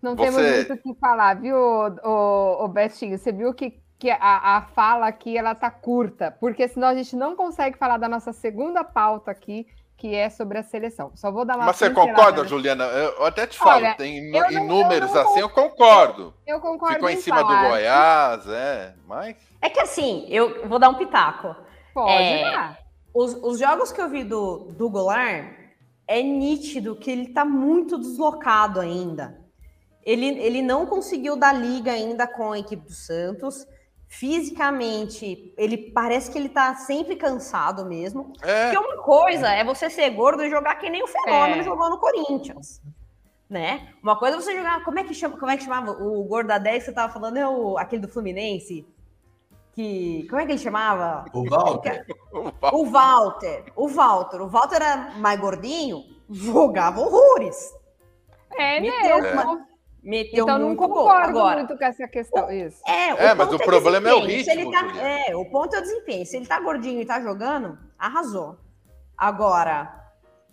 não 0.00 0.14
Você... 0.14 0.24
temos 0.24 0.56
muito 0.56 0.74
o 0.74 0.78
que 0.78 1.00
falar, 1.00 1.34
viu, 1.34 1.56
o, 1.56 2.64
o 2.64 2.68
Betinho? 2.68 3.18
Você 3.18 3.32
viu 3.32 3.52
que, 3.52 3.80
que 3.98 4.08
a, 4.08 4.56
a 4.56 4.62
fala 4.62 5.08
aqui 5.08 5.36
ela 5.36 5.56
tá 5.56 5.70
curta, 5.70 6.30
porque 6.30 6.68
senão 6.68 6.88
a 6.88 6.94
gente 6.94 7.16
não 7.16 7.34
consegue 7.34 7.76
falar 7.76 7.98
da 7.98 8.08
nossa 8.08 8.32
segunda 8.32 8.84
pauta 8.84 9.32
aqui, 9.32 9.66
que 9.96 10.14
é 10.14 10.28
sobre 10.28 10.58
a 10.58 10.62
seleção. 10.62 11.10
Só 11.14 11.30
vou 11.30 11.44
dar 11.44 11.56
uma 11.56 11.66
Mas 11.66 11.76
você 11.76 11.90
concorda, 11.90 12.42
né? 12.42 12.48
Juliana? 12.48 12.84
Eu 12.84 13.24
até 13.24 13.46
te 13.46 13.58
falo, 13.58 13.84
Olha, 13.84 13.94
tem 13.94 14.18
inúmeros 14.50 15.14
eu 15.14 15.20
assim, 15.22 15.40
eu 15.40 15.48
concordo. 15.48 16.34
Eu 16.46 16.60
concordo. 16.60 16.94
Ficou 16.94 17.10
em, 17.10 17.14
em 17.14 17.20
cima 17.20 17.42
do 17.42 17.68
Goiás, 17.68 18.46
é, 18.46 18.94
mas. 19.06 19.36
É 19.60 19.70
que 19.70 19.80
assim, 19.80 20.26
eu 20.28 20.68
vou 20.68 20.78
dar 20.78 20.90
um 20.90 20.94
pitaco. 20.94 21.56
Pode 21.94 22.12
é, 22.12 22.76
os, 23.14 23.34
os, 23.42 23.58
jogos 23.58 23.90
que 23.90 24.00
eu 24.00 24.10
vi 24.10 24.22
do, 24.22 24.68
do 24.76 24.90
Goulart, 24.90 25.46
é 26.06 26.22
nítido 26.22 26.94
que 26.94 27.10
ele 27.10 27.28
tá 27.28 27.44
muito 27.44 27.96
deslocado 27.96 28.78
ainda. 28.78 29.40
Ele, 30.04 30.26
ele 30.38 30.60
não 30.60 30.84
conseguiu 30.84 31.36
dar 31.36 31.54
liga 31.54 31.90
ainda 31.90 32.26
com 32.26 32.52
a 32.52 32.58
equipe 32.58 32.84
do 32.84 32.92
Santos 32.92 33.66
fisicamente, 34.08 35.52
ele 35.56 35.76
parece 35.90 36.30
que 36.30 36.38
ele 36.38 36.48
tá 36.48 36.74
sempre 36.74 37.16
cansado 37.16 37.84
mesmo. 37.84 38.32
É. 38.42 38.70
Porque 38.70 38.86
uma 38.86 39.02
coisa 39.02 39.52
é. 39.52 39.60
é 39.60 39.64
você 39.64 39.90
ser 39.90 40.10
gordo 40.10 40.44
e 40.44 40.50
jogar 40.50 40.76
que 40.76 40.88
nem 40.88 41.02
o 41.02 41.06
fenômeno 41.06 41.60
é. 41.60 41.64
jogou 41.64 41.90
no 41.90 41.98
Corinthians. 41.98 42.80
Né? 43.48 43.88
Uma 44.02 44.18
coisa 44.18 44.36
é 44.36 44.40
você 44.40 44.56
jogar. 44.56 44.82
Como 44.84 44.98
é 44.98 45.04
que 45.04 45.14
chama? 45.14 45.36
Como 45.36 45.50
é 45.50 45.56
que 45.56 45.64
chamava? 45.64 45.92
O 45.92 46.24
gordo 46.24 46.48
da 46.48 46.58
10 46.58 46.78
que 46.78 46.84
você 46.86 46.92
tava 46.92 47.12
falando 47.12 47.36
é 47.36 47.48
o, 47.48 47.78
aquele 47.78 48.02
do 48.02 48.08
Fluminense? 48.08 48.84
Que. 49.72 50.26
Como 50.28 50.40
é 50.40 50.46
que 50.46 50.52
ele 50.52 50.58
chamava? 50.58 51.24
O 51.32 51.48
Walter. 51.48 52.04
O 52.72 52.84
Walter. 52.86 53.64
O 53.76 53.88
Walter. 53.88 54.42
O 54.42 54.48
Walter 54.48 54.76
era 54.76 54.96
mais 55.18 55.38
gordinho, 55.38 56.02
jogava 56.28 57.00
horrores. 57.00 57.72
É, 58.58 58.80
Meteu 58.80 59.22
né? 59.22 59.32
Uma, 59.32 59.66
Meteu 60.02 60.44
então 60.44 60.58
não 60.58 60.76
concordo 60.76 61.30
agora. 61.30 61.58
muito 61.58 61.76
com 61.76 61.84
essa 61.84 62.06
questão. 62.06 62.50
Isso. 62.50 62.80
É, 62.86 63.26
é 63.26 63.34
mas 63.34 63.50
o 63.52 63.56
é 63.56 63.58
problema 63.58 64.08
é 64.08 64.14
o 64.14 64.20
ritmo. 64.20 64.52
ele 64.52 64.70
tá, 64.70 64.96
é, 64.98 65.34
o 65.36 65.44
ponto 65.46 65.74
é 65.74 65.80
o 65.80 65.82
desempenho. 65.82 66.24
Se 66.24 66.36
ele 66.36 66.46
tá 66.46 66.60
gordinho 66.60 67.00
e 67.02 67.06
tá 67.06 67.20
jogando, 67.20 67.76
arrasou. 67.98 68.56
Agora, 69.18 70.06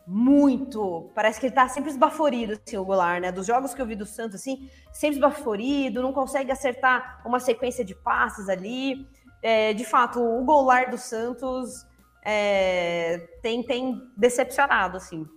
muito. 0.06 1.12
Parece 1.14 1.40
que 1.40 1.46
ele 1.46 1.56
tá 1.56 1.68
sempre 1.68 1.90
esbaforido, 1.90 2.54
assim, 2.54 2.78
o 2.78 2.86
Goulart, 2.86 3.22
né? 3.22 3.32
Dos 3.32 3.46
jogos 3.46 3.74
que 3.74 3.82
eu 3.82 3.86
vi 3.86 3.96
do 3.96 4.06
Santos, 4.06 4.36
assim, 4.36 4.70
sempre 4.92 5.16
esbaforido, 5.16 6.02
não 6.02 6.14
consegue 6.14 6.52
acertar 6.52 7.22
uma 7.26 7.40
sequência 7.40 7.86
de 7.86 7.96
passes 7.96 8.50
ali. 8.50 9.08
É, 9.42 9.74
de 9.74 9.86
fato, 9.86 10.20
o 10.22 10.44
Goulart 10.44 10.90
do 10.90 10.98
Santos 10.98 11.86
é, 12.24 13.28
tem, 13.42 13.64
tem 13.64 14.02
decepcionado, 14.18 14.98
assim. 14.98 15.28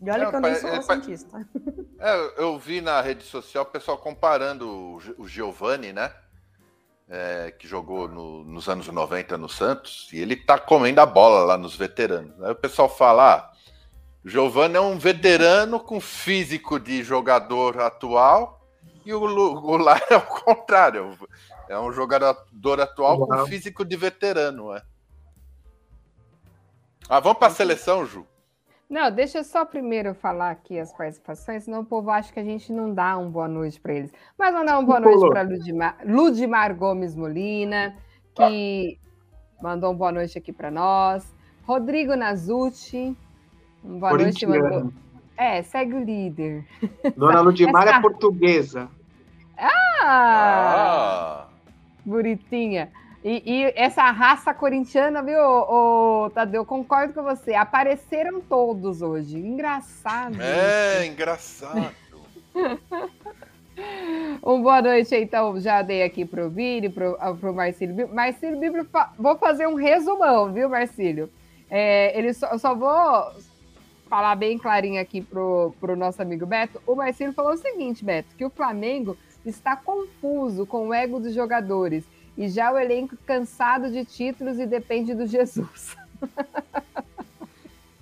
E 0.00 0.10
olha 0.10 0.24
não, 0.24 0.30
que 0.30 0.36
eu 0.36 0.40
nem 0.40 0.54
sou 0.54 0.70
é, 0.70 0.82
santista. 0.82 1.48
É, 2.00 2.44
eu 2.44 2.56
vi 2.56 2.80
na 2.80 3.00
rede 3.00 3.24
social 3.24 3.64
o 3.64 3.66
pessoal 3.66 3.98
comparando 3.98 5.00
o 5.18 5.26
Giovani, 5.26 5.92
né? 5.92 6.14
É, 7.08 7.52
que 7.58 7.66
jogou 7.66 8.06
no, 8.06 8.44
nos 8.44 8.68
anos 8.68 8.86
90 8.86 9.36
no 9.36 9.48
Santos, 9.48 10.08
e 10.12 10.18
ele 10.18 10.36
tá 10.36 10.56
comendo 10.60 11.00
a 11.00 11.06
bola 11.06 11.44
lá 11.44 11.58
nos 11.58 11.74
veteranos. 11.74 12.40
Aí 12.40 12.52
o 12.52 12.54
pessoal 12.54 12.88
fala: 12.88 13.34
ah, 13.34 13.52
o 14.24 14.28
Giovani 14.28 14.76
é 14.76 14.80
um 14.80 14.96
veterano 14.96 15.80
com 15.80 16.00
físico 16.00 16.78
de 16.78 17.02
jogador 17.02 17.80
atual, 17.80 18.64
e 19.04 19.12
o 19.12 19.18
Goulart 19.60 20.08
é 20.08 20.16
o 20.16 20.22
contrário. 20.22 21.18
É 21.68 21.76
um 21.80 21.90
jogador 21.90 22.80
atual 22.80 23.26
com 23.26 23.46
físico 23.46 23.84
de 23.84 23.96
veterano, 23.96 24.72
é. 24.72 24.82
Ah, 27.08 27.18
vamos 27.18 27.38
para 27.38 27.48
a 27.48 27.56
seleção, 27.56 28.06
Ju? 28.06 28.24
Não, 28.88 29.10
deixa 29.10 29.38
eu 29.38 29.44
só 29.44 29.66
primeiro 29.66 30.14
falar 30.14 30.50
aqui 30.50 30.78
as 30.78 30.90
participações, 30.92 31.64
senão 31.64 31.80
o 31.80 31.84
povo 31.84 32.10
acha 32.10 32.32
que 32.32 32.40
a 32.40 32.44
gente 32.44 32.72
não 32.72 32.92
dá 32.92 33.18
uma 33.18 33.28
boa 33.28 33.46
noite 33.46 33.78
para 33.78 33.92
eles. 33.92 34.10
Mas 34.38 34.54
mandar 34.54 34.78
uma 34.78 34.86
boa 34.86 35.00
noite 35.00 35.28
para 35.28 35.42
Ludmar, 35.42 35.98
Ludmar 36.06 36.74
Gomes 36.74 37.14
Molina, 37.14 37.94
que 38.34 38.98
mandou 39.60 39.90
uma 39.90 39.96
boa 39.96 40.12
noite 40.12 40.38
aqui 40.38 40.52
para 40.52 40.70
nós. 40.70 41.34
Rodrigo 41.64 42.16
Nazucci, 42.16 43.14
uma 43.84 43.98
boa 43.98 44.22
noite. 44.22 44.46
Mandou... 44.46 44.90
É, 45.36 45.62
segue 45.62 45.94
o 45.94 46.02
líder. 46.02 46.64
Dona 47.14 47.42
Ludmar 47.42 47.86
Essa... 47.86 47.98
é 47.98 48.00
portuguesa. 48.00 48.88
Ah! 49.58 49.68
ah! 50.02 51.48
Bonitinha. 52.06 52.90
E, 53.28 53.42
e, 53.44 53.72
essa 53.76 54.10
raça 54.10 54.54
corintiana, 54.54 55.22
viu, 55.22 55.38
ô, 55.38 56.30
Tadeu? 56.30 56.64
Concordo 56.64 57.12
com 57.12 57.22
você. 57.22 57.52
Apareceram 57.52 58.40
todos 58.40 59.02
hoje. 59.02 59.36
Engraçado. 59.36 60.40
É, 60.40 61.04
engraçado. 61.04 61.94
um 64.42 64.62
boa 64.62 64.80
noite, 64.80 65.14
então. 65.14 65.60
Já 65.60 65.82
dei 65.82 66.02
aqui 66.04 66.24
pro 66.24 66.48
Vini, 66.48 66.88
pro, 66.88 67.18
pro 67.38 67.52
Marcílio. 67.52 68.08
Marcílio 68.08 68.58
Bíblia, 68.58 68.86
vou 69.18 69.36
fazer 69.36 69.68
um 69.68 69.74
resumão, 69.74 70.50
viu, 70.50 70.70
Marcílio? 70.70 71.28
É, 71.68 72.18
ele 72.18 72.32
só, 72.32 72.56
só 72.56 72.74
vou 72.74 73.30
falar 74.08 74.36
bem 74.36 74.56
clarinho 74.56 75.02
aqui 75.02 75.20
pro, 75.20 75.74
pro 75.78 75.94
nosso 75.94 76.22
amigo 76.22 76.46
Beto. 76.46 76.80
O 76.86 76.94
Marcílio 76.94 77.34
falou 77.34 77.52
o 77.52 77.58
seguinte, 77.58 78.02
Beto, 78.02 78.34
que 78.38 78.44
o 78.46 78.48
Flamengo 78.48 79.18
está 79.44 79.76
confuso 79.76 80.64
com 80.64 80.88
o 80.88 80.94
ego 80.94 81.20
dos 81.20 81.34
jogadores 81.34 82.04
e 82.38 82.48
já 82.48 82.72
o 82.72 82.78
elenco 82.78 83.16
cansado 83.26 83.90
de 83.90 84.04
títulos 84.04 84.60
e 84.60 84.64
depende 84.64 85.12
do 85.12 85.26
Jesus. 85.26 85.96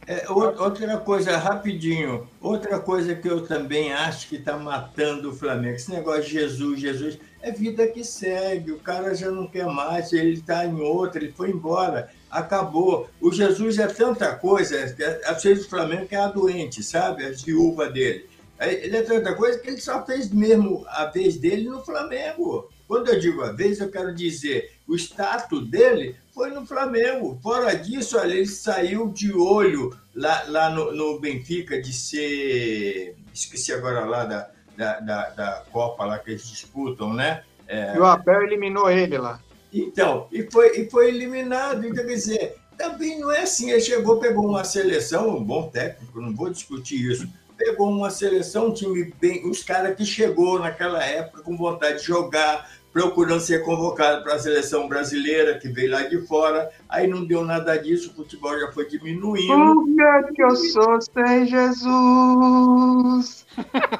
É, 0.09 0.31
outra 0.31 0.99
coisa, 0.99 1.37
rapidinho, 1.37 2.29
outra 2.41 2.79
coisa 2.79 3.13
que 3.13 3.29
eu 3.29 3.45
também 3.45 3.93
acho 3.93 4.29
que 4.29 4.37
está 4.37 4.57
matando 4.57 5.31
o 5.31 5.35
Flamengo, 5.35 5.75
esse 5.75 5.91
negócio 5.91 6.23
de 6.23 6.31
Jesus, 6.31 6.79
Jesus, 6.79 7.19
é 7.43 7.51
vida 7.51 7.89
que 7.89 8.05
segue, 8.05 8.71
o 8.71 8.79
cara 8.79 9.17
já 9.17 9.33
não 9.33 9.49
quer 9.49 9.67
mais, 9.67 10.13
ele 10.13 10.35
está 10.35 10.65
em 10.65 10.81
outra, 10.81 11.21
ele 11.21 11.33
foi 11.33 11.51
embora, 11.51 12.09
acabou. 12.31 13.11
O 13.21 13.33
Jesus 13.33 13.81
é 13.81 13.89
tanta 13.89 14.33
coisa, 14.37 14.77
a 15.25 15.33
vezes 15.33 15.65
do 15.65 15.71
Flamengo 15.71 16.07
que 16.07 16.15
é 16.15 16.21
a 16.21 16.29
doente, 16.29 16.85
sabe? 16.85 17.27
A 17.27 17.31
viúva 17.33 17.91
dele. 17.91 18.29
Ele 18.61 18.97
é 18.97 19.03
tanta 19.03 19.35
coisa 19.35 19.59
que 19.59 19.69
ele 19.69 19.81
só 19.81 20.07
fez 20.07 20.31
mesmo 20.31 20.87
a 20.89 21.07
vez 21.07 21.37
dele 21.37 21.69
no 21.69 21.85
Flamengo. 21.85 22.71
Quando 22.87 23.09
eu 23.09 23.19
digo 23.19 23.43
a 23.43 23.53
vez, 23.53 23.81
eu 23.81 23.91
quero 23.91 24.15
dizer, 24.15 24.73
o 24.87 24.95
status 24.95 25.67
dele 25.69 26.17
foi 26.33 26.51
no 26.51 26.65
Flamengo. 26.65 27.39
Fora 27.43 27.75
disso, 27.75 28.19
olha, 28.19 28.35
ele 28.35 28.47
saiu 28.47 29.09
de 29.09 29.33
olho 29.33 29.97
lá, 30.15 30.45
lá 30.47 30.71
no, 30.71 30.93
no 30.93 31.19
Benfica 31.19 31.81
de 31.81 31.93
ser. 31.93 33.17
Esqueci 33.35 33.73
agora 33.73 34.05
lá 34.05 34.25
da, 34.25 34.51
da, 34.77 35.01
da, 35.01 35.29
da 35.31 35.65
Copa 35.73 36.05
lá 36.05 36.19
que 36.19 36.31
eles 36.31 36.47
disputam, 36.47 37.13
né? 37.13 37.43
É... 37.67 37.97
E 37.97 37.99
o 37.99 38.05
Abel 38.05 38.43
eliminou 38.43 38.89
ele 38.89 39.19
lá. 39.19 39.41
Então, 39.73 40.29
e 40.31 40.49
foi, 40.51 40.79
e 40.79 40.89
foi 40.89 41.09
eliminado. 41.09 41.85
Então, 41.85 42.07
quer 42.07 42.15
dizer, 42.15 42.57
também 42.79 43.19
não 43.19 43.33
é 43.33 43.41
assim. 43.43 43.71
Ele 43.71 43.81
chegou, 43.81 44.21
pegou 44.21 44.47
uma 44.47 44.63
seleção, 44.63 45.37
um 45.37 45.43
bom 45.43 45.69
técnico, 45.69 46.21
não 46.21 46.35
vou 46.35 46.51
discutir 46.51 47.11
isso 47.11 47.29
pegou 47.57 47.89
uma 47.91 48.11
seleção, 48.11 48.69
um 48.69 48.73
time 48.73 49.13
bem. 49.21 49.49
Os 49.49 49.63
caras 49.63 49.97
que 49.97 50.05
chegou 50.05 50.59
naquela 50.59 51.03
época 51.05 51.43
com 51.43 51.57
vontade 51.57 52.01
de 52.01 52.05
jogar, 52.05 52.71
procurando 52.97 53.41
ser 53.41 53.63
convocado 53.63 54.23
para 54.23 54.37
a 54.37 54.39
seleção 54.39 54.89
brasileira, 54.89 55.59
que 55.59 55.69
veio 55.69 55.91
lá 55.91 56.05
de 56.05 56.19
fora. 56.27 56.71
Aí 56.89 57.07
não 57.07 57.27
deu 57.27 57.45
nada 57.45 57.77
disso, 57.77 58.11
o 58.11 58.15
futebol 58.15 58.59
já 58.59 58.73
foi 58.73 58.89
diminuindo. 58.89 59.85
Por 59.85 59.85
que, 60.29 60.33
que 60.33 60.43
eu 60.43 60.57
sou 60.57 60.99
sem 61.03 61.45
Jesus? 61.47 63.45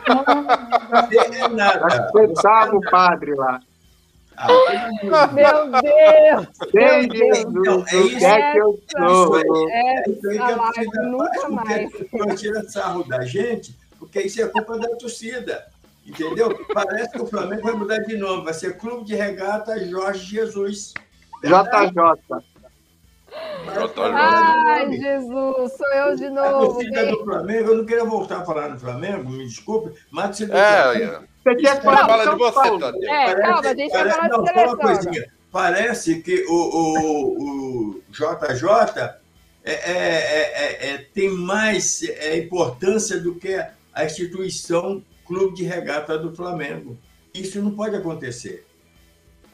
não 0.09 1.45
é 1.45 1.49
nada. 1.51 2.09
Coitado 2.11 2.79
o 2.79 2.81
padre 2.91 3.35
lá. 3.35 3.61
Ah, 4.39 4.49
meu 5.27 5.71
Deus! 5.83 6.47
Sem 6.71 7.11
Jesus, 7.15 7.55
então, 7.55 7.85
é 7.89 7.97
isso, 7.97 8.19
que 8.19 8.25
é 8.25 8.53
que 8.53 8.59
eu 8.59 8.81
sou? 8.97 9.39
É 9.69 10.05
isso 10.09 10.29
aí 10.31 10.39
que 10.39 10.43
a 10.43 11.03
nunca 11.03 11.49
mais. 11.51 12.41
Tira 12.41 12.63
sarro 12.67 13.05
da 13.05 13.21
gente, 13.27 13.77
porque 13.99 14.23
isso 14.23 14.41
é 14.41 14.49
culpa 14.49 14.79
da 14.79 14.89
torcida. 14.97 15.67
Entendeu? 16.07 16.67
Parece 16.73 17.11
que 17.11 17.23
o 17.23 17.27
Flamengo 17.27 17.63
vai 17.63 17.73
mudar 17.75 17.99
de 17.99 18.17
nome, 18.17 18.45
vai 18.45 18.55
ser 18.55 18.77
Clube 18.79 19.05
de 19.05 19.15
Regata 19.15 19.85
Jorge 19.85 20.25
Jesus. 20.25 20.95
JJ. 21.43 22.47
Ai, 24.15 24.93
Jesus, 24.93 25.73
sou 25.77 25.93
eu 25.95 26.17
de 26.17 26.31
novo. 26.31 26.49
A 26.49 26.53
torcida 26.53 27.07
do 27.07 27.25
Flamengo, 27.25 27.71
eu 27.71 27.77
não 27.79 27.85
queria 27.85 28.05
voltar 28.05 28.39
a 28.39 28.45
falar 28.45 28.69
do 28.69 28.79
Flamengo, 28.79 29.31
me 29.31 29.47
desculpe, 29.47 29.99
mas 30.11 30.37
você. 30.37 30.45
É, 30.45 31.21
você 31.43 31.57
quer 31.57 31.83
falar 31.83 32.07
fala 32.07 32.31
de 32.31 32.39
você, 32.39 32.79
Tadeu. 32.79 33.13
É, 33.13 33.27
parece, 33.27 33.43
calma, 33.43 33.69
a 33.69 33.75
gente 33.75 33.93
vai 33.93 34.11
falar 34.11 34.29
não, 34.29 34.43
de 34.43 34.49
seleção. 34.49 34.75
Uma 34.75 34.77
coisinha. 34.77 35.33
Parece 35.53 36.23
que 36.23 36.45
o, 36.49 36.53
o, 36.53 37.95
o 37.95 38.03
JJ 38.11 39.17
é, 39.65 39.73
é, 39.73 39.93
é, 39.93 40.91
é, 40.91 40.99
tem 41.13 41.31
mais 41.31 42.03
importância 42.37 43.19
do 43.19 43.35
que 43.35 43.55
a 43.93 44.05
instituição 44.05 45.03
Clube 45.27 45.55
de 45.55 45.65
Regata 45.65 46.19
do 46.19 46.35
Flamengo. 46.35 46.99
Isso 47.35 47.61
não 47.61 47.73
pode 47.73 47.97
acontecer. 47.97 48.67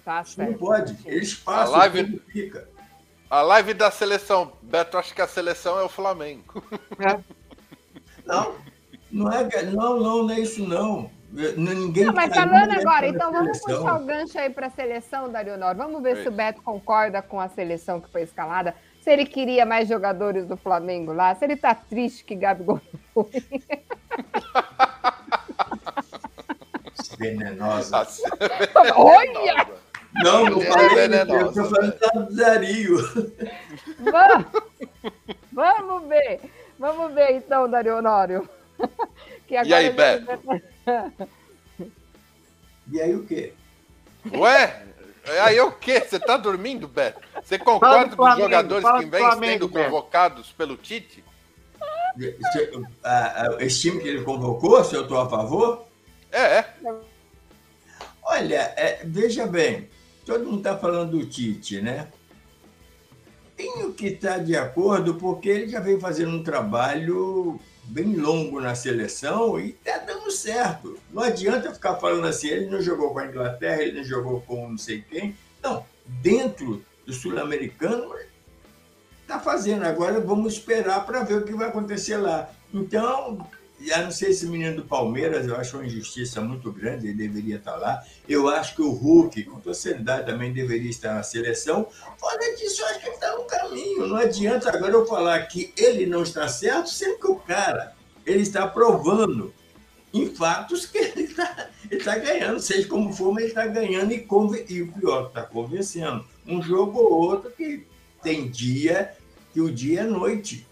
Tá 0.04 0.24
certo. 0.24 0.50
Não 0.50 0.58
pode. 0.58 0.96
Eles 1.04 1.34
passam, 1.34 1.74
a 1.74 1.78
live, 1.78 2.18
fica. 2.28 2.68
A 3.30 3.42
live 3.42 3.74
da 3.74 3.90
seleção. 3.90 4.52
Beto, 4.62 4.98
acho 4.98 5.14
que 5.14 5.22
a 5.22 5.28
seleção 5.28 5.78
é 5.78 5.82
o 5.82 5.88
Flamengo. 5.88 6.62
É. 6.98 7.18
Não, 8.24 8.54
não 9.10 9.32
é, 9.32 9.62
não, 9.64 10.00
não, 10.00 10.22
não 10.24 10.30
é 10.30 10.40
isso 10.40 10.66
não. 10.66 11.10
Ninguém 11.32 12.04
não, 12.04 12.12
mas 12.12 12.34
falando 12.34 12.72
agora, 12.72 13.08
então 13.08 13.32
vamos 13.32 13.58
seleção. 13.58 13.84
puxar 13.84 14.00
o 14.00 14.04
gancho 14.04 14.38
aí 14.38 14.50
para 14.50 14.66
a 14.66 14.70
seleção, 14.70 15.32
Darionor. 15.32 15.74
Vamos 15.74 16.02
ver 16.02 16.18
é. 16.18 16.22
se 16.22 16.28
o 16.28 16.32
Beto 16.32 16.60
concorda 16.62 17.22
com 17.22 17.40
a 17.40 17.48
seleção 17.48 18.00
que 18.00 18.10
foi 18.10 18.22
escalada. 18.22 18.74
Se 19.00 19.10
ele 19.10 19.24
queria 19.24 19.64
mais 19.64 19.88
jogadores 19.88 20.46
do 20.46 20.56
Flamengo 20.56 21.12
lá, 21.12 21.34
se 21.34 21.44
ele 21.44 21.56
tá 21.56 21.74
triste 21.74 22.22
que 22.22 22.34
Gabigol 22.36 22.80
não 22.92 23.00
foi. 23.24 23.42
Venenosa. 27.16 28.06
Olha! 28.96 29.66
Não, 30.14 30.44
não 30.44 30.60
falei, 30.60 31.06
eu 31.28 31.48
estou 31.48 31.64
falando 31.64 32.28
do 32.28 32.36
Dario. 32.36 32.98
Vamos, 33.98 34.46
vamos 35.52 36.08
ver. 36.08 36.40
Vamos 36.78 37.14
ver 37.14 37.36
então, 37.36 37.70
Dario 37.70 37.96
Honório. 37.98 38.48
e 39.48 39.56
aí, 39.72 39.90
Beto? 39.90 40.26
E 42.90 43.00
aí 43.00 43.14
o 43.14 43.24
quê? 43.24 43.54
Ué? 44.34 44.82
Aí 45.44 45.60
o 45.60 45.72
quê? 45.72 46.00
Você 46.00 46.18
tá 46.18 46.36
dormindo, 46.36 46.86
Beto? 46.88 47.20
Você 47.42 47.58
concorda 47.58 48.14
com 48.14 48.28
os 48.28 48.36
jogadores 48.36 48.84
que 48.98 49.06
vêm 49.06 49.30
sendo 49.38 49.68
convocados 49.68 50.52
pelo 50.52 50.76
Tite? 50.76 51.24
Esse 53.60 53.80
time 53.80 54.00
que 54.00 54.08
ele 54.08 54.24
convocou, 54.24 54.82
se 54.84 54.94
eu 54.94 55.02
estou 55.02 55.20
a 55.20 55.28
favor? 55.30 55.86
É. 56.32 56.58
é. 56.58 56.74
Olha, 58.22 58.72
é, 58.76 59.02
veja 59.04 59.46
bem, 59.46 59.88
todo 60.24 60.46
mundo 60.46 60.58
está 60.58 60.78
falando 60.78 61.18
do 61.18 61.26
Tite, 61.26 61.80
né? 61.80 62.08
Tenho 63.56 63.92
que 63.92 64.06
estar 64.06 64.36
tá 64.36 64.38
de 64.38 64.56
acordo, 64.56 65.16
porque 65.16 65.48
ele 65.48 65.68
já 65.68 65.80
vem 65.80 66.00
fazendo 66.00 66.34
um 66.34 66.42
trabalho 66.42 67.60
bem 67.84 68.16
longo 68.16 68.60
na 68.60 68.74
seleção 68.74 69.60
e 69.60 69.70
está 69.70 69.98
dando 69.98 70.30
certo. 70.30 70.98
Não 71.12 71.22
adianta 71.22 71.74
ficar 71.74 71.96
falando 71.96 72.26
assim, 72.26 72.48
ele 72.48 72.70
não 72.70 72.80
jogou 72.80 73.12
com 73.12 73.18
a 73.18 73.26
Inglaterra, 73.26 73.82
ele 73.82 73.98
não 73.98 74.04
jogou 74.04 74.40
com 74.40 74.70
não 74.70 74.78
sei 74.78 75.02
quem. 75.02 75.36
Não, 75.62 75.84
dentro 76.06 76.82
do 77.04 77.12
sul-americano 77.12 78.14
está 79.20 79.38
fazendo. 79.38 79.84
Agora 79.84 80.20
vamos 80.20 80.54
esperar 80.54 81.04
para 81.04 81.22
ver 81.24 81.34
o 81.34 81.44
que 81.44 81.52
vai 81.52 81.68
acontecer 81.68 82.16
lá. 82.16 82.50
Então, 82.72 83.46
já 83.84 84.02
não 84.02 84.10
sei 84.10 84.32
se 84.32 84.46
o 84.46 84.50
menino 84.50 84.76
do 84.76 84.84
Palmeiras, 84.84 85.46
eu 85.46 85.56
acho 85.56 85.76
uma 85.76 85.86
injustiça 85.86 86.40
muito 86.40 86.70
grande, 86.72 87.08
ele 87.08 87.16
deveria 87.16 87.56
estar 87.56 87.76
lá. 87.76 88.02
Eu 88.28 88.48
acho 88.48 88.76
que 88.76 88.82
o 88.82 88.90
Hulk, 88.90 89.42
com 89.44 89.60
toda 89.60 89.74
seriedade, 89.74 90.26
também 90.26 90.52
deveria 90.52 90.90
estar 90.90 91.14
na 91.14 91.22
seleção. 91.22 91.86
Fora 92.18 92.56
disso, 92.56 92.82
eu 92.82 92.86
acho 92.86 93.00
que 93.00 93.08
está 93.08 93.36
no 93.36 93.44
caminho. 93.44 94.06
Não 94.06 94.16
adianta 94.16 94.70
agora 94.70 94.92
eu 94.92 95.06
falar 95.06 95.40
que 95.46 95.72
ele 95.76 96.06
não 96.06 96.22
está 96.22 96.48
certo, 96.48 96.90
sendo 96.90 97.18
que 97.18 97.26
o 97.26 97.36
cara 97.36 97.94
ele 98.24 98.42
está 98.42 98.66
provando 98.66 99.52
em 100.12 100.34
fatos 100.34 100.86
que 100.86 100.98
ele 100.98 101.22
está 101.22 101.68
tá 102.04 102.18
ganhando, 102.18 102.60
seja 102.60 102.86
como 102.86 103.12
for, 103.12 103.32
mas 103.32 103.44
ele 103.44 103.52
está 103.52 103.66
ganhando 103.66 104.12
e, 104.12 104.20
conven... 104.20 104.64
e 104.68 104.82
o 104.82 104.92
pior, 104.92 105.28
está 105.28 105.42
convencendo. 105.42 106.24
Um 106.46 106.62
jogo 106.62 106.98
ou 106.98 107.12
outro 107.12 107.50
que 107.50 107.86
tem 108.22 108.48
dia 108.48 109.12
que 109.52 109.60
o 109.60 109.70
dia 109.70 110.00
é 110.00 110.04
noite 110.04 110.66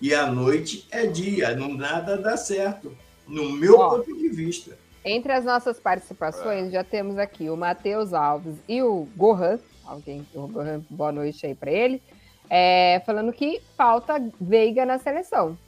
e 0.00 0.14
a 0.14 0.26
noite 0.26 0.86
é 0.90 1.06
dia, 1.06 1.54
não 1.56 1.68
nada 1.74 2.16
dá 2.16 2.36
certo, 2.36 2.96
no 3.26 3.50
meu 3.52 3.78
Ó, 3.78 3.90
ponto 3.96 4.16
de 4.16 4.28
vista. 4.28 4.78
Entre 5.04 5.32
as 5.32 5.44
nossas 5.44 5.78
participações, 5.80 6.68
é. 6.68 6.70
já 6.70 6.84
temos 6.84 7.18
aqui 7.18 7.48
o 7.50 7.56
Matheus 7.56 8.12
Alves 8.12 8.56
e 8.68 8.82
o 8.82 9.08
Gohan. 9.16 9.58
Alguém, 9.84 10.26
o 10.34 10.46
Gohan, 10.46 10.82
boa 10.90 11.12
noite 11.12 11.46
aí 11.46 11.54
para 11.54 11.70
ele. 11.70 12.02
É, 12.50 13.02
falando 13.04 13.32
que 13.32 13.60
falta 13.76 14.22
Veiga 14.40 14.86
na 14.86 14.98
seleção. 14.98 15.58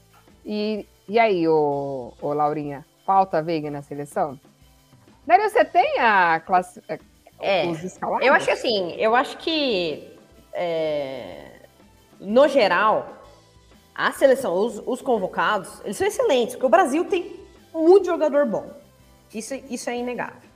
E, 0.45 0.87
e 1.09 1.19
aí, 1.19 1.47
ô, 1.49 2.13
ô 2.21 2.33
Laurinha, 2.33 2.85
falta 3.05 3.43
Veiga 3.43 3.71
na 3.71 3.83
seleção? 3.83 4.39
Dario, 5.27 5.49
você 5.49 5.65
tem 5.65 5.99
a 5.99 6.41
classe. 6.41 6.83
É, 7.39 7.65
eu 8.21 8.35
acho 8.35 8.51
assim, 8.51 8.93
eu 8.97 9.15
acho 9.15 9.39
que 9.39 10.11
é, 10.53 11.61
no 12.21 12.49
geral, 12.49 13.20
a 14.07 14.13
seleção, 14.13 14.55
os, 14.55 14.83
os, 14.87 15.03
convocados, 15.03 15.81
eles 15.85 15.97
são 15.97 16.07
excelentes, 16.07 16.55
porque 16.55 16.67
o 16.67 16.71
Brasil 16.71 17.05
tem 17.05 17.39
muito 17.73 18.07
jogador 18.07 18.47
bom. 18.47 18.71
Isso, 19.35 19.55
isso 19.69 19.91
é 19.91 19.97
inegável. 19.97 20.49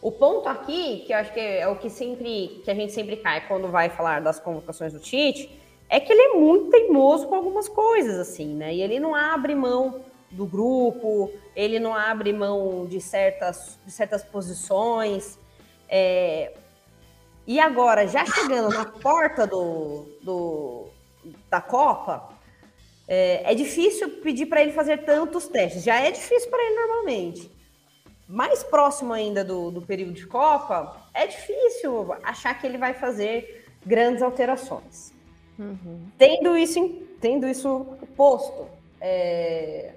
O 0.00 0.10
ponto 0.10 0.48
aqui, 0.48 1.04
que 1.06 1.12
eu 1.12 1.16
acho 1.16 1.32
que 1.32 1.38
é 1.38 1.68
o 1.68 1.76
que 1.76 1.88
sempre 1.88 2.60
que 2.64 2.70
a 2.70 2.74
gente 2.74 2.92
sempre 2.92 3.16
cai 3.16 3.46
quando 3.46 3.68
vai 3.68 3.88
falar 3.88 4.20
das 4.20 4.40
convocações 4.40 4.92
do 4.92 4.98
Tite, 4.98 5.48
é 5.88 6.00
que 6.00 6.12
ele 6.12 6.22
é 6.22 6.34
muito 6.34 6.70
teimoso 6.70 7.28
com 7.28 7.36
algumas 7.36 7.68
coisas, 7.68 8.18
assim, 8.18 8.48
né? 8.54 8.74
E 8.74 8.82
ele 8.82 8.98
não 8.98 9.14
abre 9.14 9.54
mão 9.54 10.00
do 10.30 10.44
grupo, 10.44 11.30
ele 11.54 11.78
não 11.78 11.94
abre 11.94 12.32
mão 12.32 12.86
de 12.86 13.00
certas, 13.00 13.78
de 13.84 13.92
certas 13.92 14.24
posições. 14.24 15.38
É... 15.88 16.52
E 17.46 17.60
agora, 17.60 18.06
já 18.06 18.24
chegando 18.24 18.74
na 18.74 18.86
porta 18.86 19.46
do, 19.46 20.06
do 20.22 20.86
da 21.48 21.60
Copa, 21.60 22.31
é, 23.12 23.52
é 23.52 23.54
difícil 23.54 24.08
pedir 24.26 24.46
para 24.46 24.62
ele 24.62 24.72
fazer 24.72 25.04
tantos 25.04 25.46
testes. 25.48 25.82
Já 25.82 25.96
é 26.00 26.10
difícil 26.10 26.48
para 26.50 26.62
ele 26.64 26.74
normalmente 26.74 27.50
mais 28.32 28.62
próximo 28.62 29.12
ainda 29.12 29.44
do, 29.44 29.70
do 29.70 29.82
período 29.82 30.14
de 30.14 30.26
Copa, 30.26 30.96
é 31.12 31.26
difícil 31.26 32.14
achar 32.22 32.58
que 32.58 32.66
ele 32.66 32.78
vai 32.78 32.94
fazer 32.94 33.66
grandes 33.84 34.22
alterações. 34.22 35.12
Uhum. 35.58 36.06
Tendo, 36.16 36.56
isso, 36.56 36.80
tendo 37.20 37.46
isso 37.46 37.86
posto, 38.16 38.68
é... 38.98 39.92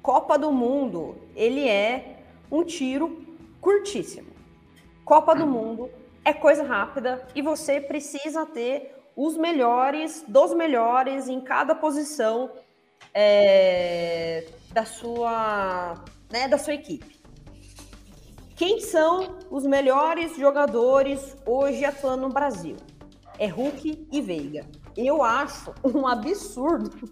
Copa 0.00 0.38
do 0.38 0.52
Mundo, 0.52 1.16
ele 1.34 1.68
é 1.68 2.20
um 2.52 2.62
tiro 2.62 3.26
curtíssimo. 3.60 4.30
Copa 5.04 5.34
do 5.34 5.46
Mundo 5.46 5.90
é 6.24 6.32
coisa 6.32 6.62
rápida 6.62 7.26
e 7.34 7.42
você 7.42 7.80
precisa 7.80 8.46
ter 8.46 8.94
os 9.18 9.36
melhores 9.36 10.24
dos 10.28 10.54
melhores 10.54 11.28
em 11.28 11.40
cada 11.40 11.74
posição 11.74 12.52
é, 13.12 14.46
da 14.70 14.84
sua 14.84 15.96
né, 16.30 16.46
da 16.46 16.56
sua 16.56 16.74
equipe. 16.74 17.18
Quem 18.54 18.80
são 18.80 19.36
os 19.50 19.66
melhores 19.66 20.36
jogadores 20.36 21.36
hoje 21.44 21.84
atuando 21.84 22.28
no 22.28 22.32
Brasil? 22.32 22.76
É 23.40 23.48
Hulk 23.48 24.06
e 24.12 24.20
Veiga. 24.20 24.64
Eu 24.96 25.20
acho 25.20 25.74
um 25.82 26.06
absurdo. 26.06 27.10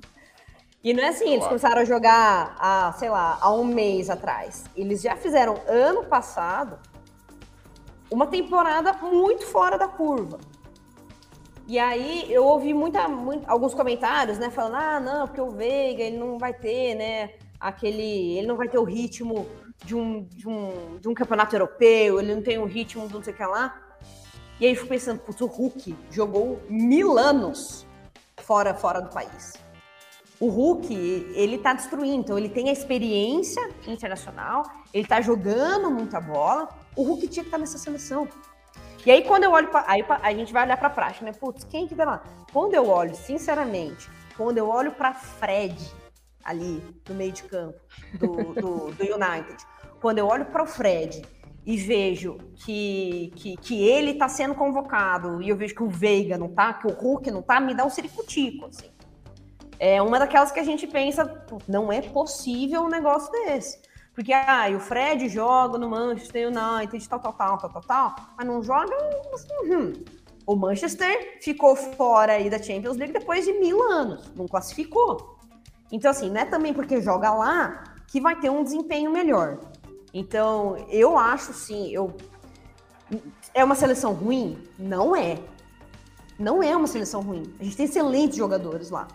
E 0.85 0.95
não 0.95 1.03
é 1.03 1.09
assim, 1.09 1.31
eles 1.31 1.47
começaram 1.47 1.83
a 1.83 1.85
jogar 1.85 2.57
há, 2.61 2.93
sei 2.93 3.11
lá, 3.11 3.37
há 3.41 3.53
um 3.53 3.65
mês 3.65 4.11
atrás. 4.11 4.65
Eles 4.77 5.03
já 5.03 5.17
fizeram 5.17 5.61
ano 5.67 6.05
passado 6.05 6.79
uma 8.09 8.29
temporada 8.29 8.93
muito 8.93 9.45
fora 9.47 9.77
da 9.77 9.89
curva. 9.89 10.39
E 11.69 11.79
aí 11.79 12.33
eu 12.33 12.45
ouvi 12.45 12.73
muita, 12.73 13.09
muito, 13.09 13.49
alguns 13.49 13.75
comentários, 13.75 14.39
né, 14.39 14.51
falando, 14.51 14.77
ah, 14.77 15.01
não, 15.01 15.27
porque 15.27 15.41
o 15.41 15.51
Veiga 15.51 16.03
ele 16.03 16.17
não 16.17 16.39
vai 16.39 16.55
ter, 16.55 16.95
né, 16.95 17.31
aquele. 17.59 18.39
Ele 18.39 18.47
não 18.47 18.57
vai 18.57 18.69
ter 18.69 18.79
o 18.79 18.85
ritmo 18.85 19.47
de 19.85 19.95
um, 19.95 20.23
de 20.23 20.49
um, 20.49 20.99
de 21.01 21.09
um 21.09 21.15
campeonato 21.15 21.55
europeu, 21.55 22.21
ele 22.21 22.35
não 22.35 22.43
tem 22.43 22.59
o 22.59 22.65
ritmo 22.65 23.07
de 23.09 23.15
não 23.15 23.23
sei 23.23 23.33
o 23.33 23.37
que 23.37 23.45
lá. 23.45 23.83
E 24.61 24.65
aí 24.65 24.73
eu 24.73 24.77
fico 24.77 24.89
pensando, 24.89 25.19
putz, 25.21 25.41
o 25.41 25.47
Hulk 25.47 25.97
jogou 26.11 26.63
mil 26.69 27.19
anos 27.19 27.87
fora, 28.39 28.73
fora 28.75 29.01
do 29.01 29.11
país. 29.11 29.55
O 30.39 30.49
Hulk, 30.49 30.95
ele 31.35 31.59
tá 31.59 31.73
destruindo, 31.73 32.21
então 32.21 32.39
ele 32.39 32.49
tem 32.49 32.69
a 32.69 32.73
experiência 32.73 33.71
internacional, 33.87 34.63
ele 34.93 35.07
tá 35.07 35.21
jogando 35.21 35.91
muita 35.91 36.21
bola. 36.21 36.69
O 36.95 37.03
Hulk 37.03 37.29
tinha 37.29 37.43
que 37.43 37.49
estar 37.49 37.57
tá 37.57 37.59
nessa 37.59 37.79
seleção. 37.79 38.29
E 39.07 39.11
aí, 39.11 39.23
quando 39.23 39.45
eu 39.45 39.53
olho 39.53 39.69
para. 39.69 39.85
Aí 39.87 40.05
a 40.21 40.35
gente 40.35 40.53
vai 40.53 40.65
olhar 40.65 40.77
para 40.77 40.89
a 40.89 40.91
prática, 40.91 41.25
né? 41.25 41.33
Putz, 41.33 41.63
quem 41.63 41.87
que 41.87 41.95
dá 41.95 42.05
lá? 42.05 42.25
Quando 42.53 42.75
eu 42.75 42.89
olho, 42.89 43.15
sinceramente, 43.15 44.11
quando 44.37 44.59
eu 44.59 44.69
olho 44.69 44.91
para 44.91 45.15
Fred, 45.15 45.79
ali 46.47 46.83
no 47.09 47.15
meio 47.15 47.33
de 47.33 47.43
campo 47.43 47.79
do, 48.15 48.55
do, 48.55 48.93
do 48.93 49.03
United. 49.03 49.57
Quando 50.01 50.19
eu 50.19 50.27
olho 50.27 50.47
para 50.47 50.63
o 50.63 50.67
Fred 50.67 51.23
e 51.65 51.77
vejo 51.77 52.39
que, 52.65 53.33
que, 53.35 53.57
que 53.57 53.83
ele 53.83 54.13
está 54.13 54.29
sendo 54.29 54.55
convocado 54.55 55.43
e 55.43 55.49
eu 55.49 55.57
vejo 55.57 55.75
que 55.75 55.83
o 55.83 55.89
Veiga 55.89 56.39
não 56.39 56.49
tá, 56.49 56.73
que 56.75 56.87
o 56.87 56.93
Hulk 56.93 57.31
não 57.31 57.43
tá, 57.43 57.59
me 57.61 57.75
dá 57.75 57.85
um 57.85 57.91
ciricutico, 57.91 58.67
assim. 58.67 58.91
É 59.79 60.01
uma 60.01 60.19
daquelas 60.19 60.51
que 60.51 60.61
a 60.61 60.65
gente 60.65 60.87
pensa, 60.87 61.45
não 61.69 61.93
é 61.93 62.01
possível 62.01 62.83
um 62.83 62.89
negócio 62.89 63.31
desse. 63.31 63.79
Porque, 64.17 64.33
ah, 64.33 64.67
o 64.75 64.81
Fred 64.81 65.29
joga 65.29 65.77
no 65.77 65.91
Manchester 65.91 66.49
United, 66.49 67.07
tal, 67.07 67.21
tal, 67.21 67.35
tal, 67.35 67.59
tal, 67.59 67.71
tal, 67.71 67.83
tal, 67.83 68.17
mas 68.35 68.47
não 68.47 68.63
joga 68.63 68.97
assim, 69.35 69.75
hum. 69.75 69.93
O 70.47 70.57
Manchester 70.57 71.39
ficou 71.43 71.77
fora 71.77 72.33
aí 72.33 72.49
da 72.49 72.57
Champions 72.61 72.97
League 72.97 73.13
depois 73.13 73.45
de 73.45 73.53
mil 73.53 73.83
anos, 73.83 74.33
não 74.35 74.47
classificou. 74.47 75.37
Então, 75.93 76.11
assim, 76.11 76.31
não 76.31 76.41
é 76.41 76.47
também 76.47 76.73
porque 76.73 76.99
joga 77.03 77.31
lá 77.35 77.85
que 78.07 78.19
vai 78.19 78.41
ter 78.41 78.49
um 78.49 78.65
desempenho 78.65 79.11
melhor. 79.11 79.59
Então, 80.15 80.77
eu 80.89 81.19
acho 81.19 81.53
sim, 81.53 81.91
eu. 81.91 82.17
É 83.53 83.63
uma 83.63 83.75
seleção 83.75 84.15
ruim? 84.15 84.57
Não 84.79 85.15
é. 85.15 85.39
Não 86.39 86.63
é 86.63 86.75
uma 86.75 86.87
seleção 86.87 87.21
ruim. 87.21 87.55
A 87.61 87.65
gente 87.65 87.77
tem 87.77 87.85
excelentes 87.85 88.39
jogadores 88.39 88.89
lá. 88.89 89.09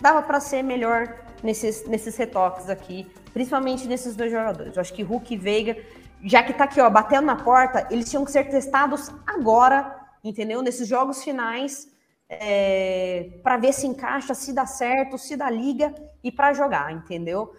Dava 0.00 0.22
para 0.22 0.40
ser 0.40 0.62
melhor 0.62 1.24
nesses, 1.42 1.86
nesses 1.86 2.16
retoques 2.16 2.68
aqui, 2.68 3.06
principalmente 3.32 3.86
nesses 3.86 4.14
dois 4.14 4.30
jogadores. 4.30 4.76
Eu 4.76 4.80
acho 4.80 4.92
que 4.92 5.02
Hulk 5.02 5.34
e 5.34 5.36
Veiga, 5.36 5.76
já 6.24 6.42
que 6.42 6.52
tá 6.52 6.64
aqui, 6.64 6.80
ó, 6.80 6.88
batendo 6.88 7.26
na 7.26 7.36
porta, 7.36 7.86
eles 7.90 8.08
tinham 8.08 8.24
que 8.24 8.30
ser 8.30 8.48
testados 8.48 9.10
agora, 9.26 9.96
entendeu? 10.22 10.62
Nesses 10.62 10.86
jogos 10.86 11.22
finais 11.22 11.90
é, 12.28 13.30
para 13.42 13.56
ver 13.56 13.72
se 13.72 13.86
encaixa, 13.86 14.34
se 14.34 14.52
dá 14.52 14.66
certo, 14.66 15.18
se 15.18 15.36
dá 15.36 15.50
liga 15.50 15.94
e 16.22 16.32
para 16.32 16.52
jogar, 16.52 16.92
entendeu? 16.92 17.54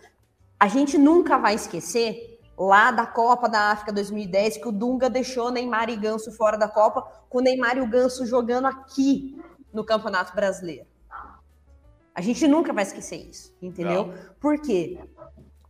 A 0.60 0.68
gente 0.68 0.98
nunca 0.98 1.38
vai 1.38 1.56
esquecer 1.56 2.40
lá 2.58 2.92
da 2.92 3.06
Copa 3.06 3.50
da 3.50 3.72
África 3.72 3.92
2010 3.92 4.58
que 4.58 4.68
o 4.68 4.72
Dunga 4.72 5.10
deixou 5.10 5.52
Neymar 5.52 5.90
e 5.90 5.96
Ganso 5.96 6.32
fora 6.32 6.58
da 6.58 6.68
Copa, 6.68 7.02
com 7.30 7.40
o 7.40 7.42
Neymar 7.42 7.78
e 7.78 7.82
o 7.82 7.88
Ganso 7.88 8.26
jogando 8.26 8.68
aqui 8.68 9.38
no 9.74 9.84
Campeonato 9.84 10.36
Brasileiro. 10.36 10.88
A 12.16 12.22
gente 12.22 12.48
nunca 12.48 12.72
vai 12.72 12.84
esquecer 12.84 13.28
isso, 13.28 13.56
entendeu? 13.62 14.08
Não. 14.08 14.14
Por 14.40 14.60
quê? 14.62 15.00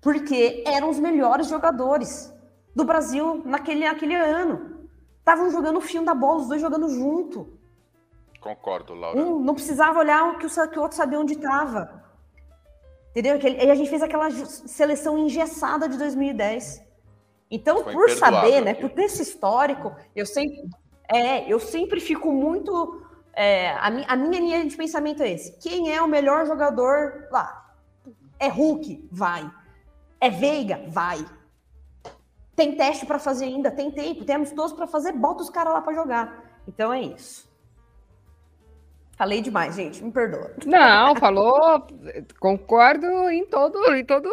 Porque 0.04 0.64
eram 0.68 0.89
os 0.89 0.99
melhores 0.99 1.47
jogadores 1.47 2.34
do 2.76 2.84
Brasil 2.84 3.41
naquele, 3.45 3.86
naquele 3.86 4.16
ano. 4.16 4.89
Estavam 5.20 5.49
jogando 5.49 5.78
o 5.78 5.82
fio 5.82 6.04
da 6.04 6.14
bola, 6.14 6.41
os 6.41 6.49
dois 6.49 6.62
jogando 6.62 6.89
junto. 6.89 7.58
Concordo, 8.41 8.93
Laura. 8.93 9.18
Um 9.18 9.39
não 9.39 9.54
precisava 9.54 9.97
olhar 9.97 10.32
o 10.32 10.38
que 10.38 10.45
o, 10.45 10.70
que 10.70 10.78
o 10.78 10.82
outro 10.82 10.97
sabia 10.97 11.18
onde 11.18 11.34
estava. 11.34 12.04
Entendeu? 13.12 13.39
E 13.39 13.72
a 13.72 13.76
gente 13.76 13.89
fez 13.89 14.04
aquela 14.04 14.30
seleção 14.32 15.18
engessada 15.18 15.88
de 15.88 15.97
2010. 15.97 16.84
Então, 17.49 17.84
Foi 17.84 17.93
por 17.93 18.10
saber, 18.10 18.62
né, 18.62 18.74
por 18.74 18.89
ter 18.89 19.04
esse 19.04 19.22
histórico, 19.22 19.95
eu 20.16 20.26
sempre, 20.26 20.68
é, 21.08 21.51
eu 21.51 21.60
sempre 21.60 21.99
fico 22.01 22.32
muito. 22.32 23.01
É, 23.32 23.70
a, 23.78 23.89
mi, 23.91 24.04
a 24.08 24.16
minha 24.16 24.41
linha 24.41 24.66
de 24.66 24.76
pensamento 24.76 25.24
é 25.24 25.32
esse: 25.32 25.58
quem 25.60 25.93
é 25.95 26.01
o 26.01 26.08
melhor 26.08 26.45
jogador 26.45 27.28
lá? 27.32 27.76
É 28.39 28.47
Hulk? 28.47 29.08
Vai. 29.12 29.49
É 30.24 30.30
Veiga? 30.30 30.80
Vai. 30.88 31.26
Tem 32.55 32.78
teste 32.78 33.05
para 33.05 33.19
fazer 33.19 33.43
ainda? 33.43 33.69
Tem 33.69 33.91
tempo, 33.91 34.24
temos 34.24 34.51
todos 34.51 34.71
para 34.71 34.88
fazer, 34.88 35.11
bota 35.11 35.43
os 35.43 35.49
caras 35.49 35.74
lá 35.74 35.82
para 35.82 35.93
jogar. 35.93 36.61
Então 36.65 36.93
é 36.93 37.01
isso. 37.01 37.51
Falei 39.17 39.41
demais, 39.41 39.76
gente, 39.76 40.01
me 40.01 40.13
perdoa. 40.13 40.53
Não, 40.65 41.13
falou, 41.17 41.86
concordo 42.39 43.05
em 43.32 43.45
todo, 43.45 43.93
em 43.93 44.05
todo, 44.05 44.30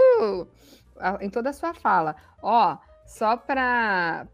em 1.20 1.28
toda 1.28 1.50
a 1.50 1.52
sua 1.52 1.74
fala. 1.74 2.14
Ó, 2.40 2.76
só 3.04 3.36
para 3.36 4.28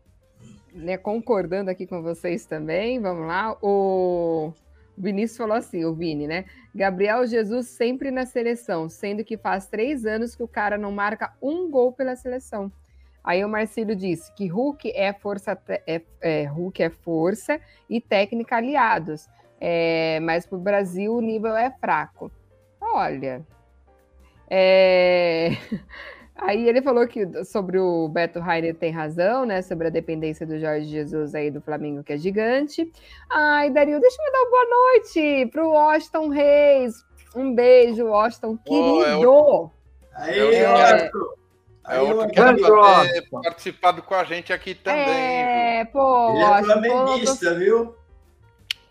né, 0.75 0.99
concordando 0.99 1.71
aqui 1.71 1.87
com 1.87 2.03
vocês 2.03 2.45
também, 2.45 3.01
vamos 3.01 3.27
lá. 3.27 3.57
O 3.63 4.53
Vinícius 4.97 5.37
falou 5.37 5.57
assim, 5.57 5.85
o 5.85 5.95
Vini, 5.95 6.27
né? 6.27 6.45
Gabriel 6.75 7.27
Jesus 7.27 7.69
sempre 7.69 8.11
na 8.11 8.25
seleção, 8.25 8.89
sendo 8.89 9.25
que 9.25 9.37
faz 9.37 9.67
três 9.67 10.07
anos 10.07 10.35
que 10.35 10.43
o 10.43 10.49
cara 10.49 10.79
não 10.79 10.93
marca 10.93 11.33
um 11.41 11.71
gol 11.71 11.93
pela 11.93 12.17
seleção. 12.17 12.71
Aí 13.23 13.45
o 13.45 13.49
Marcelo 13.49 13.97
disse 13.97 14.33
que 14.35 14.47
Hulk 14.47 14.93
é 14.95 15.13
força, 15.13 15.59
é, 15.87 16.01
é, 16.21 16.45
Hulk 16.45 16.83
é 16.83 16.91
força 16.91 17.61
e 17.91 18.01
técnica 18.01 18.57
aliados. 18.57 19.29
É, 19.61 20.21
mas 20.21 20.47
para 20.47 20.57
o 20.57 20.61
Brasil 20.61 21.15
o 21.15 21.21
nível 21.21 21.57
é 21.57 21.71
fraco. 21.71 22.31
Olha, 22.81 23.45
é... 24.49 25.51
Aí 26.39 26.69
ele 26.69 26.83
falou 26.83 27.07
que 27.09 27.45
sobre 27.45 27.79
o 27.79 28.09
Beto 28.09 28.39
Rainer 28.41 28.75
tem 28.75 28.93
razão, 28.93 29.47
né? 29.47 29.63
Sobre 29.63 29.87
a 29.87 29.91
dependência 29.91 30.47
do 30.47 30.59
Jorge 30.59 30.87
Jesus 30.87 31.35
aí 31.35 31.51
do 31.51 31.61
Flamengo, 31.63 32.05
que 32.05 32.13
é 32.13 32.19
gigante. 32.19 32.91
Ai, 33.31 33.71
Dario, 33.71 34.01
deixa 34.01 34.17
eu 34.21 34.33
dar 34.33 34.39
uma 34.41 34.51
boa 34.51 34.67
noite 34.69 35.47
pro 35.51 35.71
Washington 35.71 36.29
Reis. 36.29 36.95
Um 37.35 37.55
beijo, 37.55 38.07
Washington, 38.07 38.57
querido. 38.59 39.31
Oh, 39.31 39.71
é 40.19 40.23
Aí, 40.23 40.39
é, 40.41 41.11
é 41.89 42.01
outro 42.01 42.29
que 42.29 42.35
ter 42.35 43.29
participado 43.31 44.03
com 44.03 44.15
a 44.15 44.25
gente 44.25 44.53
aqui 44.53 44.75
também. 44.75 45.09
É, 45.09 45.85
viu? 45.85 45.93
pô. 45.93 46.31
Ele 46.31 46.43
é 46.43 46.63
flamenguista, 46.63 47.55
viu? 47.55 47.95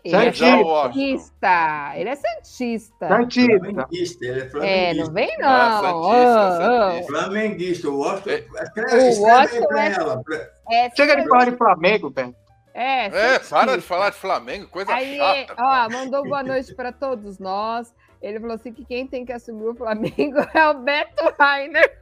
Ele 0.06 0.16
é 0.16 0.32
Santista. 0.32 1.92
Ele 1.96 2.08
é 2.08 2.16
Santista. 2.16 3.08
Santista. 3.08 3.58
Flamenguista, 3.58 4.24
ele 4.24 4.40
é 4.40 4.48
Flamenguista. 4.48 4.66
É, 4.66 4.94
não 4.94 5.12
vem 5.12 5.38
não. 5.38 5.48
Ah, 5.48 5.80
Santista, 5.82 6.66
Santista. 6.66 7.12
Flamenguista. 7.12 7.88
O 7.90 7.98
Washington. 7.98 8.30
É, 8.30 9.18
o 9.18 9.22
Washington 9.22 9.76
é, 9.76 9.92
ela. 9.92 10.22
É 10.70 10.90
Chega 10.94 11.16
de 11.16 11.28
falar 11.28 11.50
de 11.50 11.56
Flamengo, 11.56 12.10
Ben. 12.10 12.34
É, 12.78 13.06
é 13.06 13.38
para 13.38 13.76
de 13.76 13.82
falar 13.82 14.10
de 14.10 14.16
Flamengo, 14.16 14.68
coisa 14.68 14.92
Aí, 14.92 15.16
chata. 15.16 15.54
Ó, 15.58 15.88
mandou 15.88 16.22
boa 16.24 16.42
noite 16.42 16.74
para 16.74 16.92
todos 16.92 17.38
nós. 17.38 17.90
Ele 18.20 18.38
falou 18.38 18.54
assim 18.54 18.70
que 18.70 18.84
quem 18.84 19.06
tem 19.06 19.24
que 19.24 19.32
assumir 19.32 19.68
o 19.68 19.74
Flamengo 19.74 20.38
é 20.52 20.68
o 20.68 20.74
Beto 20.74 21.24
Rainer. 21.38 21.98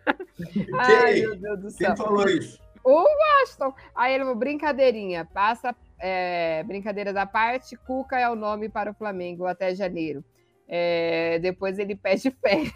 Ai, 0.81 1.21
meu 1.21 1.37
Deus 1.37 1.61
do 1.61 1.71
céu. 1.71 1.95
Quem 1.95 1.97
falou 1.97 2.29
isso? 2.29 2.59
O 2.83 3.05
Washington. 3.05 3.73
Aí 3.95 4.15
ele 4.15 4.25
falou, 4.25 4.37
brincadeirinha, 4.37 5.29
passa, 5.33 5.75
é, 6.07 6.63
brincadeira 6.65 7.15
da 7.15 7.25
parte, 7.25 7.79
Cuca 7.79 8.19
é 8.19 8.29
o 8.29 8.37
nome 8.37 8.69
para 8.69 8.91
o 8.91 8.95
Flamengo 8.95 9.47
até 9.47 9.75
janeiro. 9.75 10.23
É, 10.69 11.39
depois 11.39 11.79
ele 11.79 11.97
pede 11.97 12.31
férias. 12.45 12.75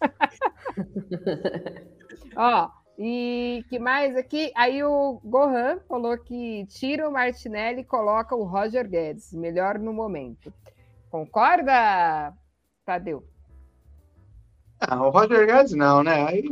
Ó, 2.36 2.70
e 2.96 3.64
que 3.68 3.80
mais 3.80 4.16
aqui? 4.16 4.52
Aí 4.54 4.84
o 4.84 5.20
Gohan 5.24 5.80
falou 5.88 6.16
que 6.18 6.66
tira 6.66 7.08
o 7.08 7.12
Martinelli 7.12 7.80
e 7.80 7.84
coloca 7.84 8.36
o 8.36 8.44
Roger 8.44 8.88
Guedes, 8.88 9.32
melhor 9.32 9.76
no 9.76 9.92
momento. 9.92 10.54
Concorda, 11.10 12.32
Tadeu? 12.86 13.24
Ah, 14.78 15.04
o 15.04 15.10
Roger 15.10 15.44
Guedes 15.48 15.72
não, 15.72 16.04
né? 16.04 16.28
Aí 16.28 16.44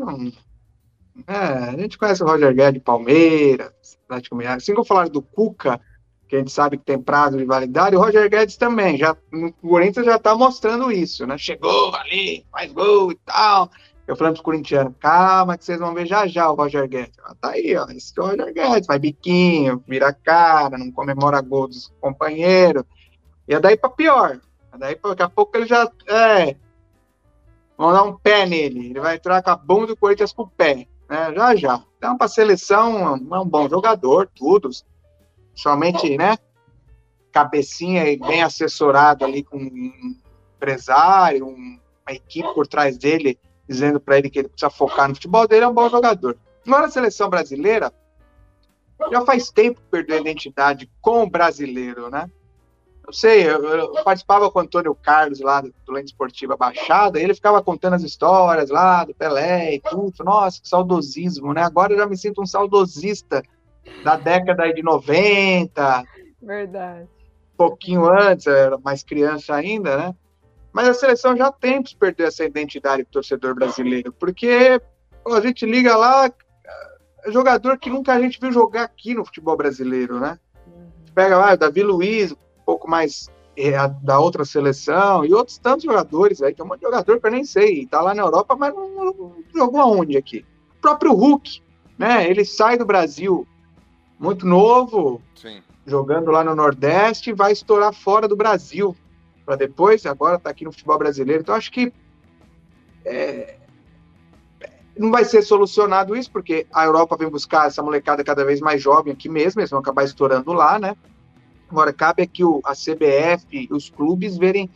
é, 1.28 1.34
a 1.34 1.76
gente 1.76 1.96
conhece 1.96 2.24
o 2.24 2.26
Roger 2.26 2.52
Guedes 2.52 2.74
de 2.74 2.80
Palmeiras, 2.80 3.96
praticamente. 4.08 4.48
Assim 4.48 4.74
como 4.74 4.84
falaram 4.84 5.08
do 5.08 5.22
Cuca, 5.22 5.80
que 6.28 6.36
a 6.36 6.38
gente 6.38 6.50
sabe 6.50 6.76
que 6.76 6.84
tem 6.84 7.00
prazo 7.00 7.36
de 7.36 7.44
validade, 7.44 7.96
o 7.96 8.00
Roger 8.00 8.28
Guedes 8.28 8.56
também, 8.56 8.96
já, 8.96 9.16
o 9.32 9.52
Corinthians 9.68 10.06
já 10.06 10.18
tá 10.18 10.34
mostrando 10.34 10.90
isso, 10.90 11.26
né? 11.26 11.38
Chegou 11.38 11.94
ali, 11.94 12.44
faz 12.50 12.72
gol 12.72 13.12
e 13.12 13.16
tal. 13.24 13.70
Eu 14.06 14.14
falando 14.14 14.34
para 14.34 14.40
os 14.40 14.44
corintianos, 14.44 14.94
calma 15.00 15.58
que 15.58 15.64
vocês 15.64 15.80
vão 15.80 15.92
ver 15.92 16.06
já 16.06 16.28
já 16.28 16.48
o 16.48 16.54
Roger 16.54 16.88
Guedes. 16.88 17.18
Ah, 17.24 17.34
tá 17.40 17.50
aí, 17.50 17.76
ó, 17.76 17.86
esse 17.90 18.12
é 18.16 18.22
o 18.22 18.26
Roger 18.26 18.54
Guedes, 18.54 18.86
faz 18.86 19.00
biquinho, 19.00 19.82
vira 19.86 20.12
cara, 20.12 20.78
não 20.78 20.92
comemora 20.92 21.40
gol 21.40 21.66
dos 21.66 21.92
companheiros. 22.00 22.84
E 23.48 23.54
é 23.54 23.60
daí 23.60 23.76
para 23.76 23.90
pior. 23.90 24.40
Daí 24.78 24.98
daqui 25.02 25.22
a 25.22 25.28
pouco 25.28 25.56
ele 25.56 25.66
já. 25.66 25.90
É. 26.06 26.56
Vamos 27.76 27.94
dar 27.94 28.02
um 28.04 28.16
pé 28.16 28.46
nele. 28.46 28.90
Ele 28.90 29.00
vai 29.00 29.16
entrar 29.16 29.42
com 29.42 29.50
a 29.50 29.56
bunda 29.56 29.88
do 29.88 29.96
Corinthians 29.96 30.32
pro 30.32 30.46
pé. 30.46 30.86
Né? 31.08 31.34
Já 31.34 31.56
já. 31.56 31.82
Então, 31.98 32.16
para 32.16 32.26
a 32.26 32.28
seleção, 32.28 33.16
é 33.16 33.38
um 33.38 33.48
bom 33.48 33.68
jogador, 33.68 34.28
tudo. 34.34 34.70
Somente, 35.56 36.16
né? 36.16 36.36
Cabecinha 37.32 38.08
e 38.08 38.18
bem 38.18 38.42
assessorado 38.42 39.24
ali 39.24 39.42
com 39.42 39.56
um 39.56 40.14
empresário, 40.54 41.48
uma 41.48 41.80
equipe 42.12 42.52
por 42.54 42.66
trás 42.66 42.96
dele, 42.96 43.38
dizendo 43.66 43.98
para 43.98 44.18
ele 44.18 44.30
que 44.30 44.38
ele 44.38 44.48
precisa 44.48 44.70
focar 44.70 45.08
no 45.08 45.14
futebol 45.14 45.48
dele, 45.48 45.64
é 45.64 45.68
um 45.68 45.74
bom 45.74 45.88
jogador. 45.88 46.36
Agora, 46.66 46.86
a 46.86 46.90
seleção 46.90 47.28
brasileira 47.30 47.92
já 49.10 49.24
faz 49.24 49.50
tempo 49.50 49.80
que 49.80 49.88
perdeu 49.90 50.16
a 50.16 50.20
identidade 50.20 50.90
com 51.00 51.22
o 51.22 51.30
brasileiro, 51.30 52.10
né? 52.10 52.30
Eu 53.06 53.12
sei, 53.12 53.48
eu, 53.48 53.64
eu, 53.64 53.92
participava 54.02 54.50
com 54.50 54.58
o 54.58 54.62
Antônio 54.62 54.92
Carlos 54.94 55.38
lá 55.38 55.60
do, 55.60 55.72
do 55.84 55.92
Lente 55.92 56.06
Esportiva 56.06 56.56
Baixada, 56.56 57.20
e 57.20 57.22
ele 57.22 57.34
ficava 57.34 57.62
contando 57.62 57.94
as 57.94 58.02
histórias 58.02 58.68
lá 58.68 59.04
do 59.04 59.14
Pelé 59.14 59.76
e 59.76 59.80
tudo. 59.80 60.24
Nossa, 60.24 60.60
que 60.60 60.68
saudosismo, 60.68 61.54
né? 61.54 61.62
Agora 61.62 61.92
eu 61.92 61.98
já 61.98 62.06
me 62.06 62.16
sinto 62.16 62.42
um 62.42 62.46
saudosista 62.46 63.44
da 64.02 64.16
década 64.16 64.72
de 64.72 64.82
90. 64.82 66.04
Verdade. 66.42 67.08
Um 67.54 67.56
pouquinho 67.56 68.06
antes, 68.06 68.46
era 68.46 68.78
mais 68.78 69.02
criança 69.02 69.54
ainda, 69.54 69.96
né? 69.96 70.14
Mas 70.72 70.88
a 70.88 70.94
seleção 70.94 71.36
já 71.36 71.50
tem 71.50 71.82
que 71.82 71.96
perder 71.96 72.28
essa 72.28 72.44
identidade 72.44 73.02
do 73.02 73.08
torcedor 73.08 73.54
brasileiro, 73.54 74.12
porque 74.12 74.80
pô, 75.24 75.32
a 75.32 75.40
gente 75.40 75.64
liga 75.64 75.96
lá, 75.96 76.26
é 77.24 77.32
jogador 77.32 77.78
que 77.78 77.88
nunca 77.88 78.12
a 78.12 78.20
gente 78.20 78.38
viu 78.38 78.52
jogar 78.52 78.82
aqui 78.82 79.14
no 79.14 79.24
futebol 79.24 79.56
brasileiro, 79.56 80.20
né? 80.20 80.38
Uhum. 80.66 80.90
Pega 81.14 81.38
lá 81.38 81.54
o 81.54 81.56
Davi 81.56 81.82
Luiz, 81.82 82.34
pouco 82.64 82.88
mais 82.88 83.28
é, 83.56 83.72
da 84.02 84.18
outra 84.18 84.44
seleção, 84.44 85.24
e 85.24 85.32
outros 85.32 85.56
tantos 85.58 85.84
jogadores 85.84 86.42
aí, 86.42 86.54
tem 86.54 86.64
um 86.64 86.68
monte 86.68 86.80
de 86.80 86.86
jogador 86.86 87.18
que 87.18 87.26
eu 87.26 87.30
nem 87.30 87.44
sei, 87.44 87.86
tá 87.86 88.02
lá 88.02 88.14
na 88.14 88.22
Europa, 88.22 88.54
mas 88.54 88.74
não, 88.74 88.88
não 88.94 89.34
jogou 89.54 89.80
aonde 89.80 90.16
aqui? 90.16 90.44
O 90.78 90.80
próprio 90.82 91.14
Hulk, 91.14 91.62
né? 91.98 92.28
Ele 92.28 92.44
sai 92.44 92.76
do 92.76 92.84
Brasil 92.84 93.46
muito 94.18 94.46
novo, 94.46 95.20
Sim. 95.34 95.62
jogando 95.86 96.30
lá 96.30 96.42
no 96.42 96.54
Nordeste, 96.54 97.32
vai 97.32 97.52
estourar 97.52 97.92
fora 97.92 98.26
do 98.26 98.36
Brasil, 98.36 98.96
para 99.44 99.56
depois, 99.56 100.04
agora 100.06 100.38
tá 100.38 100.50
aqui 100.50 100.64
no 100.64 100.72
futebol 100.72 100.98
brasileiro. 100.98 101.42
Então, 101.42 101.54
acho 101.54 101.70
que 101.70 101.92
é, 103.04 103.56
não 104.98 105.10
vai 105.10 105.24
ser 105.24 105.42
solucionado 105.42 106.16
isso, 106.16 106.30
porque 106.30 106.66
a 106.72 106.84
Europa 106.84 107.16
vem 107.16 107.28
buscar 107.28 107.66
essa 107.66 107.82
molecada 107.82 108.24
cada 108.24 108.44
vez 108.44 108.60
mais 108.60 108.82
jovem 108.82 109.12
aqui 109.12 109.28
mesmo, 109.28 109.60
eles 109.60 109.70
vão 109.70 109.78
acabar 109.78 110.04
estourando 110.04 110.52
lá, 110.52 110.78
né? 110.78 110.96
Agora, 111.68 111.92
cabe 111.92 112.22
aqui 112.22 112.44
o, 112.44 112.60
a 112.64 112.72
CBF 112.72 113.46
e 113.50 113.68
os 113.70 113.90
clubes 113.90 114.36
verem 114.36 114.70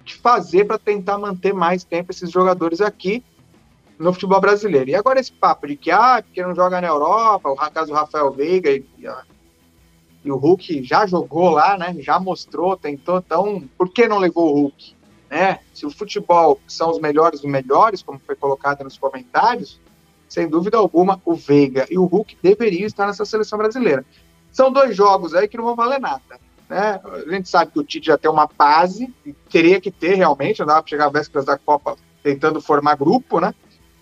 o 0.00 0.04
que 0.04 0.14
fazer 0.14 0.64
para 0.64 0.78
tentar 0.78 1.18
manter 1.18 1.52
mais 1.52 1.84
tempo 1.84 2.10
esses 2.10 2.30
jogadores 2.30 2.80
aqui 2.80 3.22
no 3.98 4.12
futebol 4.12 4.40
brasileiro. 4.40 4.90
E 4.90 4.94
agora 4.94 5.20
esse 5.20 5.32
papo 5.32 5.66
de 5.66 5.76
que, 5.76 5.90
ah, 5.90 6.22
porque 6.22 6.42
não 6.42 6.54
joga 6.54 6.80
na 6.80 6.88
Europa, 6.88 7.48
o 7.48 7.56
caso 7.56 7.88
do 7.88 7.94
Rafael 7.94 8.30
Veiga 8.30 8.70
e, 8.70 8.84
e, 8.98 9.06
e, 10.24 10.30
o 10.30 10.36
Hulk 10.36 10.82
já 10.84 11.06
jogou 11.06 11.50
lá, 11.50 11.78
né? 11.78 11.94
Já 12.00 12.18
mostrou, 12.18 12.76
tentou, 12.76 13.18
então 13.18 13.64
por 13.76 13.88
que 13.90 14.06
não 14.06 14.18
levou 14.18 14.50
o 14.50 14.60
Hulk? 14.60 14.94
Né? 15.30 15.60
Se 15.74 15.86
o 15.86 15.90
futebol 15.90 16.60
são 16.68 16.90
os 16.90 17.00
melhores 17.00 17.40
dos 17.40 17.50
melhores, 17.50 18.02
como 18.02 18.20
foi 18.24 18.36
colocado 18.36 18.84
nos 18.84 18.98
comentários, 18.98 19.80
sem 20.28 20.48
dúvida 20.48 20.76
alguma, 20.76 21.20
o 21.24 21.34
Veiga 21.34 21.86
e 21.90 21.98
o 21.98 22.04
Hulk 22.04 22.38
deveriam 22.42 22.86
estar 22.86 23.06
nessa 23.06 23.24
seleção 23.24 23.58
brasileira. 23.58 24.04
São 24.52 24.72
dois 24.72 24.96
jogos 24.96 25.34
aí 25.34 25.48
que 25.48 25.56
não 25.56 25.64
vão 25.64 25.76
valer 25.76 26.00
nada. 26.00 26.40
Né? 26.68 27.00
A 27.04 27.30
gente 27.30 27.48
sabe 27.48 27.72
que 27.72 27.78
o 27.78 27.84
Tite 27.84 28.06
já 28.06 28.18
tem 28.18 28.30
uma 28.30 28.46
base, 28.46 29.12
teria 29.50 29.80
que 29.80 29.90
ter 29.90 30.14
realmente, 30.14 30.60
não 30.60 30.66
dá 30.66 30.82
para 30.82 30.88
chegar 30.88 31.06
às 31.06 31.12
vésperas 31.12 31.46
da 31.46 31.56
Copa 31.56 31.96
tentando 32.22 32.60
formar 32.60 32.96
grupo, 32.96 33.38
né? 33.38 33.54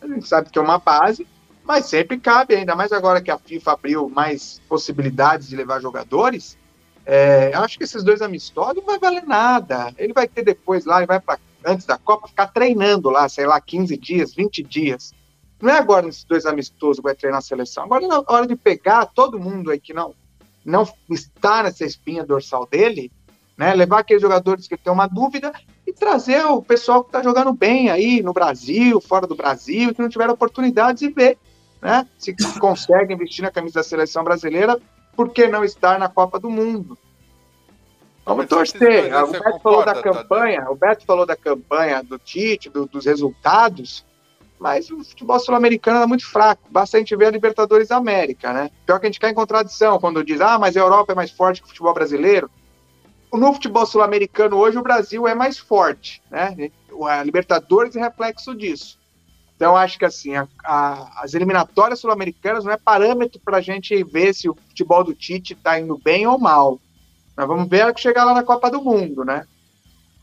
A 0.05 0.07
gente 0.07 0.29
sabe 0.29 0.51
que 0.51 0.59
é 0.59 0.63
uma 0.63 0.79
base, 0.79 1.27
mas 1.65 1.87
sempre 1.87 2.19
cabe, 2.19 2.55
ainda 2.55 2.77
mais 2.77 2.93
agora 2.93 3.23
que 3.23 3.31
a 3.31 3.39
FIFA 3.39 3.73
abriu 3.73 4.09
mais 4.09 4.61
possibilidades 4.69 5.49
de 5.49 5.57
levar 5.57 5.81
jogadores. 5.81 6.59
É, 7.07 7.53
acho 7.55 7.79
que 7.79 7.85
esses 7.85 8.05
dois 8.05 8.21
amistosos 8.21 8.77
não 8.77 8.85
vai 8.85 8.99
valer 8.99 9.25
nada. 9.25 9.95
Ele 9.97 10.13
vai 10.13 10.29
ter 10.29 10.45
depois 10.45 10.85
lá, 10.85 10.99
ele 10.99 11.07
vai 11.07 11.21
para 11.21 11.39
antes 11.65 11.87
da 11.87 11.97
Copa 11.97 12.29
ficar 12.29 12.49
treinando 12.49 13.09
lá, 13.09 13.27
sei 13.31 13.47
lá, 13.47 13.59
15 13.59 13.97
dias, 13.97 14.35
20 14.35 14.63
dias. 14.63 15.13
Não 15.61 15.71
é 15.71 15.79
agora 15.79 16.05
nesses 16.05 16.25
dois 16.25 16.45
amistosos 16.45 16.99
que 16.99 17.05
vai 17.05 17.15
treinar 17.15 17.39
a 17.39 17.43
seleção. 17.43 17.85
Agora 17.85 18.05
é 18.05 18.09
na 18.09 18.23
hora 18.29 18.47
de 18.47 18.57
pegar 18.57 19.07
todo 19.07 19.41
mundo 19.41 19.71
aí 19.71 19.81
que 19.81 19.95
não 19.95 20.15
não 20.63 20.87
está 21.11 21.63
nessa 21.63 21.85
espinha 21.85 22.25
dorsal 22.25 22.67
dele, 22.67 23.13
né? 23.57 23.75
Levar 23.75 24.01
aqueles 24.01 24.23
jogadores 24.23 24.67
que 24.67 24.79
têm 24.79 24.93
uma 24.93 25.07
dúvida 25.07 25.53
e 25.87 25.93
trazer 25.93 26.45
o 26.47 26.63
pessoal 26.63 27.03
que 27.03 27.09
está 27.09 27.23
jogando 27.23 27.53
bem 27.53 27.91
aí 27.91 28.23
no 28.23 28.33
Brasil, 28.33 29.01
fora 29.01 29.27
do 29.27 29.35
Brasil, 29.35 29.95
que 29.95 30.01
não 30.01 30.09
tiveram 30.09 30.35
oportunidades 30.35 31.03
e 31.03 31.09
ver, 31.09 31.39
né? 31.81 32.07
Se 32.19 32.35
conseguem 32.59 33.17
vestir 33.17 33.43
na 33.43 33.51
camisa 33.51 33.81
da 33.81 33.83
seleção 33.83 34.25
brasileira, 34.25 34.81
por 35.15 35.31
que 35.31 35.47
não 35.47 35.65
estar 35.65 35.99
na 35.99 36.09
Copa 36.09 36.39
do 36.39 36.51
Mundo? 36.51 36.99
Vamos 38.25 38.47
torcer. 38.47 39.15
O 39.15 39.27
Beto 39.27 39.61
falou 39.61 39.85
da 39.85 40.01
campanha, 40.01 40.71
o 40.71 40.75
Beto 40.75 41.05
falou 41.05 41.27
da 41.27 41.37
campanha 41.37 42.03
do 42.03 42.19
Tite, 42.19 42.71
do, 42.71 42.87
dos 42.87 43.05
resultados 43.05 44.05
mas 44.65 44.91
o 44.91 45.05
futebol 45.05 45.39
sul-americano 45.39 46.03
é 46.03 46.07
muito 46.07 46.27
fraco. 46.27 46.63
Basta 46.71 46.97
a 46.97 47.01
gente 47.01 47.15
ver 47.15 47.27
a 47.27 47.31
Libertadores 47.31 47.89
da 47.89 47.97
América, 47.97 48.51
né? 48.51 48.71
Pior 48.87 48.99
que 48.99 49.07
a 49.07 49.11
gente 49.11 49.21
cai 49.21 49.31
em 49.31 49.35
contradição 49.35 49.99
quando 49.99 50.25
diz, 50.25 50.41
ah, 50.41 50.59
mas 50.59 50.75
a 50.75 50.81
Europa 50.81 51.13
é 51.13 51.15
mais 51.15 51.31
forte 51.31 51.61
que 51.61 51.67
o 51.67 51.69
futebol 51.69 51.93
brasileiro. 51.93 52.51
No 53.37 53.53
futebol 53.53 53.85
sul-americano 53.85 54.57
hoje 54.57 54.79
o 54.79 54.83
Brasil 54.83 55.27
é 55.27 55.35
mais 55.35 55.59
forte, 55.59 56.23
né? 56.31 56.71
A 57.09 57.23
Libertadores 57.23 57.97
é 57.97 58.01
reflexo 58.01 58.55
disso. 58.55 58.99
Então 59.57 59.77
acho 59.77 59.99
que 59.99 60.05
assim, 60.05 60.35
a, 60.37 60.47
a, 60.65 61.23
as 61.23 61.35
eliminatórias 61.35 62.01
sul-americanas 62.01 62.65
não 62.65 62.73
é 62.73 62.77
parâmetro 62.77 63.41
para 63.45 63.59
a 63.59 63.61
gente 63.61 64.03
ver 64.05 64.35
se 64.35 64.49
o 64.49 64.55
futebol 64.55 65.03
do 65.03 65.15
Tite 65.15 65.53
está 65.53 65.79
indo 65.79 65.99
bem 65.99 66.27
ou 66.27 66.39
mal. 66.39 66.81
Nós 67.37 67.49
vamos 67.49 67.69
ver 67.69 67.83
a 67.83 67.93
que 67.93 68.01
chegar 68.01 68.25
lá 68.25 68.35
na 68.35 68.45
Copa 68.45 68.71
do 68.71 68.83
Mundo, 68.83 69.25
né? 69.25 69.47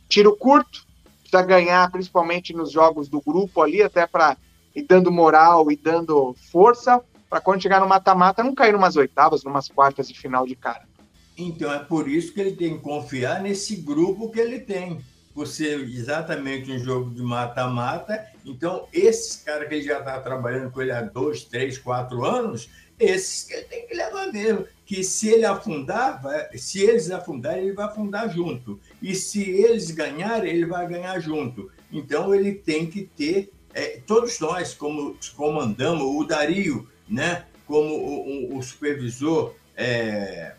Tiro 0.07 0.36
curto, 0.36 0.86
precisa 1.22 1.41
ganhar, 1.43 1.91
principalmente 1.91 2.53
nos 2.53 2.72
jogos 2.72 3.09
do 3.09 3.22
grupo 3.22 3.62
ali, 3.62 3.84
até 3.84 4.05
para 4.07 4.38
e 4.74 4.82
dando 4.82 5.12
moral 5.12 5.70
e 5.70 5.76
dando 5.76 6.34
força 6.51 7.01
para 7.30 7.41
quando 7.41 7.62
chegar 7.62 7.80
no 7.80 7.88
mata-mata 7.88 8.43
não 8.43 8.55
cair 8.55 8.72
numas 8.72 8.95
oitavas, 8.95 9.43
numas 9.43 9.68
quartas 9.68 10.07
de 10.07 10.18
final 10.18 10.45
de 10.45 10.55
cara. 10.55 10.88
Então 11.47 11.71
é 11.71 11.79
por 11.79 12.07
isso 12.07 12.33
que 12.33 12.41
ele 12.41 12.55
tem 12.55 12.77
que 12.77 12.83
confiar 12.83 13.41
nesse 13.41 13.75
grupo 13.77 14.29
que 14.29 14.39
ele 14.39 14.59
tem. 14.59 15.01
Por 15.33 15.47
ser 15.47 15.79
exatamente 15.79 16.71
um 16.71 16.79
jogo 16.79 17.09
de 17.11 17.21
mata-mata. 17.21 18.25
Então, 18.45 18.87
esses 18.91 19.37
caras 19.37 19.67
que 19.69 19.75
ele 19.75 19.83
já 19.83 19.99
está 19.99 20.19
trabalhando 20.19 20.71
com 20.71 20.81
ele 20.81 20.91
há 20.91 21.01
dois, 21.01 21.45
três, 21.45 21.77
quatro 21.77 22.25
anos, 22.25 22.69
esses 22.99 23.45
que 23.45 23.53
ele 23.53 23.63
tem 23.63 23.87
que 23.87 23.95
levar 23.95 24.27
mesmo. 24.27 24.65
Que 24.85 25.03
se 25.05 25.29
ele 25.29 25.45
afundar, 25.45 26.21
vai, 26.21 26.57
se 26.57 26.81
eles 26.81 27.09
afundarem, 27.09 27.63
ele 27.63 27.73
vai 27.73 27.85
afundar 27.85 28.29
junto. 28.29 28.77
E 29.01 29.15
se 29.15 29.41
eles 29.41 29.89
ganharem, 29.91 30.51
ele 30.51 30.65
vai 30.65 30.85
ganhar 30.85 31.17
junto. 31.21 31.71
Então, 31.89 32.35
ele 32.35 32.53
tem 32.53 32.85
que 32.85 33.03
ter 33.03 33.53
é, 33.73 34.01
todos 34.05 34.39
nós, 34.39 34.73
como 34.73 35.15
comandamos, 35.35 36.03
o 36.03 36.23
Dario, 36.25 36.89
né, 37.07 37.45
como 37.65 37.95
o, 37.95 38.53
o, 38.53 38.57
o 38.57 38.61
supervisor, 38.63 39.55
é, 39.75 40.55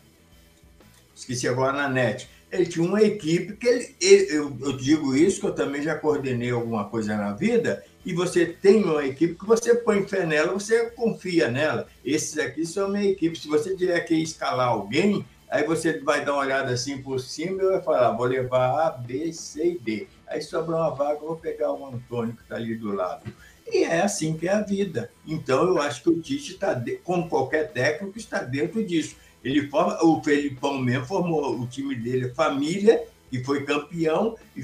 esqueci 1.23 1.47
agora 1.47 1.73
na 1.73 1.89
net, 1.89 2.29
ele 2.51 2.65
tinha 2.65 2.85
uma 2.85 3.01
equipe 3.01 3.53
que 3.53 3.67
ele, 3.67 3.95
eu, 4.29 4.55
eu, 4.61 4.77
digo 4.77 5.15
isso, 5.15 5.39
que 5.39 5.47
eu 5.47 5.55
também 5.55 5.81
já 5.81 5.95
coordenei 5.95 6.51
alguma 6.51 6.85
coisa 6.85 7.17
na 7.17 7.33
vida, 7.33 7.83
e 8.05 8.13
você 8.13 8.45
tem 8.45 8.83
uma 8.83 9.03
equipe 9.03 9.35
que 9.35 9.45
você 9.45 9.73
põe 9.73 10.05
fé 10.07 10.25
nela, 10.25 10.53
você 10.53 10.89
confia 10.91 11.49
nela. 11.49 11.87
Esses 12.05 12.37
aqui 12.37 12.65
são 12.65 12.89
minha 12.89 13.09
equipe. 13.09 13.39
Se 13.39 13.47
você 13.47 13.75
tiver 13.75 13.99
que 14.01 14.13
escalar 14.13 14.67
alguém, 14.67 15.25
aí 15.49 15.63
você 15.65 15.99
vai 15.99 16.23
dar 16.23 16.33
uma 16.33 16.41
olhada 16.41 16.71
assim 16.71 17.01
por 17.01 17.19
cima 17.19 17.63
e 17.63 17.65
vai 17.65 17.81
falar, 17.81 18.11
vou 18.11 18.25
levar 18.25 18.87
A, 18.87 18.91
B, 18.91 19.31
C 19.31 19.71
e 19.71 19.79
D. 19.79 20.07
Aí 20.27 20.41
sobra 20.41 20.75
uma 20.75 20.89
vaga, 20.89 21.21
vou 21.21 21.37
pegar 21.37 21.71
o 21.71 21.85
Antônio 21.87 22.35
que 22.35 22.43
está 22.43 22.57
ali 22.57 22.75
do 22.75 22.91
lado. 22.91 23.23
E 23.71 23.83
é 23.83 24.01
assim 24.01 24.37
que 24.37 24.47
é 24.47 24.51
a 24.51 24.61
vida. 24.61 25.09
Então, 25.25 25.65
eu 25.65 25.81
acho 25.81 26.03
que 26.03 26.09
o 26.09 26.21
Tite 26.21 26.51
está, 26.51 26.79
como 27.03 27.29
qualquer 27.29 27.71
técnico, 27.71 28.17
está 28.17 28.43
dentro 28.43 28.83
disso. 28.85 29.15
Ele 29.43 29.67
forma, 29.67 30.01
o 30.03 30.21
Felipão 30.23 30.77
mesmo 30.77 31.05
formou 31.05 31.59
o 31.59 31.67
time 31.67 31.95
dele, 31.95 32.29
família, 32.29 33.03
que 33.29 33.43
foi 33.43 33.63
campeão, 33.65 34.37
e 34.55 34.61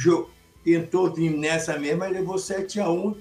tentou 0.64 1.14
vir 1.14 1.32
nessa 1.32 1.78
mesma, 1.78 2.08
levou 2.08 2.38
7 2.38 2.80
a 2.80 2.90
1 2.90 3.16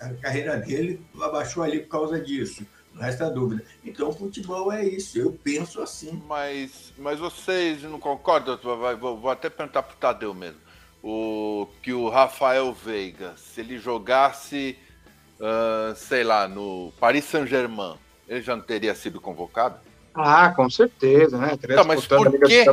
A 0.00 0.08
carreira 0.14 0.56
dele 0.56 1.00
abaixou 1.20 1.62
ali 1.62 1.80
por 1.80 1.88
causa 1.88 2.20
disso. 2.20 2.66
Não 2.94 3.02
resta 3.02 3.30
dúvida. 3.30 3.62
Então, 3.84 4.12
futebol 4.12 4.72
é 4.72 4.84
isso. 4.84 5.18
Eu 5.18 5.32
penso 5.44 5.80
assim. 5.80 6.22
Mas, 6.26 6.92
mas 6.98 7.18
vocês 7.18 7.82
não 7.82 8.00
concordam? 8.00 8.58
Vou, 8.62 9.18
vou 9.18 9.30
até 9.30 9.50
perguntar 9.50 9.82
para 9.82 9.94
o 9.94 9.98
Tadeu 9.98 10.34
mesmo 10.34 10.68
o 11.02 11.68
que 11.82 11.92
o 11.92 12.08
Rafael 12.08 12.72
Veiga, 12.72 13.34
se 13.36 13.60
ele 13.60 13.78
jogasse, 13.78 14.76
uh, 15.38 15.94
sei 15.94 16.24
lá, 16.24 16.48
no 16.48 16.92
Paris 16.98 17.24
Saint-Germain, 17.24 17.96
ele 18.26 18.42
já 18.42 18.56
não 18.56 18.62
teria 18.62 18.94
sido 18.94 19.20
convocado? 19.20 19.78
Ah, 20.18 20.52
com 20.54 20.68
certeza, 20.68 21.38
né? 21.38 21.58
Não, 21.68 21.84
mas 21.84 22.06
por 22.06 22.30
quê? 22.40 22.64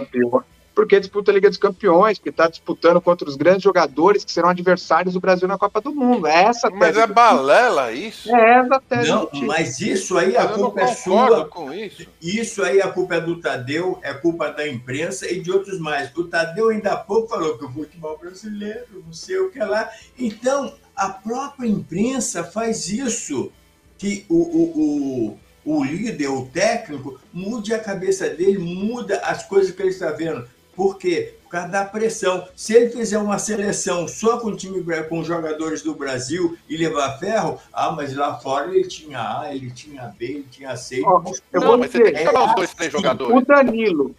porque 0.76 1.00
disputa 1.00 1.32
a 1.32 1.34
Liga 1.34 1.48
dos 1.48 1.58
Campeões, 1.58 2.20
porque 2.20 2.30
está 2.30 2.50
disputando 2.50 3.00
contra 3.00 3.28
os 3.28 3.38
grandes 3.38 3.64
jogadores 3.64 4.26
que 4.26 4.32
serão 4.32 4.50
adversários 4.50 5.14
do 5.14 5.22
Brasil 5.22 5.48
na 5.48 5.58
Copa 5.58 5.80
do 5.80 5.96
Mundo. 5.96 6.28
É 6.28 6.44
essa 6.44 6.70
tese. 6.70 6.80
Mas 6.80 6.98
é 6.98 7.08
balela 7.08 7.94
isso? 7.94 8.36
É 8.36 8.60
essa 8.60 8.82
tese. 8.82 9.10
Não, 9.10 9.30
mas 9.48 9.80
isso 9.80 10.18
aí 10.18 10.36
a 10.36 10.46
culpa 10.50 10.82
é 10.82 10.88
sua. 10.88 11.46
Com 11.46 11.72
isso. 11.72 12.06
isso 12.22 12.62
aí 12.62 12.82
a 12.82 12.90
culpa 12.90 13.16
é 13.16 13.22
do 13.22 13.40
Tadeu, 13.40 13.98
é 14.04 14.14
culpa 14.14 14.52
da 14.52 14.68
imprensa 14.68 15.32
e 15.32 15.40
de 15.40 15.50
outros 15.50 15.80
mais. 15.80 16.14
O 16.16 16.26
Tadeu 16.26 16.70
ainda 16.70 16.92
há 16.92 16.98
pouco 16.98 17.30
falou 17.30 17.58
que 17.58 17.64
o 17.64 17.72
futebol 17.72 18.18
brasileiro, 18.18 19.02
não 19.06 19.14
sei 19.14 19.38
o 19.38 19.50
que 19.50 19.60
lá. 19.60 19.90
Então, 20.20 20.74
a 20.94 21.08
própria 21.10 21.68
imprensa 21.68 22.44
faz 22.44 22.90
isso. 22.90 23.50
Que 23.98 24.26
o, 24.28 24.36
o, 24.36 25.30
o, 25.30 25.40
o 25.66 25.84
líder, 25.84 26.28
o 26.28 26.46
técnico, 26.46 27.20
mude 27.34 27.74
a 27.74 27.80
cabeça 27.80 28.30
dele, 28.30 28.60
muda 28.60 29.18
as 29.20 29.44
coisas 29.44 29.74
que 29.74 29.82
ele 29.82 29.90
está 29.90 30.12
vendo. 30.12 30.48
Por 30.76 30.98
quê? 30.98 31.34
Por 31.44 31.50
causa 31.52 31.70
da 31.70 31.86
pressão. 31.86 32.48
Se 32.56 32.74
ele 32.74 32.90
fizer 32.90 33.18
uma 33.18 33.40
seleção 33.40 34.08
só 34.08 34.38
com 34.38 34.56
time 34.56 34.84
com 35.10 35.24
jogadores 35.24 35.82
do 35.82 35.96
Brasil 35.96 36.58
e 36.70 36.78
levar 36.78 37.18
ferro, 37.18 37.58
ah, 37.74 37.92
mas 37.92 38.14
lá 38.14 38.38
fora 38.38 38.76
ele 38.76 38.88
tinha 38.88 39.40
A, 39.40 39.56
ele 39.56 39.72
tinha 39.72 40.14
B, 40.18 40.26
ele 40.26 40.48
tinha 40.52 40.76
C. 40.76 41.02
Oh, 41.02 41.24
eu 41.54 41.62
não, 41.62 41.68
vou 41.68 41.78
mas 41.78 41.92
dizer, 41.92 42.04
você 42.04 42.12
tem 42.12 42.26
que 42.26 42.32
falar 42.32 42.50
os 42.50 42.56
dois, 42.56 42.74
três 42.74 42.92
jogadores. 42.92 43.36
O 43.36 43.46
Danilo, 43.46 44.16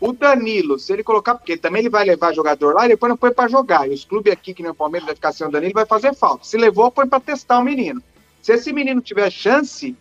o 0.00 0.12
Danilo, 0.12 0.78
se 0.78 0.92
ele 0.92 1.04
colocar, 1.04 1.34
porque 1.34 1.58
também 1.58 1.80
ele 1.80 1.90
vai 1.90 2.04
levar 2.04 2.32
jogador 2.32 2.74
lá 2.74 2.86
e 2.86 2.88
depois 2.88 3.10
não 3.10 3.16
põe 3.16 3.32
para 3.32 3.48
jogar. 3.48 3.86
E 3.86 3.92
os 3.92 4.04
clubes 4.04 4.32
aqui, 4.32 4.54
que 4.54 4.62
nem 4.62 4.72
o 4.72 4.74
Palmeiras 4.74 5.06
vai 5.06 5.14
ficar 5.14 5.32
sem 5.32 5.46
o 5.46 5.50
Danilo, 5.50 5.74
vai 5.74 5.86
fazer 5.86 6.14
falta. 6.14 6.44
Se 6.44 6.56
levou, 6.56 6.90
põe 6.90 7.06
para 7.06 7.20
testar 7.20 7.58
o 7.58 7.64
menino. 7.64 8.02
Se 8.40 8.52
esse 8.52 8.72
menino 8.72 9.02
tiver 9.02 9.30
chance 9.30 9.94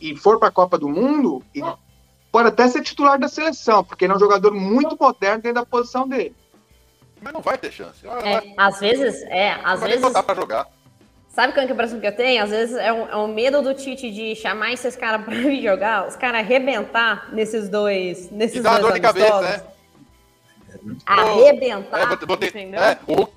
e 0.00 0.16
for 0.16 0.38
para 0.38 0.48
a 0.48 0.52
Copa 0.52 0.78
do 0.78 0.88
Mundo, 0.88 1.42
pode 2.32 2.48
até 2.48 2.66
ser 2.68 2.82
titular 2.82 3.18
da 3.18 3.28
seleção, 3.28 3.84
porque 3.84 4.04
ele 4.04 4.12
é 4.12 4.16
um 4.16 4.20
jogador 4.20 4.52
muito 4.52 4.96
moderno 4.98 5.42
dentro 5.42 5.60
da 5.60 5.66
posição 5.66 6.08
dele. 6.08 6.34
Mas 7.20 7.32
não 7.32 7.40
vai 7.40 7.58
ter 7.58 7.70
chance. 7.70 8.06
É, 8.06 8.54
às 8.56 8.80
vezes, 8.80 9.22
é, 9.24 9.52
às 9.62 9.80
vezes. 9.80 10.00
Não 10.00 10.22
pra 10.22 10.34
jogar. 10.34 10.66
Sabe 11.28 11.52
qual 11.52 11.64
é 11.64 11.68
a 11.68 11.72
impressão 11.72 12.00
que 12.00 12.06
eu 12.06 12.16
tenho? 12.16 12.42
Às 12.42 12.50
vezes 12.50 12.76
é 12.76 12.92
um, 12.92 13.08
é 13.08 13.16
um 13.16 13.28
medo 13.28 13.62
do 13.62 13.72
Tite 13.72 14.10
de 14.10 14.34
chamar 14.34 14.72
esses 14.72 14.96
caras 14.96 15.24
pra 15.24 15.32
vir 15.34 15.62
jogar, 15.62 16.08
os 16.08 16.16
caras 16.16 16.40
arrebentar 16.40 17.32
nesses 17.32 17.68
dois. 17.68 18.30
Nesses 18.30 18.58
e 18.58 18.60
dá 18.60 18.78
dois 18.78 18.82
dor 18.82 18.92
de 18.94 19.00
cabeça, 19.00 19.40
né? 19.42 19.62
Arrebentar. 21.06 22.00
É, 22.00 22.26
vou 22.26 22.36
ter, 22.36 22.48
entendeu? 22.48 22.80
É, 22.80 22.98
o 23.06 23.28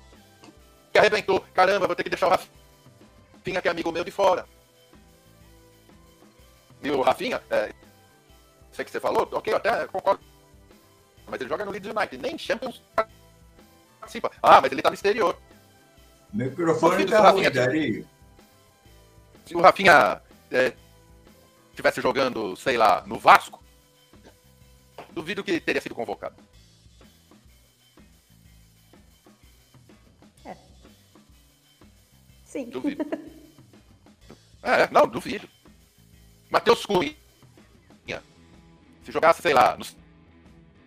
que 0.92 0.98
arrebentou. 0.98 1.44
Caramba, 1.52 1.86
vou 1.86 1.94
ter 1.94 2.02
que 2.02 2.10
deixar 2.10 2.26
o 2.26 2.30
Rafinha, 2.30 3.60
que 3.60 3.68
é 3.68 3.70
amigo 3.70 3.92
meu, 3.92 4.02
de 4.02 4.10
fora. 4.10 4.46
E 6.84 6.90
o 6.90 7.00
Rafinha, 7.00 7.40
é, 7.50 7.72
sei 8.70 8.84
que 8.84 8.90
você 8.90 9.00
falou, 9.00 9.26
ok, 9.32 9.50
eu 9.50 9.56
até 9.56 9.86
concordo. 9.86 10.22
Mas 11.26 11.40
ele 11.40 11.48
joga 11.48 11.64
no 11.64 11.70
Leeds 11.70 11.90
United, 11.90 12.18
nem 12.18 12.36
Champions 12.36 12.82
participa. 13.98 14.30
Ah, 14.42 14.60
mas 14.60 14.70
ele 14.70 14.82
tá 14.82 14.90
no 14.90 14.94
exterior. 14.94 15.34
Microfone 16.30 17.06
tá 17.06 17.30
ruim, 17.30 17.50
Dario. 17.50 18.06
Se 19.46 19.56
o 19.56 19.62
Rafinha 19.62 20.20
é, 20.50 20.74
tivesse 21.74 22.02
jogando, 22.02 22.54
sei 22.54 22.76
lá, 22.76 23.02
no 23.06 23.18
Vasco, 23.18 23.64
duvido 25.12 25.42
que 25.42 25.58
teria 25.58 25.80
sido 25.80 25.94
convocado. 25.94 26.36
É. 30.44 30.54
Sim. 32.44 32.68
Duvido. 32.68 33.04
é, 34.62 34.90
não, 34.90 35.06
duvido. 35.06 35.48
Matheus 36.54 36.86
Cunha 36.86 37.12
se 39.02 39.12
jogasse, 39.12 39.42
sei 39.42 39.52
lá, 39.52 39.76
no 39.76 39.84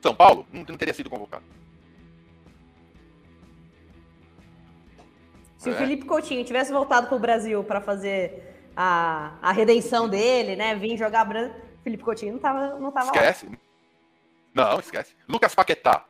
São 0.01 0.15
Paulo, 0.15 0.47
não, 0.51 0.63
não 0.63 0.78
teria 0.78 0.93
sido 0.93 1.09
convocado. 1.09 1.43
Se 5.57 5.70
é. 5.70 5.74
o 5.74 5.76
Felipe 5.76 6.05
Coutinho 6.05 6.45
tivesse 6.45 6.72
voltado 6.72 7.07
para 7.07 7.15
o 7.15 7.20
Brasil 7.20 7.63
para 7.63 7.82
fazer 7.82 8.70
a, 8.76 9.38
a 9.41 9.51
redenção 9.51 10.07
dele, 10.07 10.55
né? 10.55 10.74
Vir 10.76 10.97
jogar 10.97 11.26
branco, 11.26 11.55
Felipe 11.84 12.03
Coutinho 12.03 12.34
não 12.34 12.39
tava, 12.39 12.80
não 12.80 12.91
tava 12.91 13.07
esquece. 13.07 13.45
lá. 13.45 13.51
Não, 14.53 14.80
esquece. 14.80 15.15
Lucas 15.28 15.53
Paquetá. 15.53 16.05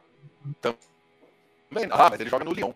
Também, 0.62 1.89
ah, 1.89 2.10
mas 2.10 2.20
ele 2.20 2.30
joga 2.30 2.45
no 2.45 2.53
Lyon. 2.53 2.74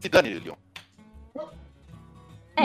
Se 0.00 0.08
dane, 0.08 0.34
Lyon. 0.34 0.56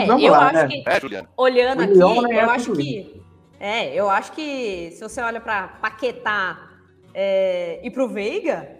É, 0.02 0.06
Vamos 0.06 0.22
eu 0.22 0.32
lá, 0.32 0.46
acho 0.46 0.54
né? 0.54 0.68
que. 0.68 0.84
É, 0.86 1.00
Juliana. 1.00 1.28
Olhando 1.36 1.82
aqui, 1.82 1.92
é 1.92 2.42
eu 2.44 2.50
acho 2.50 2.72
que. 2.72 3.22
É, 3.58 3.94
eu 3.94 4.10
acho 4.10 4.32
que 4.32 4.90
se 4.92 5.00
você 5.00 5.20
olha 5.22 5.40
para 5.40 5.68
Paquetá 5.68 6.70
é, 7.14 7.80
e 7.82 7.90
pro 7.90 8.08
Veiga. 8.08 8.76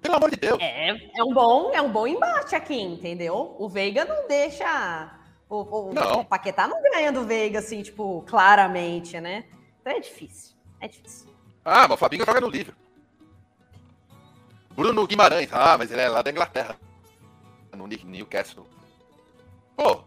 Pelo 0.00 0.16
amor 0.16 0.30
de 0.30 0.36
Deus. 0.36 0.58
É, 0.60 0.88
é, 0.88 1.22
um 1.22 1.34
bom, 1.34 1.70
é 1.74 1.82
um 1.82 1.92
bom 1.92 2.06
embate 2.06 2.56
aqui, 2.56 2.80
entendeu? 2.80 3.54
O 3.58 3.68
Veiga 3.68 4.06
não 4.06 4.26
deixa. 4.26 5.10
O, 5.46 5.90
o, 5.90 5.92
não. 5.92 6.20
o 6.20 6.24
Paquetá 6.24 6.66
não 6.66 6.80
ganha 6.82 7.12
do 7.12 7.24
Veiga, 7.24 7.58
assim, 7.58 7.82
tipo, 7.82 8.24
claramente, 8.26 9.20
né? 9.20 9.44
Então 9.80 9.92
é 9.92 10.00
difícil. 10.00 10.56
É 10.80 10.88
difícil. 10.88 11.28
Ah, 11.62 11.82
mas 11.82 11.92
o 11.92 11.96
Fabinho 11.98 12.24
joga 12.24 12.40
no 12.40 12.48
livro. 12.48 12.74
Bruno 14.70 15.06
Guimarães. 15.06 15.50
Ah, 15.52 15.76
mas 15.76 15.90
ele 15.90 16.00
é 16.00 16.08
lá 16.08 16.22
da 16.22 16.30
Inglaterra. 16.30 16.76
No 17.76 17.86
Newcastle. 17.86 18.66
Pô, 19.80 20.04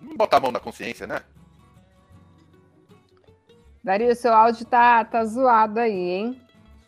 vamos 0.00 0.16
botar 0.16 0.38
a 0.38 0.40
mão 0.40 0.50
na 0.50 0.58
consciência, 0.58 1.06
né? 1.06 1.20
Dario, 3.82 4.16
seu 4.16 4.32
áudio 4.32 4.64
tá, 4.64 5.04
tá 5.04 5.22
zoado 5.26 5.78
aí, 5.78 5.92
hein? 5.92 6.40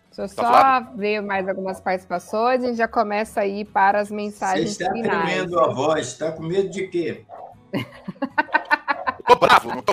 Deixa 0.07 0.23
eu 0.23 0.35
tá 0.35 0.43
só 0.43 0.49
zoado? 0.49 0.97
ver 0.97 1.21
mais 1.21 1.47
algumas 1.47 1.79
participações 1.83 2.63
e 2.63 2.65
a 2.65 2.69
gente 2.69 2.79
já 2.79 2.89
começa 2.89 3.43
aí 3.43 3.63
para 3.63 4.01
as 4.01 4.11
mensagens 4.11 4.71
Você 4.71 4.85
está 4.85 4.95
finais. 4.95 5.31
tremendo 5.31 5.61
a 5.61 5.69
voz, 5.69 6.07
está 6.07 6.33
com 6.33 6.43
medo 6.43 6.71
de 6.71 6.89
quê? 6.89 7.27
tô 9.29 9.37
bravo, 9.37 9.69
não 9.69 9.83
tô 9.83 9.93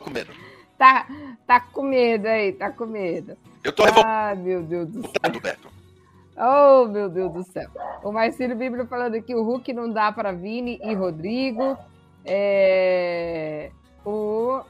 com 0.00 0.10
medo. 0.10 0.32
Tá, 0.76 1.06
tá 1.46 1.60
com 1.60 1.82
medo 1.84 2.26
aí, 2.26 2.52
tá 2.52 2.72
com 2.72 2.86
medo. 2.86 3.38
Eu 3.62 3.72
tô 3.72 3.84
revoltado. 3.84 4.12
Ah, 4.12 4.34
meu 4.34 4.64
Deus 4.64 4.88
do 4.88 5.02
céu. 5.02 5.40
Beto. 5.40 5.81
Oh, 6.36 6.86
meu 6.86 7.08
Deus 7.08 7.32
do 7.32 7.42
céu. 7.42 7.68
O 8.02 8.10
Marcelo 8.10 8.54
Bíblia 8.54 8.86
falando 8.86 9.20
que 9.22 9.34
o 9.34 9.42
Hulk 9.42 9.72
não 9.72 9.90
dá 9.90 10.10
para 10.10 10.32
Vini 10.32 10.80
e 10.82 10.94
Rodrigo. 10.94 11.76
É... 12.24 13.70
O... 14.04 14.62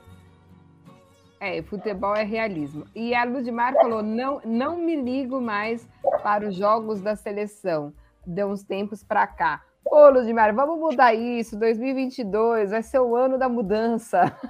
É, 1.38 1.60
futebol 1.62 2.14
é 2.14 2.22
realismo. 2.22 2.86
E 2.94 3.14
a 3.14 3.24
Ludmar 3.24 3.74
falou: 3.74 4.02
não, 4.02 4.40
não 4.44 4.76
me 4.76 4.94
ligo 4.96 5.40
mais 5.40 5.88
para 6.22 6.48
os 6.48 6.54
jogos 6.54 7.00
da 7.00 7.16
seleção. 7.16 7.92
Deu 8.24 8.48
uns 8.48 8.62
tempos 8.62 9.02
para 9.02 9.26
cá. 9.26 9.62
Ô, 9.84 10.08
Ludmar, 10.08 10.54
vamos 10.54 10.78
mudar 10.78 11.14
isso. 11.14 11.58
2022 11.58 12.70
vai 12.70 12.82
ser 12.82 13.00
o 13.00 13.16
ano 13.16 13.38
da 13.38 13.48
mudança. 13.48 14.32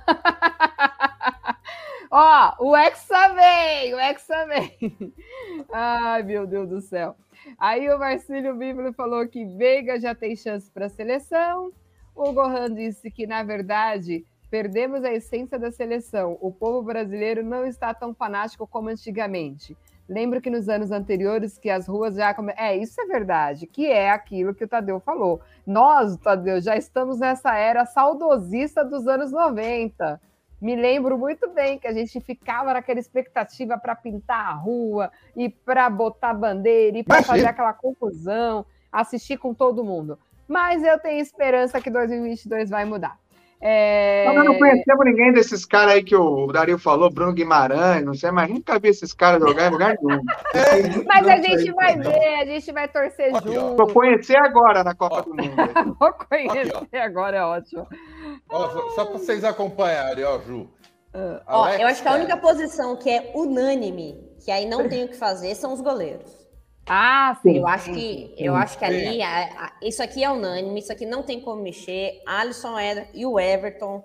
Ó, 2.14 2.52
o 2.58 2.76
Hexa 2.76 3.32
vem, 3.32 3.94
o 3.94 3.98
Hexa 3.98 4.44
vem. 4.44 5.14
Ai, 5.72 6.22
meu 6.22 6.46
Deus 6.46 6.68
do 6.68 6.78
céu. 6.82 7.16
Aí 7.58 7.88
o 7.88 7.98
Marcílio 7.98 8.54
Bíblia 8.54 8.92
falou 8.92 9.26
que 9.26 9.46
Veiga 9.46 9.98
já 9.98 10.14
tem 10.14 10.36
chance 10.36 10.70
para 10.70 10.84
a 10.84 10.90
seleção. 10.90 11.72
O 12.14 12.30
Gohan 12.30 12.74
disse 12.74 13.10
que, 13.10 13.26
na 13.26 13.42
verdade, 13.42 14.26
perdemos 14.50 15.02
a 15.04 15.10
essência 15.10 15.58
da 15.58 15.72
seleção. 15.72 16.36
O 16.42 16.52
povo 16.52 16.82
brasileiro 16.82 17.42
não 17.42 17.64
está 17.64 17.94
tão 17.94 18.12
fanático 18.12 18.66
como 18.66 18.90
antigamente. 18.90 19.74
Lembro 20.06 20.42
que 20.42 20.50
nos 20.50 20.68
anos 20.68 20.90
anteriores 20.90 21.56
que 21.56 21.70
as 21.70 21.86
ruas 21.88 22.16
já 22.16 22.34
come... 22.34 22.52
é 22.58 22.76
isso 22.76 23.00
é 23.00 23.06
verdade, 23.06 23.66
que 23.66 23.86
é 23.86 24.10
aquilo 24.10 24.54
que 24.54 24.64
o 24.64 24.68
Tadeu 24.68 25.00
falou. 25.00 25.40
Nós, 25.66 26.18
Tadeu, 26.18 26.60
já 26.60 26.76
estamos 26.76 27.20
nessa 27.20 27.56
era 27.56 27.86
saudosista 27.86 28.84
dos 28.84 29.06
anos 29.08 29.32
90 29.32 30.20
me 30.62 30.76
lembro 30.76 31.18
muito 31.18 31.50
bem 31.50 31.76
que 31.76 31.88
a 31.88 31.92
gente 31.92 32.20
ficava 32.20 32.72
naquela 32.72 33.00
expectativa 33.00 33.76
para 33.76 33.96
pintar 33.96 34.46
a 34.46 34.52
rua 34.52 35.10
e 35.34 35.48
para 35.48 35.90
botar 35.90 36.32
bandeira 36.32 36.96
e 36.96 37.02
para 37.02 37.20
fazer 37.20 37.46
aquela 37.46 37.72
confusão, 37.72 38.64
assistir 38.92 39.38
com 39.38 39.52
todo 39.52 39.82
mundo. 39.82 40.16
Mas 40.46 40.84
eu 40.84 41.00
tenho 41.00 41.20
esperança 41.20 41.80
que 41.80 41.90
2022 41.90 42.70
vai 42.70 42.84
mudar. 42.84 43.18
É... 43.64 44.24
Nós 44.26 44.44
não 44.44 44.58
conhecemos 44.58 45.04
ninguém 45.04 45.32
desses 45.32 45.64
caras 45.64 45.94
aí 45.94 46.02
que 46.02 46.16
o 46.16 46.48
Dario 46.48 46.76
falou, 46.78 47.08
Bruno 47.08 47.32
Guimarães, 47.32 48.04
não 48.04 48.12
sei, 48.12 48.32
mas 48.32 48.50
nunca 48.50 48.76
vi 48.76 48.88
esses 48.88 49.12
caras 49.12 49.40
jogar 49.40 49.68
em 49.68 49.70
lugar 49.70 49.96
nenhum. 50.02 50.20
mas 51.06 51.28
a 51.28 51.36
gente 51.36 51.70
vai 51.70 51.96
ver, 51.96 52.34
a 52.40 52.44
gente 52.44 52.72
vai 52.72 52.88
torcer 52.88 53.32
Aqui, 53.32 53.54
junto. 53.54 53.76
Vou 53.76 53.86
conhecer 53.86 54.36
agora 54.36 54.82
na 54.82 54.96
Copa 54.96 55.18
ó. 55.18 55.22
do 55.22 55.30
Mundo. 55.30 55.54
Vou 56.00 56.12
conhecer 56.12 56.76
Aqui, 56.76 56.96
agora, 56.96 57.36
é 57.36 57.44
ótimo. 57.44 57.86
Ó, 58.50 58.90
só 58.96 59.04
para 59.04 59.18
vocês 59.18 59.44
acompanharem, 59.44 60.24
ó, 60.24 60.40
Ju. 60.40 60.62
Uh, 61.14 61.40
ó, 61.46 61.68
eu 61.68 61.86
acho 61.86 62.02
que 62.02 62.08
a 62.08 62.14
única 62.14 62.36
posição 62.38 62.96
que 62.96 63.08
é 63.08 63.30
unânime, 63.32 64.18
que 64.44 64.50
aí 64.50 64.66
não 64.66 64.88
tem 64.88 65.04
o 65.04 65.08
que 65.08 65.16
fazer, 65.16 65.54
são 65.54 65.72
os 65.72 65.80
goleiros. 65.80 66.41
Ah, 66.86 67.38
sim. 67.42 67.58
Eu 67.58 67.66
acho 67.66 67.92
que, 67.92 68.34
eu 68.36 68.56
acho 68.56 68.78
que 68.78 68.84
ali, 68.84 69.22
a, 69.22 69.44
a, 69.44 69.72
isso 69.82 70.02
aqui 70.02 70.24
é 70.24 70.30
unânime, 70.30 70.80
isso 70.80 70.92
aqui 70.92 71.06
não 71.06 71.22
tem 71.22 71.40
como 71.40 71.62
mexer. 71.62 72.20
Alisson 72.26 72.78
Eder 72.78 73.08
e 73.14 73.24
o 73.24 73.38
Everton 73.38 74.04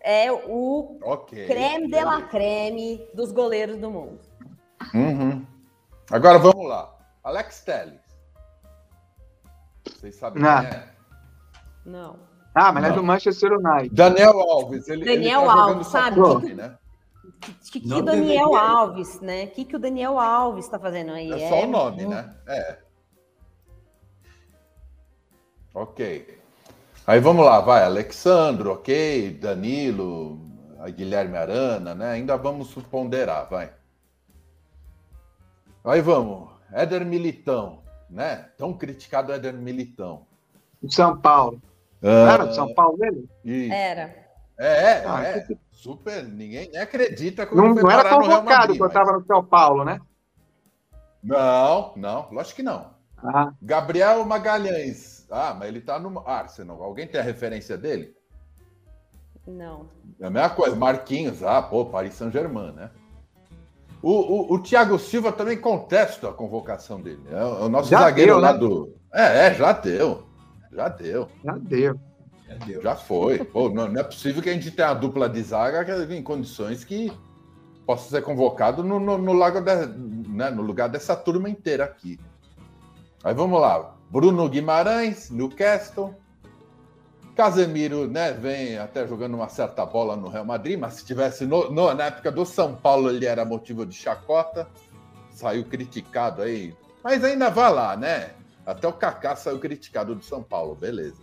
é 0.00 0.30
o 0.30 0.98
okay. 1.02 1.46
creme 1.46 1.90
de 1.90 2.04
la 2.04 2.22
creme 2.22 3.04
dos 3.12 3.32
goleiros 3.32 3.76
do 3.76 3.90
mundo. 3.90 4.20
Uhum. 4.94 5.44
Agora 6.10 6.38
vamos 6.38 6.68
lá. 6.68 6.96
Alex 7.24 7.60
Telles. 7.64 8.00
Vocês 9.84 10.14
sabem 10.14 10.42
não. 10.42 10.60
quem 10.60 10.70
é? 10.70 10.88
Não. 11.84 12.18
Ah, 12.54 12.72
mas 12.72 12.84
não. 12.84 12.90
é 12.90 12.92
do 12.94 13.02
Manchester 13.02 13.52
United. 13.52 13.94
Daniel 13.94 14.40
Alves. 14.40 14.88
Ele, 14.88 15.04
Daniel 15.04 15.40
ele 15.40 15.50
tá 15.50 15.60
Alves, 15.60 15.86
sabe? 15.88 16.54
Né? 16.54 16.78
Que, 17.70 17.80
que, 17.80 17.92
o 17.92 18.02
Daniel 18.02 18.50
deveria. 18.50 18.58
Alves, 18.58 19.20
né? 19.20 19.44
O 19.44 19.50
que, 19.50 19.64
que 19.64 19.76
o 19.76 19.78
Daniel 19.78 20.18
Alves 20.18 20.64
está 20.64 20.78
fazendo 20.78 21.12
aí? 21.12 21.32
É 21.32 21.48
só 21.48 21.56
é... 21.56 21.64
o 21.64 21.68
nome, 21.68 22.06
né? 22.06 22.34
É. 22.46 22.78
Ok. 25.74 26.38
Aí 27.06 27.20
vamos 27.20 27.44
lá, 27.44 27.60
vai. 27.60 27.84
Alexandro, 27.84 28.72
ok. 28.72 29.30
Danilo, 29.34 30.40
a 30.80 30.88
Guilherme 30.88 31.36
Arana, 31.36 31.94
né? 31.94 32.12
Ainda 32.12 32.36
vamos 32.36 32.74
ponderar, 32.74 33.48
vai. 33.48 33.72
Aí 35.84 36.00
vamos. 36.00 36.50
Éder 36.72 37.04
Militão, 37.04 37.82
né? 38.10 38.48
Tão 38.56 38.72
criticado 38.72 39.32
Éder 39.32 39.54
Militão. 39.54 40.26
São 40.88 41.16
Paulo. 41.16 41.60
Ah, 42.02 42.32
Era 42.32 42.44
de 42.46 42.54
São 42.54 42.72
Paulo 42.74 42.98
ele? 43.04 43.28
Isso. 43.44 43.72
Era. 43.72 44.26
É, 44.58 44.66
é, 44.66 45.04
ah, 45.06 45.22
é. 45.22 45.40
Que... 45.40 45.58
super. 45.76 46.24
Ninguém 46.24 46.70
nem 46.70 46.80
acredita 46.80 47.46
como 47.46 47.62
não, 47.62 47.74
não 47.74 47.90
era 47.90 48.10
convocado 48.10 48.76
quando 48.76 48.90
estava 48.90 49.12
no 49.12 49.24
São 49.24 49.44
Paulo, 49.44 49.84
né? 49.84 50.00
Não, 51.22 51.92
não, 51.96 52.28
lógico 52.32 52.56
que 52.56 52.62
não. 52.62 52.94
Ah. 53.18 53.52
Gabriel 53.60 54.24
Magalhães. 54.24 55.26
Ah, 55.30 55.54
mas 55.58 55.68
ele 55.68 55.80
tá 55.80 55.98
no 55.98 56.18
Arsenal. 56.26 56.82
Alguém 56.82 57.06
tem 57.06 57.20
a 57.20 57.24
referência 57.24 57.76
dele? 57.76 58.14
Não. 59.46 59.88
É 60.20 60.26
a 60.26 60.30
mesma 60.30 60.50
coisa. 60.50 60.76
Marquinhos, 60.76 61.42
ah, 61.42 61.62
pô, 61.62 61.86
Paris 61.86 62.14
Saint-Germain, 62.14 62.72
né? 62.72 62.90
O, 64.02 64.10
o, 64.10 64.54
o, 64.54 64.62
Thiago 64.62 64.98
Silva 64.98 65.32
também 65.32 65.58
contesta 65.58 66.28
a 66.28 66.32
convocação 66.32 67.00
dele. 67.00 67.22
É 67.30 67.44
o, 67.44 67.58
é 67.58 67.62
o 67.64 67.68
nosso 67.68 67.90
já 67.90 68.00
zagueiro 68.00 68.34
deu, 68.34 68.40
lá 68.40 68.52
né? 68.52 68.58
do. 68.58 68.94
É, 69.12 69.46
é, 69.46 69.54
já 69.54 69.72
deu. 69.72 70.26
Já 70.70 70.88
deu. 70.88 71.28
Já 71.42 71.56
deu. 71.56 72.00
Já, 72.82 72.94
foi. 72.96 73.44
Pô, 73.44 73.68
não, 73.68 73.88
não, 73.88 74.00
é 74.00 74.04
possível 74.04 74.42
que 74.42 74.50
a 74.50 74.52
gente 74.52 74.70
tenha 74.70 74.88
uma 74.88 74.94
dupla 74.94 75.28
de 75.28 75.42
zaga 75.42 76.14
em 76.14 76.22
condições 76.22 76.84
que 76.84 77.12
possa 77.86 78.10
ser 78.10 78.22
convocado 78.22 78.82
no, 78.82 78.98
no, 78.98 79.16
no, 79.16 79.32
de, 79.32 80.30
né, 80.30 80.50
no 80.50 80.62
lugar 80.62 80.88
dessa 80.88 81.14
turma 81.14 81.48
inteira 81.48 81.84
aqui. 81.84 82.18
Aí 83.22 83.34
vamos 83.34 83.60
lá. 83.60 83.94
Bruno 84.10 84.48
Guimarães, 84.48 85.30
Newcastle. 85.30 86.14
Casemiro, 87.36 88.08
né, 88.08 88.32
vem 88.32 88.78
até 88.78 89.06
jogando 89.06 89.34
uma 89.34 89.48
certa 89.48 89.84
bola 89.84 90.16
no 90.16 90.28
Real 90.28 90.44
Madrid, 90.44 90.78
mas 90.78 90.94
se 90.94 91.04
tivesse 91.04 91.44
no, 91.44 91.70
no, 91.70 91.92
na 91.92 92.04
época 92.04 92.32
do 92.32 92.46
São 92.46 92.74
Paulo 92.74 93.10
ele 93.10 93.26
era 93.26 93.44
motivo 93.44 93.84
de 93.84 93.94
chacota, 93.94 94.66
saiu 95.30 95.62
criticado 95.66 96.40
aí, 96.40 96.74
mas 97.04 97.22
ainda 97.22 97.50
vai 97.50 97.70
lá, 97.70 97.94
né? 97.94 98.30
Até 98.64 98.88
o 98.88 98.92
Kaká 98.92 99.36
saiu 99.36 99.58
criticado 99.58 100.14
do 100.14 100.24
São 100.24 100.42
Paulo, 100.42 100.74
beleza. 100.74 101.22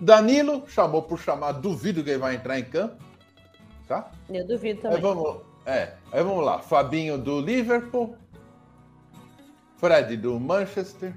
Danilo 0.00 0.64
chamou 0.68 1.02
por 1.02 1.18
chamar, 1.18 1.52
duvido 1.52 2.02
que 2.02 2.10
ele 2.10 2.18
vai 2.18 2.34
entrar 2.34 2.58
em 2.58 2.64
campo. 2.64 2.96
Tá? 3.86 4.10
Eu 4.30 4.46
duvido 4.46 4.80
também. 4.80 4.96
Aí 4.96 5.02
vamos, 5.02 5.40
é, 5.66 5.92
aí 6.12 6.22
vamos 6.22 6.44
lá. 6.44 6.60
Fabinho 6.60 7.18
do 7.18 7.40
Liverpool. 7.40 8.16
Fred 9.76 10.16
do 10.16 10.38
Manchester. 10.40 11.14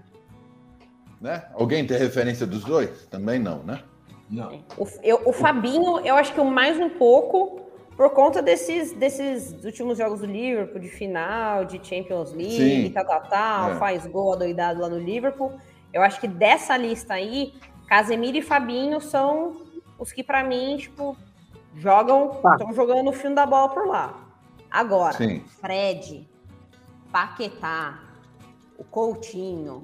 Né? 1.22 1.46
Alguém 1.54 1.86
tem 1.88 1.98
referência 1.98 2.46
dos 2.46 2.64
dois? 2.64 3.06
Também 3.08 3.40
não, 3.40 3.64
né? 3.64 3.82
Não. 4.30 4.62
O, 4.78 4.86
eu, 5.02 5.22
o 5.26 5.34
Fabinho, 5.34 6.00
eu 6.02 6.16
acho 6.16 6.34
que 6.34 6.40
o 6.40 6.46
mais 6.46 6.78
um 6.78 6.90
pouco 6.90 7.68
por 7.98 8.12
conta 8.12 8.44
desses, 8.44 8.94
desses 8.94 9.64
últimos 9.66 9.98
jogos 9.98 10.20
do 10.20 10.28
Liverpool, 10.28 10.80
de 10.80 10.88
final, 10.88 11.66
de 11.66 11.80
Champions 11.84 12.32
League, 12.32 12.86
e 12.86 12.90
tal, 12.92 13.04
tal, 13.06 13.22
tal, 13.24 13.72
é. 13.72 13.76
faz 13.78 14.06
gol 14.06 14.34
adoidado 14.34 14.82
lá 14.82 14.88
no 14.88 15.00
Liverpool. 15.00 15.54
Eu 15.92 16.04
acho 16.04 16.22
que 16.22 16.28
dessa 16.28 16.78
lista 16.78 17.16
aí, 17.16 17.54
Casemiro 17.88 18.38
e 18.38 18.42
Fabinho 18.42 19.00
são 19.00 19.56
os 19.98 20.12
que, 20.12 20.24
para 20.24 20.44
mim, 20.44 20.78
tipo, 20.78 21.18
jogam, 21.76 22.32
estão 22.36 22.68
tá. 22.68 22.74
jogando 22.74 23.04
no 23.04 23.14
fim 23.14 23.34
da 23.34 23.46
bola 23.46 23.70
por 23.70 23.88
lá. 23.88 24.28
Agora, 24.70 25.18
Sim. 25.18 25.40
Fred, 25.62 26.28
Paquetá, 27.12 28.00
o 28.78 28.84
Coutinho. 28.84 29.84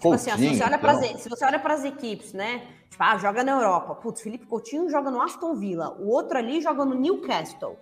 tipo 0.00 0.14
assim, 0.14 0.30
ó, 0.30 0.36
se, 0.36 0.56
você 0.56 0.64
olha 0.64 0.76
então... 0.76 1.18
se 1.18 1.28
você 1.28 1.44
olha 1.44 1.58
para 1.58 1.74
as 1.74 1.84
equipes, 1.84 2.32
né? 2.32 2.66
Tipo, 2.90 3.04
ah, 3.04 3.16
joga 3.16 3.44
na 3.44 3.52
Europa. 3.52 3.94
Putz, 3.94 4.20
Felipe 4.20 4.46
Coutinho 4.46 4.90
joga 4.90 5.10
no 5.10 5.22
Aston 5.22 5.54
Villa. 5.54 5.96
O 6.00 6.08
outro 6.08 6.36
ali 6.36 6.60
joga 6.60 6.84
no 6.84 6.94
Newcastle. 6.94 7.78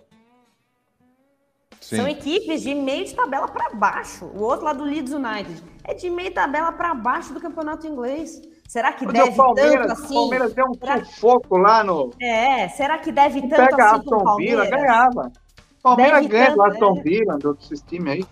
Sim. 1.80 1.96
São 1.96 2.08
equipes 2.08 2.62
de 2.62 2.74
meio 2.74 3.04
de 3.04 3.14
tabela 3.14 3.48
para 3.48 3.70
baixo. 3.70 4.26
O 4.26 4.42
outro 4.42 4.64
lá 4.66 4.72
do 4.72 4.84
Leeds 4.84 5.12
United 5.12 5.62
é 5.84 5.94
de 5.94 6.10
meio 6.10 6.28
de 6.28 6.34
tabela 6.34 6.72
para 6.72 6.94
baixo 6.94 7.32
do 7.32 7.40
campeonato 7.40 7.86
inglês. 7.86 8.42
Será 8.68 8.92
que 8.92 9.06
deve 9.06 9.34
tanto 9.34 9.92
assim? 9.92 10.14
O 10.14 10.20
Palmeiras 10.20 10.52
deu 10.52 10.66
um 10.66 10.74
será... 10.74 11.02
sufoco 11.02 11.56
lá 11.56 11.82
no. 11.82 12.12
É, 12.20 12.68
será 12.68 12.98
que 12.98 13.10
deve 13.10 13.40
tanto 13.40 13.56
Pega 13.56 13.86
assim 13.86 13.96
Aston 13.96 14.36
Villa, 14.36 14.66
ganhava. 14.66 15.32
Palmeiras 15.82 16.26
ganha 16.26 16.54
do 16.54 16.62
Aston? 16.62 17.02
Villa, 17.02 17.38
do 17.38 17.48
outros 17.48 17.80
times 17.80 18.12
aí. 18.12 18.24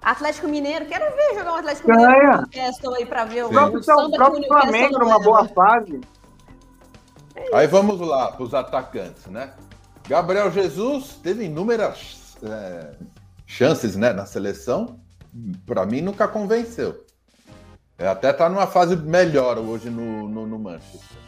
Atlético 0.00 0.46
Mineiro, 0.46 0.86
quero 0.86 1.04
ver 1.16 1.34
jogar 1.34 1.52
um 1.54 1.56
Atlético 1.56 1.88
Ganha. 1.88 2.06
Mineiro 2.06 2.36
Newcastle 2.38 2.94
aí 2.94 3.04
para 3.04 3.24
ver 3.24 3.44
o, 3.44 3.48
o 3.48 3.50
próprio, 3.50 4.10
próprio 4.12 4.46
Flamengo 4.46 4.98
numa 5.00 5.18
boa 5.18 5.48
fase. 5.48 6.00
Aí 7.52 7.66
vamos 7.66 8.00
lá 8.00 8.30
para 8.30 8.44
os 8.44 8.54
atacantes, 8.54 9.26
né? 9.26 9.50
Gabriel 10.08 10.52
Jesus 10.52 11.18
teve 11.20 11.46
inúmeras 11.46 12.36
é, 12.44 12.92
chances 13.44 13.96
né, 13.96 14.12
na 14.12 14.24
seleção. 14.24 15.00
Para 15.66 15.84
mim, 15.84 16.00
nunca 16.00 16.28
convenceu. 16.28 17.04
É, 18.00 18.06
até 18.06 18.30
está 18.30 18.48
numa 18.48 18.66
fase 18.66 18.96
melhor 18.96 19.58
hoje 19.58 19.90
no, 19.90 20.26
no, 20.26 20.46
no, 20.46 20.58
Manchester. 20.58 21.18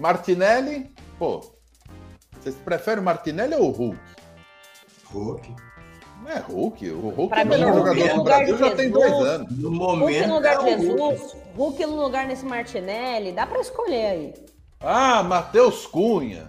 Martinelli, 0.00 0.92
pô, 1.16 1.40
vocês 2.40 2.56
preferem 2.56 3.00
o 3.00 3.04
Martinelli 3.04 3.54
ou 3.54 3.68
o 3.68 3.70
Hulk? 3.70 3.98
Hulk. 5.12 5.54
É 6.26 6.38
Hulk. 6.40 6.90
O 6.90 7.08
Hulk 7.10 7.28
pra 7.28 7.42
é 7.42 7.44
o 7.44 7.46
melhor 7.46 7.72
jogador 7.72 8.14
do 8.16 8.24
Brasil 8.24 8.58
já 8.58 8.74
tem 8.74 8.90
dois 8.90 9.12
anos. 9.12 9.58
No 9.58 9.70
momento, 9.70 10.00
Hulk 10.00 10.26
no 10.26 10.34
lugar 10.34 10.58
de 10.58 10.68
é 10.68 10.78
Jesus, 10.78 11.36
Hulk 11.56 11.86
no 11.86 12.02
lugar 12.02 12.26
nesse 12.26 12.44
Martinelli, 12.44 13.30
dá 13.30 13.46
para 13.46 13.60
escolher 13.60 14.06
aí. 14.06 14.34
Ah, 14.80 15.22
Matheus 15.22 15.86
Cunha. 15.86 16.48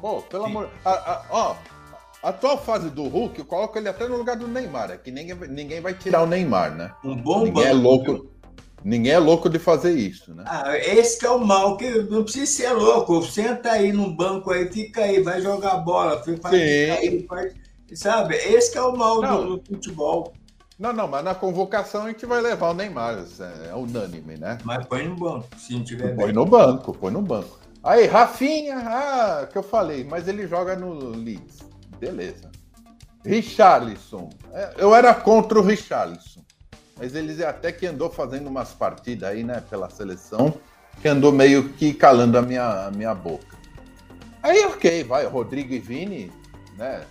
Pô, 0.00 0.20
pelo 0.22 0.46
Sim. 0.46 0.50
amor. 0.50 0.70
A, 0.84 0.90
a, 0.90 1.24
ó, 1.30 1.56
a 2.24 2.30
atual 2.30 2.58
fase 2.58 2.90
do 2.90 3.06
Hulk, 3.06 3.38
eu 3.38 3.44
coloco 3.44 3.78
ele 3.78 3.88
até 3.88 4.08
no 4.08 4.16
lugar 4.16 4.34
do 4.34 4.48
Neymar. 4.48 4.90
É 4.90 4.96
que 4.96 5.12
ninguém, 5.12 5.36
ninguém 5.48 5.80
vai 5.80 5.94
tirar 5.94 6.22
o 6.22 6.26
Neymar, 6.26 6.74
né? 6.74 6.92
Um 7.04 7.14
bom 7.14 7.44
ninguém 7.44 7.62
é 7.62 7.72
banco, 7.72 7.78
é 7.78 8.12
louco. 8.12 8.37
Ninguém 8.84 9.12
é 9.12 9.18
louco 9.18 9.48
de 9.48 9.58
fazer 9.58 9.92
isso, 9.92 10.34
né? 10.34 10.44
Ah, 10.46 10.76
esse 10.76 11.18
que 11.18 11.26
é 11.26 11.30
o 11.30 11.44
mal, 11.44 11.76
que 11.76 12.02
não 12.02 12.22
precisa 12.22 12.46
ser 12.46 12.72
louco. 12.72 13.22
Senta 13.22 13.72
aí 13.72 13.92
no 13.92 14.14
banco 14.14 14.52
aí, 14.52 14.70
fica 14.70 15.02
aí, 15.02 15.20
vai 15.20 15.40
jogar 15.40 15.78
bola, 15.78 16.22
fica 16.22 16.48
aí, 16.48 17.26
faz, 17.26 17.54
sabe? 17.94 18.36
Esse 18.36 18.72
que 18.72 18.78
é 18.78 18.82
o 18.82 18.96
mal 18.96 19.20
do, 19.20 19.56
do, 19.56 19.64
futebol. 19.66 20.32
Não, 20.78 20.92
não, 20.92 21.08
mas 21.08 21.24
na 21.24 21.34
convocação 21.34 22.04
a 22.04 22.08
gente 22.08 22.24
vai 22.24 22.40
levar 22.40 22.70
o 22.70 22.74
Neymar, 22.74 23.24
é, 23.40 23.70
é 23.70 23.74
unânime, 23.74 24.36
né? 24.36 24.58
Mas 24.62 24.86
põe 24.86 25.08
no 25.08 25.16
banco, 25.16 25.48
se 25.56 25.74
não 25.74 25.82
tiver 25.82 26.14
Põe 26.14 26.26
bem. 26.26 26.34
no 26.34 26.46
banco, 26.46 26.92
põe 26.92 27.12
no 27.12 27.22
banco. 27.22 27.58
Aí, 27.82 28.06
Rafinha, 28.06 28.76
ah, 28.76 29.48
que 29.50 29.58
eu 29.58 29.62
falei, 29.62 30.04
mas 30.04 30.28
ele 30.28 30.46
joga 30.46 30.76
no 30.76 31.10
Leeds. 31.10 31.58
Beleza. 31.98 32.48
Richarlison. 33.24 34.30
É, 34.52 34.74
eu 34.78 34.94
era 34.94 35.12
contra 35.14 35.58
o 35.58 35.62
Richarlison 35.62 36.38
mas 36.98 37.14
ele 37.14 37.42
até 37.44 37.70
que 37.70 37.86
andou 37.86 38.10
fazendo 38.10 38.48
umas 38.48 38.72
partidas 38.72 39.30
aí, 39.30 39.44
né, 39.44 39.62
pela 39.70 39.88
seleção, 39.88 40.54
que 41.00 41.08
andou 41.08 41.30
meio 41.32 41.68
que 41.70 41.94
calando 41.94 42.36
a 42.36 42.42
minha, 42.42 42.86
a 42.86 42.90
minha 42.90 43.14
boca. 43.14 43.56
Aí, 44.42 44.64
ok, 44.66 45.04
vai, 45.04 45.24
Rodrigo 45.26 45.72
e 45.72 45.78
Vini, 45.78 46.32
né, 46.76 47.04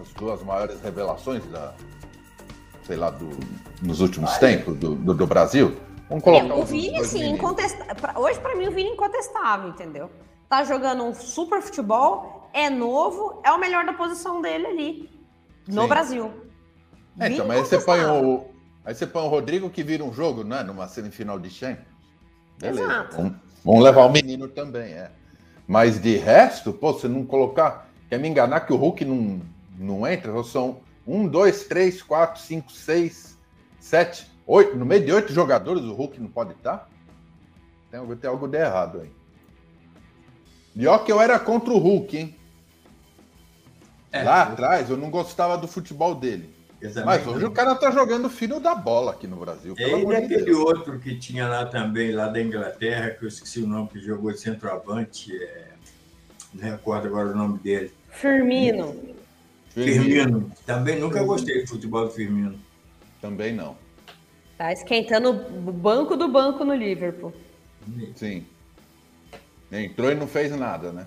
as 0.00 0.08
duas 0.14 0.42
maiores 0.42 0.80
revelações 0.80 1.44
da, 1.46 1.74
sei 2.86 2.96
lá, 2.96 3.10
do, 3.10 3.28
nos 3.82 4.00
últimos 4.00 4.36
tempos 4.38 4.76
do, 4.78 4.94
do, 4.94 5.14
do, 5.14 5.26
Brasil. 5.26 5.76
Vamos 6.08 6.24
colocar 6.24 6.46
é, 6.46 6.54
o 6.54 6.64
Vini, 6.64 7.04
sim, 7.04 7.30
incontestável. 7.30 8.20
Hoje, 8.20 8.40
para 8.40 8.54
mim, 8.56 8.68
o 8.68 8.72
Vini 8.72 8.90
é 8.90 8.92
incontestável, 8.92 9.68
entendeu? 9.68 10.10
Tá 10.48 10.64
jogando 10.64 11.04
um 11.04 11.14
super 11.14 11.60
futebol, 11.60 12.48
é 12.54 12.70
novo, 12.70 13.40
é 13.44 13.50
o 13.52 13.58
melhor 13.58 13.84
da 13.84 13.92
posição 13.92 14.40
dele 14.40 14.66
ali, 14.66 15.10
no 15.68 15.82
sim. 15.82 15.88
Brasil. 15.88 16.30
É, 17.20 17.28
então, 17.28 17.46
mas 17.46 17.68
você 17.68 17.78
põe 17.78 18.04
o, 18.04 18.51
Aí 18.84 18.94
você 18.94 19.06
põe 19.06 19.22
o 19.22 19.28
Rodrigo 19.28 19.70
que 19.70 19.82
vira 19.82 20.04
um 20.04 20.12
jogo, 20.12 20.42
né? 20.42 20.62
Numa 20.62 20.88
semifinal 20.88 21.38
de 21.38 21.50
Champions. 21.50 21.86
Beleza. 22.58 22.82
Exato. 22.82 23.16
Vamos, 23.16 23.32
vamos 23.64 23.84
levar 23.84 24.06
o 24.06 24.12
menino 24.12 24.48
também, 24.48 24.92
é. 24.92 25.10
Mas 25.66 26.00
de 26.00 26.16
resto, 26.16 26.72
pô, 26.72 26.92
você 26.92 27.08
não 27.08 27.24
colocar. 27.24 27.88
Quer 28.08 28.18
me 28.18 28.28
enganar 28.28 28.60
que 28.60 28.72
o 28.72 28.76
Hulk 28.76 29.04
não, 29.04 29.40
não 29.78 30.06
entra? 30.06 30.42
São 30.42 30.80
um, 31.06 31.26
dois, 31.26 31.64
três, 31.64 32.02
quatro, 32.02 32.40
cinco, 32.40 32.72
seis, 32.72 33.38
sete, 33.80 34.26
oito. 34.46 34.76
No 34.76 34.84
meio 34.84 35.04
de 35.04 35.12
oito 35.12 35.32
jogadores, 35.32 35.82
o 35.82 35.94
Hulk 35.94 36.20
não 36.20 36.28
pode 36.28 36.52
estar? 36.52 36.88
Tem, 37.90 38.04
tem 38.16 38.30
algo 38.30 38.48
de 38.48 38.58
errado 38.58 39.00
aí. 39.00 39.10
E 40.74 40.86
ó 40.86 40.98
que 40.98 41.12
eu 41.12 41.20
era 41.20 41.38
contra 41.38 41.72
o 41.72 41.78
Hulk, 41.78 42.16
hein? 42.16 42.36
É, 44.10 44.22
Lá 44.22 44.42
atrás 44.42 44.90
eu 44.90 44.96
não 44.96 45.10
gostava 45.10 45.56
do 45.56 45.66
futebol 45.66 46.14
dele. 46.14 46.54
Mas 47.04 47.26
hoje 47.26 47.44
o 47.44 47.50
cara 47.50 47.74
tá 47.74 47.90
jogando 47.90 48.28
filho 48.28 48.58
da 48.58 48.74
bola 48.74 49.12
aqui 49.12 49.26
no 49.26 49.36
Brasil. 49.36 49.74
Ele 49.78 50.04
e 50.04 50.16
aquele 50.16 50.44
Deus. 50.44 50.58
outro 50.58 50.98
que 50.98 51.16
tinha 51.16 51.46
lá 51.46 51.64
também, 51.64 52.10
lá 52.12 52.26
da 52.26 52.40
Inglaterra, 52.40 53.10
que 53.10 53.24
eu 53.24 53.28
esqueci 53.28 53.60
o 53.60 53.66
nome, 53.66 53.88
que 53.88 54.00
jogou 54.00 54.32
de 54.32 54.40
centroavante. 54.40 55.32
É... 55.36 55.68
Não 56.52 56.64
recordo 56.64 57.06
agora 57.06 57.30
o 57.30 57.36
nome 57.36 57.58
dele. 57.58 57.92
Firmino. 58.10 58.94
Firmino. 59.70 60.02
Firmino. 60.02 60.52
Também 60.66 60.96
nunca 60.96 61.14
Firmino. 61.14 61.32
gostei 61.32 61.62
do 61.62 61.68
futebol 61.68 62.04
do 62.06 62.10
Firmino. 62.10 62.58
Também 63.20 63.54
não. 63.54 63.76
Tá 64.58 64.72
esquentando 64.72 65.30
o 65.30 65.72
banco 65.72 66.16
do 66.16 66.28
banco 66.28 66.64
no 66.64 66.74
Liverpool. 66.74 67.32
Sim. 68.16 68.44
Entrou 69.70 70.10
e 70.10 70.14
não 70.14 70.26
fez 70.26 70.54
nada, 70.54 70.92
né? 70.92 71.06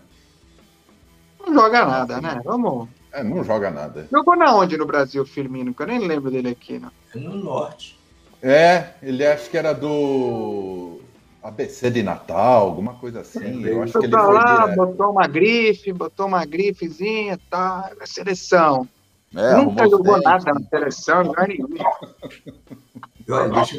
Não 1.40 1.54
joga 1.54 1.86
nada, 1.86 2.20
né? 2.20 2.42
Vamos. 2.44 2.90
É, 3.16 3.24
não 3.24 3.46
joga 3.46 3.72
nada. 3.72 4.08
Jogou 4.12 4.36
na 4.36 4.54
onde 4.54 4.76
no 4.76 4.86
Brasil, 4.86 5.26
Firmino? 5.26 5.74
Que 5.74 5.84
eu 5.84 5.88
nem 5.88 6.00
lembro 6.00 6.30
dele 6.30 6.50
aqui, 6.50 6.78
não. 6.78 6.92
É 7.16 7.18
no 7.18 7.34
norte. 7.34 7.98
É, 8.44 8.90
ele 9.02 9.26
acho 9.26 9.50
que 9.50 9.58
era 9.58 9.72
do 9.72 11.00
ABC 11.42 11.90
de 11.90 12.04
Natal, 12.04 12.64
alguma 12.64 12.96
coisa 12.96 13.22
assim. 13.22 13.66
Eu 13.66 13.84
acho 13.84 13.98
que 13.98 14.06
ele 14.06 14.18
foi 14.18 14.34
lá, 14.34 14.64
direto. 14.64 14.76
botou 14.76 15.12
uma 15.12 15.28
grife, 15.28 15.94
botou 15.94 16.26
uma 16.26 16.44
grifezinha, 16.44 17.40
tá, 17.50 17.90
na 17.98 18.06
seleção. 18.06 18.86
É, 19.34 19.56
Nunca 19.56 19.88
jogou 19.88 20.22
nada 20.22 20.54
na 20.54 20.62
seleção, 20.62 21.24
lugar 21.24 21.48
nenhum. 21.48 21.70
deixa, 23.54 23.78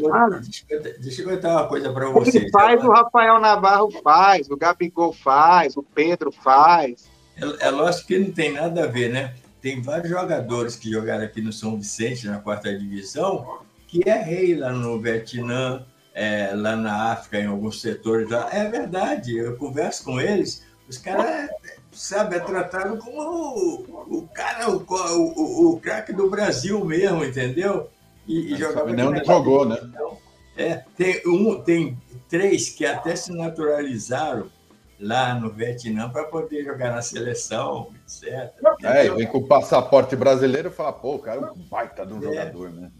eu, 0.71 0.83
deixa 0.99 1.23
eu 1.23 1.29
contar 1.29 1.53
uma 1.53 1.69
coisa 1.69 1.93
para 1.93 2.09
vocês. 2.09 2.37
Ele 2.37 2.51
faz, 2.51 2.83
o 2.83 2.91
Rafael 2.91 3.39
Navarro 3.39 3.91
faz, 4.03 4.51
o 4.51 4.57
Gabigol 4.57 5.13
faz, 5.13 5.77
o 5.77 5.83
Pedro 5.83 6.33
faz. 6.33 7.15
É, 7.37 7.67
é 7.67 7.71
lógico 7.71 8.09
que 8.09 8.19
não 8.19 8.33
tem 8.33 8.53
nada 8.53 8.85
a 8.85 8.87
ver, 8.87 9.11
né? 9.11 9.35
Tem 9.61 9.81
vários 9.81 10.11
jogadores 10.11 10.77
que 10.77 10.91
jogaram 10.91 11.25
aqui 11.25 11.41
no 11.41 11.53
São 11.53 11.77
Vicente, 11.77 12.27
na 12.27 12.39
quarta 12.39 12.77
divisão, 12.77 13.61
que 13.87 14.09
é 14.09 14.23
rei 14.23 14.55
lá 14.55 14.71
no 14.71 15.01
Vietnã, 15.01 15.85
é, 16.15 16.53
lá 16.55 16.77
na 16.77 17.13
África, 17.13 17.39
em 17.39 17.47
alguns 17.47 17.81
setores. 17.81 18.31
Lá. 18.31 18.49
É 18.53 18.69
verdade, 18.69 19.37
eu 19.37 19.57
converso 19.57 20.05
com 20.05 20.21
eles, 20.21 20.65
os 20.89 20.99
caras, 20.99 21.51
sabe, 21.91 22.37
é 22.37 22.41
tratado 22.41 22.97
como 22.99 23.21
o, 23.21 24.19
o 24.19 24.29
cara, 24.29 24.71
o, 24.71 24.85
o, 24.89 25.73
o 25.73 25.81
craque 25.81 26.13
do 26.13 26.31
Brasil 26.31 26.85
mesmo, 26.85 27.25
entendeu? 27.25 27.91
E, 28.27 28.55
e 28.55 28.57
jogava. 28.57 28.93
Não 28.93 29.25
jogou, 29.25 29.67
né? 29.67 29.79
É, 30.57 30.83
tem, 30.97 31.21
um, 31.27 31.61
tem 31.61 31.99
três 32.29 32.71
que 32.71 32.87
até 32.87 33.15
se 33.15 33.33
naturalizaram 33.33 34.49
lá 34.99 35.35
no 35.35 35.51
Vietnã 35.51 36.09
para 36.09 36.25
poder 36.25 36.65
jogar 36.65 36.93
na 36.93 37.03
seleção, 37.03 37.93
etc. 38.05 38.53
É, 38.83 39.09
vem 39.11 39.27
com 39.27 39.39
o 39.39 39.47
passaporte 39.47 40.17
brasileiro 40.17 40.69
e 40.69 40.73
fala, 40.73 40.93
pô, 40.93 41.17
o 41.17 41.19
cara 41.19 41.41
é 41.41 41.51
um 41.51 41.63
baita 41.69 42.07
de 42.07 42.15
um 42.15 42.19
é. 42.19 42.23
jogador, 42.23 42.71
né? 42.71 42.91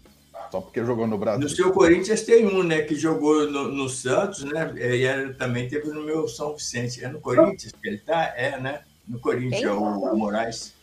Só 0.51 0.61
porque 0.61 0.83
jogou 0.85 1.07
no 1.07 1.17
Brasil. 1.17 1.41
No 1.41 1.49
seu 1.49 1.73
Corinthians 1.73 2.21
tem 2.21 2.45
um, 2.45 2.63
né, 2.63 2.81
que 2.81 2.95
jogou 2.95 3.49
no, 3.49 3.69
no 3.69 3.89
Santos, 3.89 4.43
né? 4.43 4.73
E 4.77 5.05
ele 5.05 5.33
também 5.33 5.67
teve 5.67 5.89
no 5.89 6.03
meu 6.03 6.27
São 6.27 6.55
Vicente. 6.55 7.03
É 7.03 7.09
no 7.09 7.19
Corinthians 7.19 7.73
que 7.73 7.87
ele 7.87 7.97
tá? 7.97 8.33
É, 8.35 8.59
né? 8.59 8.81
No 9.05 9.19
Corinthians, 9.19 9.63
é 9.63 9.71
o, 9.71 9.81
o 9.81 10.17
Moraes. 10.17 10.73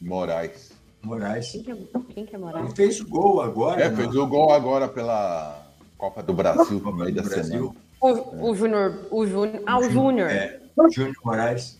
Moraes. 0.00 0.72
Moraes. 1.02 1.50
Quem 1.50 1.62
que, 1.62 1.72
é, 1.72 1.76
quem 2.14 2.26
que 2.26 2.34
é 2.34 2.38
Moraes? 2.38 2.66
Ele 2.66 2.74
fez 2.74 3.00
gol 3.00 3.42
agora. 3.42 3.82
É, 3.82 3.94
fez 3.94 4.14
o 4.14 4.26
gol 4.26 4.52
agora 4.52 4.88
pela 4.88 5.66
Copa 5.98 6.22
do 6.22 6.32
Brasil, 6.32 6.80
meio 6.92 7.14
da 7.14 7.22
Brasil. 7.22 7.44
semana. 7.44 7.87
O, 8.00 8.50
o 8.50 8.54
Júnior. 8.54 9.06
O 9.10 9.26
Júnior. 9.26 9.62
Ah, 9.66 9.78
o 9.78 9.90
Júnior. 9.90 10.30
É, 10.30 10.60
Júnior 10.90 11.16
Moraes. 11.24 11.78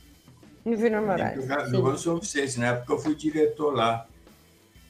O 0.65 0.77
Júnior 0.77 1.03
Moraes. 1.03 1.71
Jogou 1.71 1.93
no 1.93 1.99
São 1.99 2.19
Vicente, 2.19 2.59
na 2.59 2.69
época 2.69 2.93
eu 2.93 2.99
fui 2.99 3.15
diretor 3.15 3.75
lá. 3.75 4.07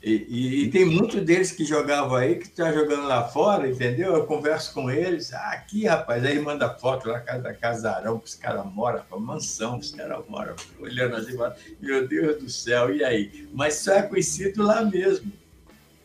E, 0.00 0.12
e, 0.28 0.64
e, 0.64 0.70
tem 0.70 0.84
muitos 0.84 1.20
deles 1.22 1.50
que 1.50 1.64
jogavam 1.64 2.14
aí, 2.14 2.36
que 2.36 2.44
estão 2.44 2.66
tá 2.66 2.72
jogando 2.72 3.08
lá 3.08 3.24
fora, 3.24 3.68
entendeu? 3.68 4.14
Eu 4.14 4.26
converso 4.26 4.72
com 4.72 4.88
eles. 4.88 5.34
Ah, 5.34 5.50
aqui, 5.50 5.86
rapaz, 5.86 6.24
aí 6.24 6.38
manda 6.38 6.72
foto 6.72 7.08
lá 7.08 7.18
casa, 7.18 7.52
casarão 7.52 8.18
que 8.20 8.26
os 8.26 8.36
caras 8.36 8.64
moram, 8.64 9.02
mansão 9.18 9.78
que 9.78 9.86
os 9.86 9.90
caras 9.90 10.20
moram. 10.28 10.54
Olhando 10.78 11.16
assim, 11.16 11.36
meu 11.80 12.06
Deus 12.06 12.42
do 12.42 12.48
céu, 12.48 12.94
e 12.94 13.02
aí? 13.02 13.48
Mas 13.52 13.74
só 13.74 13.94
é 13.94 14.02
conhecido 14.02 14.62
lá 14.62 14.84
mesmo. 14.84 15.32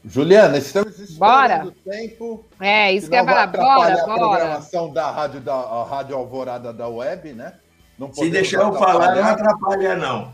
Juliana, 0.06 0.58
estamos 0.58 1.00
estourando 1.00 1.72
tempo. 1.72 2.46
É, 2.60 2.92
isso 2.92 3.10
que 3.10 3.16
é 3.16 3.24
falar. 3.24 3.48
Bora, 3.48 3.94
a 3.94 4.04
programação 4.04 4.92
da 4.92 5.10
rádio, 5.10 5.40
da 5.40 5.84
rádio 5.84 6.16
Alvorada 6.16 6.74
da 6.74 6.88
Web, 6.88 7.34
né? 7.34 7.54
Se 8.14 8.30
deixar 8.30 8.64
eu 8.64 8.74
falar, 8.74 9.16
não 9.16 9.24
atrapalha, 9.24 9.96
não. 9.96 10.34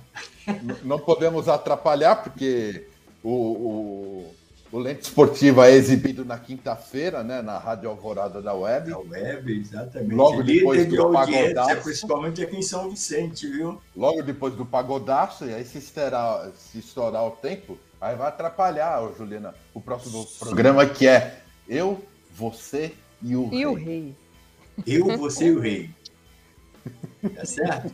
Não 0.84 0.98
podemos 0.98 1.48
atrapalhar, 1.48 2.16
porque 2.24 2.88
o, 3.24 3.30
o, 3.30 4.36
o 4.72 4.80
Lente 4.80 5.02
Esportiva 5.02 5.68
é 5.68 5.74
exibido 5.74 6.26
na 6.26 6.40
quinta-feira, 6.40 7.24
né? 7.24 7.44
Na 7.44 7.60
Rádio 7.60 7.92
Alvorada 7.92 8.42
da 8.42 8.56
Web. 8.56 8.90
Da 8.90 8.98
Web, 8.98 9.60
exatamente. 9.60 10.16
Logo 10.16 10.42
depois 10.42 10.88
do 10.88 10.96
de 10.96 11.14
Pagodaço. 11.14 11.84
Principalmente 11.84 12.42
aqui 12.42 12.58
em 12.58 12.64
São 12.64 12.90
Vicente, 12.90 13.46
viu? 13.46 13.80
Logo 13.96 14.24
depois 14.24 14.56
do 14.56 14.66
Pagodaço, 14.66 15.46
e 15.46 15.54
aí 15.54 15.64
se 15.64 15.78
estourar, 15.78 16.50
se 16.56 16.80
estourar 16.80 17.24
o 17.28 17.32
tempo 17.32 17.78
Aí 18.02 18.16
vai 18.16 18.30
atrapalhar, 18.30 19.02
Juliana, 19.18 19.54
o 19.74 19.82
próximo 19.82 20.26
programa 20.40 20.86
que 20.86 21.08
é 21.08 21.42
Eu, 21.68 22.02
Você 22.32 22.94
e 23.22 23.36
o 23.36 23.50
e 23.52 23.58
Rei. 23.58 23.66
o 23.66 23.74
Rei. 23.74 24.16
Eu, 24.88 25.18
Você 25.18 25.48
e 25.48 25.52
o 25.52 25.60
Rei. 25.60 25.90
Tá 27.36 27.46
certo? 27.46 27.94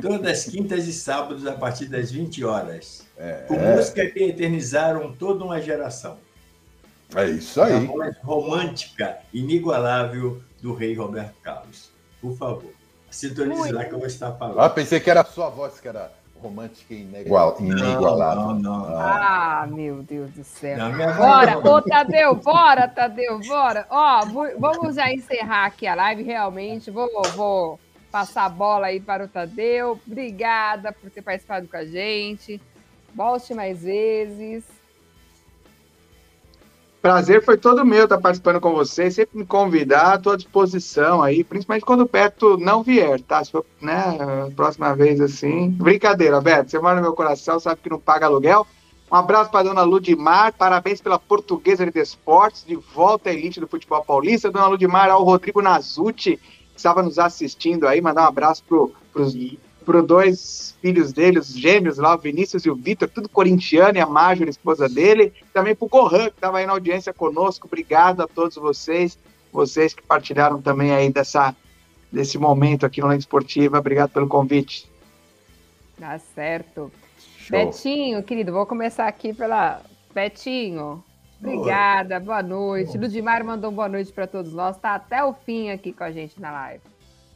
Todas 0.00 0.26
as 0.26 0.44
quintas 0.50 0.86
e 0.86 0.92
sábados, 0.92 1.46
a 1.46 1.52
partir 1.52 1.86
das 1.86 2.10
20 2.10 2.42
horas. 2.44 3.06
É, 3.18 3.44
com 3.46 3.54
é... 3.54 3.76
música 3.76 4.06
que 4.06 4.22
eternizaram 4.24 5.12
toda 5.12 5.44
uma 5.44 5.60
geração. 5.60 6.16
É 7.14 7.28
isso 7.28 7.60
aí. 7.60 7.74
A 7.74 7.80
voz 7.80 8.16
romântica, 8.22 9.18
inigualável 9.32 10.42
do 10.62 10.74
rei 10.74 10.94
Roberto 10.94 11.34
Carlos. 11.42 11.90
Por 12.20 12.34
favor, 12.36 12.72
sintonize 13.10 13.70
lá 13.70 13.84
que 13.84 13.92
eu 13.92 13.98
vou 13.98 14.06
estar 14.06 14.32
falando. 14.32 14.58
Ah, 14.58 14.70
pensei 14.70 14.98
que 14.98 15.10
era 15.10 15.20
a 15.20 15.24
sua 15.24 15.50
voz 15.50 15.78
que 15.78 15.86
era 15.86 16.10
romântica 16.44 16.92
e 16.92 17.00
inigualável. 17.02 18.42
Não, 18.42 18.54
não, 18.54 18.90
não. 18.90 18.98
Ah, 18.98 19.66
meu 19.70 20.02
Deus 20.02 20.30
do 20.30 20.44
céu. 20.44 20.76
Não, 20.76 21.16
bora, 21.16 21.58
ô 21.58 21.80
Tadeu, 21.80 22.34
bora, 22.34 22.86
Tadeu, 22.86 23.40
bora. 23.40 23.86
Ó, 23.88 24.24
vamos 24.58 24.96
já 24.96 25.10
encerrar 25.10 25.66
aqui 25.66 25.86
a 25.86 25.94
live, 25.94 26.22
realmente. 26.22 26.90
Vou, 26.90 27.08
vou 27.34 27.80
passar 28.12 28.44
a 28.44 28.48
bola 28.48 28.88
aí 28.88 29.00
para 29.00 29.24
o 29.24 29.28
Tadeu. 29.28 29.98
Obrigada 30.06 30.92
por 30.92 31.10
ter 31.10 31.22
participado 31.22 31.66
com 31.66 31.76
a 31.76 31.84
gente. 31.86 32.60
Volte 33.14 33.54
mais 33.54 33.82
vezes. 33.82 34.73
Prazer 37.04 37.44
foi 37.44 37.58
todo 37.58 37.84
meu 37.84 38.04
estar 38.04 38.16
participando 38.16 38.58
com 38.62 38.72
você. 38.72 39.10
Sempre 39.10 39.36
me 39.36 39.44
convidar, 39.44 40.16
estou 40.16 40.32
à 40.32 40.36
disposição 40.36 41.22
aí, 41.22 41.44
principalmente 41.44 41.84
quando 41.84 42.00
o 42.00 42.08
Beto 42.08 42.56
não 42.56 42.82
vier, 42.82 43.20
tá? 43.20 43.44
Se 43.44 43.52
for, 43.52 43.62
né, 43.78 44.50
próxima 44.56 44.96
vez 44.96 45.20
assim. 45.20 45.68
Brincadeira, 45.68 46.40
Beto, 46.40 46.70
você 46.70 46.78
mora 46.78 46.94
no 46.94 47.02
meu 47.02 47.12
coração, 47.12 47.60
sabe 47.60 47.82
que 47.82 47.90
não 47.90 48.00
paga 48.00 48.24
aluguel. 48.24 48.66
Um 49.12 49.16
abraço 49.16 49.50
para 49.50 49.60
a 49.60 49.62
dona 49.64 49.82
Ludimar, 49.82 50.54
parabéns 50.54 51.02
pela 51.02 51.18
portuguesa 51.18 51.84
de 51.84 52.00
esportes, 52.00 52.64
de 52.64 52.74
volta 52.74 53.28
à 53.28 53.34
elite 53.34 53.60
do 53.60 53.68
futebol 53.68 54.02
paulista. 54.02 54.50
Dona 54.50 54.68
Ludimar, 54.68 55.10
ao 55.10 55.22
Rodrigo 55.22 55.60
Nazuti, 55.60 56.38
que 56.38 56.78
estava 56.78 57.02
nos 57.02 57.18
assistindo 57.18 57.86
aí, 57.86 58.00
mandar 58.00 58.22
um 58.22 58.28
abraço 58.28 58.64
para 58.66 59.22
os 59.22 59.36
para 59.84 60.00
dois 60.00 60.74
filhos 60.80 61.12
dele, 61.12 61.38
os 61.38 61.48
gêmeos 61.48 61.98
lá, 61.98 62.14
o 62.14 62.18
Vinícius 62.18 62.64
e 62.64 62.70
o 62.70 62.74
Vitor, 62.74 63.08
tudo 63.08 63.28
corintiano, 63.28 63.98
e 63.98 64.00
a 64.00 64.06
Major, 64.06 64.48
esposa 64.48 64.88
dele. 64.88 65.32
Também 65.52 65.74
para 65.74 65.86
o 65.86 65.88
Gohan, 65.88 66.30
que 66.30 66.36
estava 66.36 66.58
aí 66.58 66.66
na 66.66 66.72
audiência 66.72 67.12
conosco. 67.12 67.66
Obrigado 67.66 68.22
a 68.22 68.26
todos 68.26 68.56
vocês, 68.56 69.18
vocês 69.52 69.94
que 69.94 70.02
partilharam 70.02 70.60
também 70.60 70.92
aí 70.92 71.10
dessa, 71.10 71.54
desse 72.10 72.38
momento 72.38 72.84
aqui 72.84 73.00
no 73.00 73.06
Lente 73.06 73.20
Esportiva. 73.20 73.78
Obrigado 73.78 74.10
pelo 74.10 74.26
convite. 74.26 74.90
Tá 75.98 76.18
certo. 76.18 76.90
Show. 77.38 77.58
Betinho, 77.58 78.22
querido, 78.22 78.52
vou 78.52 78.66
começar 78.66 79.06
aqui 79.06 79.34
pela. 79.34 79.82
Betinho, 80.14 81.04
obrigada, 81.38 82.18
boa 82.18 82.42
noite. 82.42 82.96
Ludimar 82.96 83.44
mandou 83.44 83.70
boa 83.70 83.88
noite 83.88 84.12
para 84.12 84.26
todos 84.26 84.52
nós, 84.52 84.78
tá 84.78 84.94
até 84.94 85.22
o 85.22 85.34
fim 85.34 85.70
aqui 85.70 85.92
com 85.92 86.04
a 86.04 86.10
gente 86.10 86.40
na 86.40 86.50
live. 86.50 86.93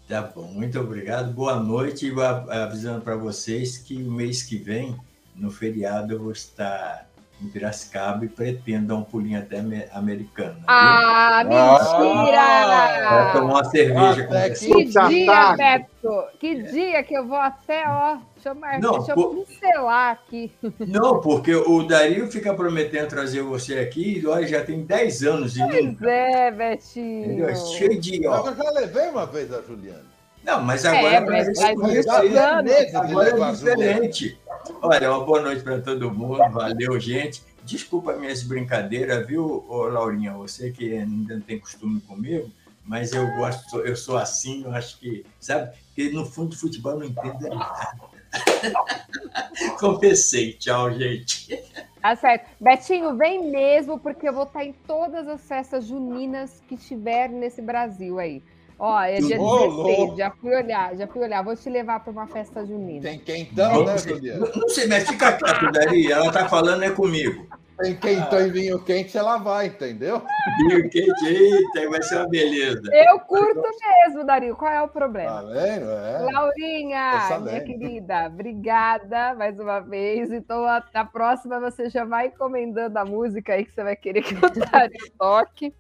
Tá 0.09 0.23
bom, 0.23 0.51
muito 0.51 0.81
obrigado. 0.81 1.35
Boa 1.35 1.61
noite. 1.61 2.07
E 2.07 2.21
avisando 2.23 3.03
para 3.03 3.15
vocês 3.15 3.77
que 3.77 3.95
o 4.03 4.11
mês 4.11 4.43
que 4.43 4.57
vem, 4.57 4.97
no 5.37 5.51
feriado, 5.51 6.15
eu 6.15 6.19
vou 6.19 6.33
estar 6.33 7.08
em 7.41 7.49
Piracicaba 7.49 8.25
e 8.25 8.29
pretendo 8.29 8.89
dar 8.89 8.97
um 8.97 9.03
pulinho 9.03 9.39
até 9.39 9.63
americana. 9.93 10.59
Ah, 10.67 11.43
mentira! 11.45 12.41
Ah, 12.41 13.33
tomar 13.33 13.55
uma 13.55 13.65
cerveja 13.65 14.25
com 14.25 14.35
você. 14.35 14.69
Que 14.69 14.85
dia, 14.85 15.57
Beto! 15.57 16.25
Que 16.39 16.63
dia 16.63 17.03
que 17.03 17.15
eu 17.15 17.27
vou 17.27 17.39
até, 17.39 17.85
ó. 17.89 18.19
Deixa 18.35 18.51
eu, 18.51 18.81
não, 18.81 18.99
deixa 18.99 19.13
eu 19.13 19.15
por... 19.15 19.35
pincelar 19.35 20.13
aqui. 20.13 20.53
Não, 20.87 21.21
porque 21.21 21.55
o 21.55 21.83
Dario 21.83 22.31
fica 22.31 22.55
prometendo 22.55 23.09
trazer 23.09 23.43
você 23.43 23.79
aqui, 23.79 24.19
e 24.19 24.27
olha, 24.27 24.47
já 24.47 24.65
tem 24.65 24.85
10 24.85 25.23
anos. 25.25 25.57
E 25.57 25.67
pois 25.67 25.85
nunca. 25.85 26.09
é, 26.09 26.51
Betinho. 26.51 27.25
Entendeu? 27.25 27.49
É 27.49 27.55
cheio 27.57 28.01
de. 28.01 28.27
Ó. 28.29 28.45
Mas 28.45 28.59
eu 28.59 28.65
já 28.65 28.71
levei 28.71 29.09
uma 29.09 29.27
vez 29.27 29.53
a 29.53 29.61
Juliana. 29.61 30.19
Não, 30.45 30.63
mas 30.63 30.85
agora 30.85 31.15
é, 31.15 31.21
mas, 31.21 31.47
mas, 31.59 31.77
mas, 31.77 32.07
agora 32.07 33.29
é 33.29 33.53
diferente. 33.53 34.41
Olha, 34.83 35.11
uma 35.11 35.25
boa 35.25 35.41
noite 35.41 35.63
para 35.63 35.81
todo 35.81 36.11
mundo. 36.13 36.39
Valeu, 36.51 36.99
gente. 37.01 37.43
Desculpa 37.65 38.15
minhas 38.15 38.43
brincadeiras, 38.43 39.27
viu, 39.27 39.65
Laurinha? 39.69 40.33
Você 40.35 40.71
que 40.71 40.97
ainda 40.97 41.35
não 41.35 41.43
tem 41.43 41.59
costume 41.59 42.01
comigo, 42.01 42.51
mas 42.85 43.13
eu 43.13 43.27
gosto, 43.37 43.81
eu 43.81 43.97
sou 43.97 44.17
assim, 44.17 44.65
eu 44.65 44.73
acho 44.73 44.99
que, 44.99 45.25
sabe? 45.39 45.77
Porque 45.89 46.11
no 46.11 46.25
fundo 46.25 46.51
de 46.51 46.57
futebol 46.57 46.99
não 46.99 47.05
entendo 47.05 47.49
nada. 47.49 47.99
Confessei. 49.79 50.55
Tchau, 50.55 50.93
gente. 50.93 51.63
Tá 52.01 52.15
certo. 52.17 52.49
Betinho, 52.61 53.17
vem 53.17 53.51
mesmo, 53.51 53.99
porque 53.99 54.29
eu 54.29 54.33
vou 54.33 54.45
estar 54.45 54.65
em 54.65 54.73
todas 54.73 55.27
as 55.29 55.43
festas 55.43 55.85
juninas 55.85 56.63
que 56.69 56.77
tiver 56.77 57.29
nesse 57.29 57.61
Brasil 57.61 58.19
aí. 58.19 58.43
Ó, 58.79 59.01
é 59.01 59.19
dia 59.19 59.41
oh, 59.41 59.85
16, 59.85 60.17
já 60.17 60.31
fui 60.31 60.55
olhar, 60.55 60.97
já 60.97 61.07
fui 61.09 61.23
olhar. 61.23 61.43
Vou 61.43 61.57
te 61.57 61.69
levar 61.69 61.99
para 62.01 62.13
uma 62.13 62.29
festa 62.29 62.65
junina. 62.65 63.03
Tem 63.03 63.19
quentão, 63.19 63.85
né, 63.85 63.99
Juliana? 63.99 64.47
Não, 64.47 64.53
não 64.55 64.69
sei, 64.69 64.87
mas 64.87 65.09
fica 65.09 65.33
quieto, 65.33 65.73
Dari. 65.73 66.13
Ela 66.13 66.31
tá 66.31 66.49
falando 66.49 66.85
é 66.85 66.91
comigo. 66.91 67.49
Tem 67.81 67.95
quentão 67.97 68.39
ah. 68.39 68.43
e 68.43 68.51
vinho 68.51 68.85
quente, 68.85 69.17
ela 69.17 69.39
vai, 69.39 69.67
entendeu? 69.67 70.21
Vinho 70.59 70.91
quente, 70.91 71.25
eita, 71.25 71.89
vai 71.89 72.03
ser 72.03 72.17
uma 72.17 72.29
beleza. 72.29 72.83
Eu 72.93 73.21
curto 73.21 73.63
mesmo, 73.63 74.25
Dario. 74.25 74.57
Qual 74.57 74.73
é 74.73 74.83
o 74.83 74.89
problema? 74.89 75.43
Tá 75.43 75.43
vendo? 75.43 75.91
É. 75.91 76.33
Laurinha, 76.33 77.41
minha 77.41 77.61
querida, 77.61 78.27
obrigada 78.27 79.35
mais 79.35 79.61
uma 79.61 79.79
vez. 79.79 80.33
Então, 80.33 80.65
a, 80.65 80.83
a, 80.93 81.05
próxima 81.05 81.61
você 81.61 81.89
já 81.89 82.05
vai 82.05 82.27
encomendando 82.27 82.99
a 82.99 83.05
música 83.05 83.55
aí 83.55 83.65
que 83.65 83.73
você 83.73 83.85
vai 83.85 83.95
querer 83.95 84.23
que 84.23 84.35
o 84.35 84.41
Dario 84.41 85.13
toque. 85.17 85.73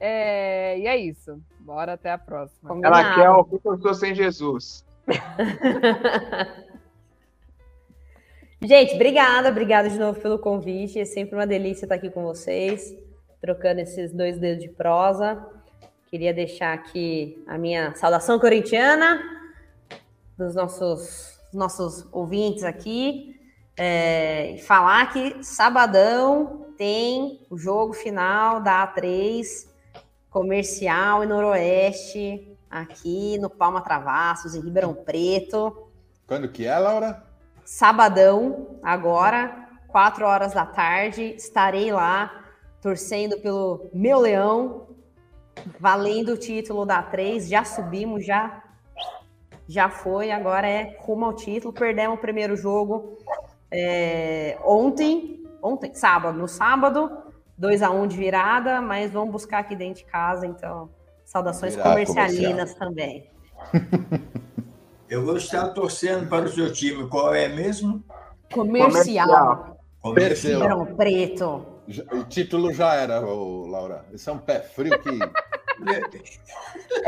É, 0.00 0.78
e 0.78 0.86
é 0.88 0.96
isso. 0.96 1.40
Bora 1.68 1.92
até 1.92 2.10
a 2.10 2.16
próxima. 2.16 2.80
Ela 2.82 3.14
quer 3.14 3.28
o 3.28 3.44
que 3.44 3.60
eu 3.62 3.78
sou 3.78 3.92
sem 3.92 4.14
Jesus. 4.14 4.82
Gente, 8.62 8.94
obrigada, 8.94 9.50
obrigada 9.50 9.90
de 9.90 9.98
novo 9.98 10.18
pelo 10.18 10.38
convite. 10.38 10.98
É 10.98 11.04
sempre 11.04 11.34
uma 11.34 11.46
delícia 11.46 11.84
estar 11.84 11.96
aqui 11.96 12.08
com 12.08 12.22
vocês, 12.22 12.96
trocando 13.38 13.80
esses 13.82 14.14
dois 14.14 14.38
dedos 14.38 14.64
de 14.64 14.70
prosa. 14.70 15.46
Queria 16.06 16.32
deixar 16.32 16.72
aqui 16.72 17.44
a 17.46 17.58
minha 17.58 17.94
saudação 17.96 18.38
corintiana 18.40 19.22
dos 20.38 20.54
nossos, 20.54 21.38
nossos 21.52 22.08
ouvintes 22.10 22.64
aqui. 22.64 23.38
É, 23.76 24.52
e 24.52 24.58
falar 24.62 25.12
que 25.12 25.44
sabadão 25.44 26.72
tem 26.78 27.46
o 27.50 27.58
jogo 27.58 27.92
final 27.92 28.58
da 28.62 28.90
A3 28.90 29.67
comercial 30.30 31.22
e 31.22 31.26
noroeste 31.26 32.56
aqui 32.70 33.38
no 33.38 33.48
Palma 33.48 33.80
Travassos, 33.80 34.54
em 34.54 34.60
Ribeirão 34.60 34.94
Preto. 34.94 35.88
Quando 36.26 36.48
que 36.48 36.66
é, 36.66 36.78
Laura? 36.78 37.28
sabadão, 37.68 38.78
agora, 38.82 39.68
quatro 39.88 40.24
horas 40.24 40.54
da 40.54 40.64
tarde, 40.64 41.34
estarei 41.36 41.92
lá 41.92 42.46
torcendo 42.80 43.38
pelo 43.40 43.90
meu 43.92 44.18
leão, 44.18 44.86
valendo 45.78 46.32
o 46.32 46.36
título 46.38 46.86
da 46.86 47.02
3. 47.02 47.46
Já 47.46 47.64
subimos, 47.64 48.24
já 48.24 48.62
já 49.68 49.90
foi, 49.90 50.30
agora 50.30 50.66
é 50.66 50.96
rumo 51.00 51.26
ao 51.26 51.34
título. 51.34 51.74
Perdemos 51.74 52.16
o 52.16 52.20
primeiro 52.20 52.56
jogo 52.56 53.18
é, 53.70 54.56
ontem, 54.64 55.44
ontem, 55.62 55.92
sábado, 55.92 56.38
no 56.38 56.48
sábado, 56.48 57.18
2 57.58 57.82
a 57.82 57.90
1 57.90 58.02
um 58.02 58.06
de 58.06 58.16
virada, 58.16 58.80
mas 58.80 59.10
vamos 59.10 59.32
buscar 59.32 59.58
aqui 59.58 59.74
dentro 59.74 60.04
de 60.04 60.10
casa, 60.10 60.46
então. 60.46 60.88
Saudações 61.24 61.74
Virar 61.74 61.90
comercialinas 61.90 62.72
comercial. 62.72 62.88
também. 62.88 63.30
Eu 65.10 65.24
vou 65.24 65.36
estar 65.36 65.68
torcendo 65.70 66.28
para 66.28 66.44
o 66.44 66.48
seu 66.48 66.72
time. 66.72 67.08
Qual 67.08 67.34
é 67.34 67.48
mesmo? 67.48 68.04
Comercial. 68.52 69.78
Comercial. 70.00 70.60
Ribeirão 70.60 70.86
Preto. 70.96 71.66
O 72.12 72.24
título 72.24 72.72
já 72.72 72.94
era, 72.94 73.18
Laura. 73.18 74.04
Isso 74.12 74.28
é 74.28 74.32
um 74.32 74.38
pé 74.38 74.60
frio 74.60 74.98
que. 75.00 75.18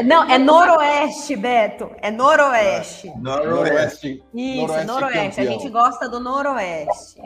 Não, 0.03 0.25
é 0.31 0.39
Noroeste, 0.39 1.37
Beto. 1.37 1.91
É 2.01 2.11
Noroeste. 2.11 3.09
É. 3.09 3.17
Noroeste. 3.17 4.25
Isso, 4.33 4.67
Noroeste. 4.67 4.87
noroeste. 4.87 5.41
A 5.41 5.45
gente 5.45 5.69
gosta 5.69 6.09
do 6.09 6.19
Noroeste. 6.21 7.21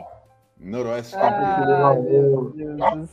Noroeste. 0.59 1.15
Ah, 1.15 1.93
meu 1.95 2.51
Deus 2.51 3.09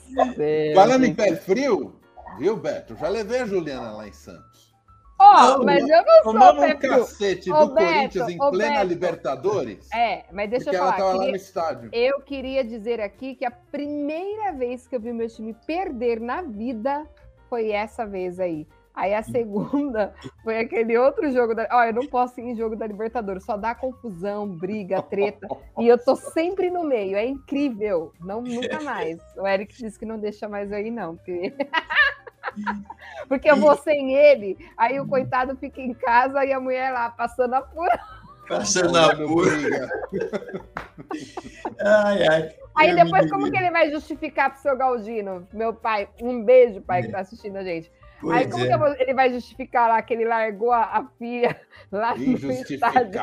Falando 0.74 1.04
em 1.04 1.14
pé 1.14 1.36
frio, 1.36 2.00
viu, 2.38 2.56
Beto? 2.56 2.96
Já 2.96 3.08
levei 3.08 3.40
a 3.40 3.46
Juliana 3.46 3.92
lá 3.92 4.06
em 4.06 4.12
Santos. 4.12 4.72
Ó, 5.20 5.56
oh, 5.60 5.64
mas 5.64 5.88
eu 5.88 6.04
não 6.04 6.22
sou 6.24 6.56
Pep. 6.56 6.86
um 6.86 6.90
cacete 6.90 7.50
do 7.50 7.68
Beto, 7.68 7.74
Corinthians 7.74 8.28
em 8.28 8.38
plena 8.38 8.74
Beto. 8.76 8.86
Libertadores. 8.88 9.88
É, 9.92 10.24
mas 10.32 10.50
deixa 10.50 10.70
eu 10.70 10.78
falar. 10.78 10.88
Ela 10.88 10.96
tava 10.96 11.12
queria, 11.12 11.24
lá 11.26 11.30
no 11.30 11.36
estádio. 11.36 11.90
Eu 11.92 12.20
queria 12.20 12.64
dizer 12.64 13.00
aqui 13.00 13.36
que 13.36 13.44
a 13.44 13.50
primeira 13.50 14.52
vez 14.52 14.88
que 14.88 14.96
eu 14.96 15.00
vi 15.00 15.12
meu 15.12 15.28
time 15.28 15.54
perder 15.64 16.20
na 16.20 16.42
vida 16.42 17.06
foi 17.48 17.70
essa 17.70 18.04
vez 18.04 18.40
aí. 18.40 18.66
Aí 18.94 19.14
a 19.14 19.22
segunda 19.22 20.14
foi 20.44 20.58
aquele 20.58 20.98
outro 20.98 21.30
jogo 21.32 21.54
da. 21.54 21.66
Ó, 21.72 21.84
eu 21.84 21.94
não 21.94 22.06
posso 22.06 22.38
ir 22.40 22.44
em 22.44 22.56
jogo 22.56 22.76
da 22.76 22.86
Libertadores, 22.86 23.44
só 23.44 23.56
dá 23.56 23.74
confusão, 23.74 24.46
briga, 24.46 25.00
treta. 25.00 25.48
e 25.78 25.88
eu 25.88 25.96
tô 25.96 26.14
sempre 26.14 26.70
no 26.70 26.84
meio, 26.84 27.16
é 27.16 27.24
incrível. 27.24 28.12
Não, 28.20 28.42
nunca 28.42 28.80
mais. 28.82 29.18
O 29.36 29.46
Eric 29.46 29.74
disse 29.74 29.98
que 29.98 30.04
não 30.04 30.18
deixa 30.18 30.46
mais 30.48 30.70
eu 30.70 30.78
ir, 30.78 30.90
não. 30.90 31.16
Porque... 31.16 31.54
Porque 33.28 33.50
eu 33.50 33.56
vou 33.56 33.74
sem 33.78 34.14
ele, 34.14 34.58
aí 34.76 35.00
o 35.00 35.06
coitado 35.06 35.56
fica 35.56 35.80
em 35.80 35.94
casa 35.94 36.44
e 36.44 36.52
a 36.52 36.60
mulher 36.60 36.92
lá 36.92 37.08
passando 37.08 37.54
a 37.54 37.62
pura. 37.62 37.98
Passando 38.46 38.98
a 38.98 39.16
pura. 39.16 39.88
ai, 41.80 42.26
ai. 42.26 42.54
Aí 42.74 42.94
depois, 42.94 43.30
como 43.30 43.50
que 43.50 43.56
ele 43.56 43.70
vai 43.70 43.90
justificar 43.90 44.50
pro 44.50 44.60
seu 44.60 44.76
Galdino, 44.76 45.46
meu 45.52 45.72
pai? 45.72 46.08
Um 46.20 46.42
beijo, 46.44 46.82
pai, 46.82 47.02
que 47.02 47.08
tá 47.10 47.20
assistindo 47.20 47.56
a 47.56 47.64
gente. 47.64 47.90
Pois 48.22 48.38
Aí 48.38 48.48
como 48.48 48.64
é. 48.64 48.94
que 48.94 49.02
ele 49.02 49.14
vai 49.14 49.32
justificar 49.32 49.88
lá 49.88 50.00
que 50.00 50.14
ele 50.14 50.24
largou 50.24 50.70
a, 50.70 50.82
a 50.82 51.06
filha 51.18 51.60
lá 51.90 52.14
no 52.16 52.52
estádio? 52.52 53.20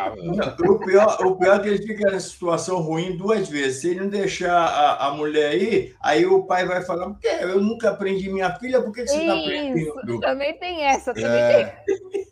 o, 0.70 0.78
pior, 0.78 1.26
o 1.26 1.38
pior 1.38 1.56
é 1.56 1.60
que 1.60 1.70
ele 1.70 1.78
fica 1.78 2.12
nessa 2.12 2.28
situação 2.28 2.82
ruim 2.82 3.16
duas 3.16 3.48
vezes. 3.48 3.80
Se 3.80 3.92
ele 3.92 4.02
não 4.02 4.10
deixar 4.10 4.54
a, 4.54 5.08
a 5.08 5.14
mulher 5.14 5.56
ir, 5.56 5.96
aí 6.02 6.26
o 6.26 6.44
pai 6.44 6.66
vai 6.66 6.82
falar, 6.84 7.12
porque 7.12 7.28
eu 7.28 7.62
nunca 7.62 7.92
aprendi 7.92 8.30
minha 8.30 8.54
filha, 8.56 8.82
por 8.82 8.92
que, 8.92 9.04
que 9.04 9.08
você 9.08 9.22
está 9.22 9.40
aprendendo? 9.40 10.20
Também 10.20 10.54
tem 10.58 10.84
essa, 10.84 11.14
também 11.14 11.32
é. 11.32 11.64
tem. 11.86 12.29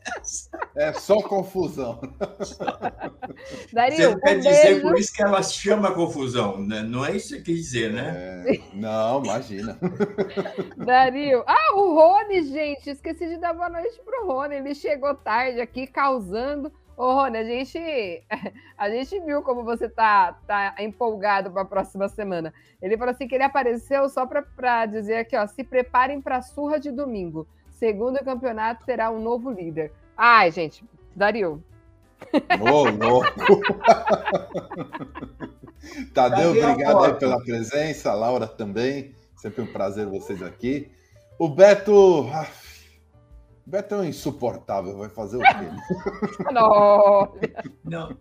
É 0.76 0.94
só 0.94 1.16
confusão. 1.22 2.00
Dario, 3.74 3.98
você 3.98 4.20
quer 4.20 4.38
um 4.38 4.40
dizer 4.40 4.82
por 4.82 4.98
isso 4.98 5.14
que 5.14 5.24
ela 5.24 5.42
chama 5.42 5.94
confusão, 5.94 6.60
né? 6.60 6.82
Não 6.84 7.06
é 7.06 7.16
isso 7.16 7.36
que 7.38 7.44
quer 7.44 7.52
dizer, 7.54 7.94
né? 7.94 8.44
É... 8.46 8.60
Não, 8.74 9.24
imagina. 9.24 9.78
Dario. 10.78 11.44
Ah, 11.48 11.76
o 11.76 11.96
Rony, 11.96 12.44
gente. 12.44 12.90
Esqueci 12.90 13.28
de 13.28 13.38
dar 13.38 13.54
boa 13.54 13.70
noite 13.70 14.00
pro 14.06 14.28
Rony. 14.28 14.56
Ele 14.56 14.76
chegou 14.76 15.16
tarde 15.16 15.60
aqui, 15.60 15.88
causando. 15.88 16.72
Ô, 16.98 17.14
Rony, 17.14 17.38
a 17.38 17.44
gente, 17.44 18.24
a 18.76 18.90
gente 18.90 19.20
viu 19.20 19.44
como 19.44 19.64
você 19.64 19.88
tá, 19.88 20.34
tá 20.48 20.76
empolgado 20.80 21.52
para 21.52 21.62
a 21.62 21.66
próxima 21.66 22.10
semana. 22.10 22.52
Ele 22.82 22.98
falou 22.98 23.14
assim 23.14 23.28
que 23.28 23.36
ele 23.36 23.44
apareceu 23.44 24.10
só 24.10 24.26
para 24.26 24.86
dizer 24.88 25.18
aqui, 25.18 25.38
ó, 25.38 25.46
se 25.46 25.64
preparem 25.64 26.20
para 26.20 26.38
a 26.38 26.42
surra 26.42 26.80
de 26.80 26.92
domingo. 26.92 27.48
Segundo 27.78 28.18
campeonato 28.24 28.86
terá 28.86 29.12
um 29.12 29.22
novo 29.22 29.52
líder. 29.52 29.92
Ai, 30.16 30.52
gente, 30.52 30.84
Dario. 31.16 31.64
Ô, 32.60 32.90
louco! 32.90 33.62
Tadeu, 36.14 36.50
obrigado 36.52 37.04
aí 37.04 37.14
pela 37.14 37.40
presença. 37.42 38.14
Laura 38.14 38.48
também. 38.48 39.14
Sempre 39.36 39.62
um 39.62 39.68
prazer 39.68 40.08
vocês 40.08 40.42
aqui. 40.42 40.92
O 41.38 41.48
Beto. 41.48 42.28
Ah, 42.34 42.48
o 43.66 43.70
Beto 43.70 43.94
é 43.94 43.98
um 44.00 44.04
insuportável, 44.06 44.98
vai 44.98 45.10
fazer 45.10 45.38
o 45.38 45.42
quê? 45.42 45.70
Não. 46.52 47.38
Não. 47.84 48.18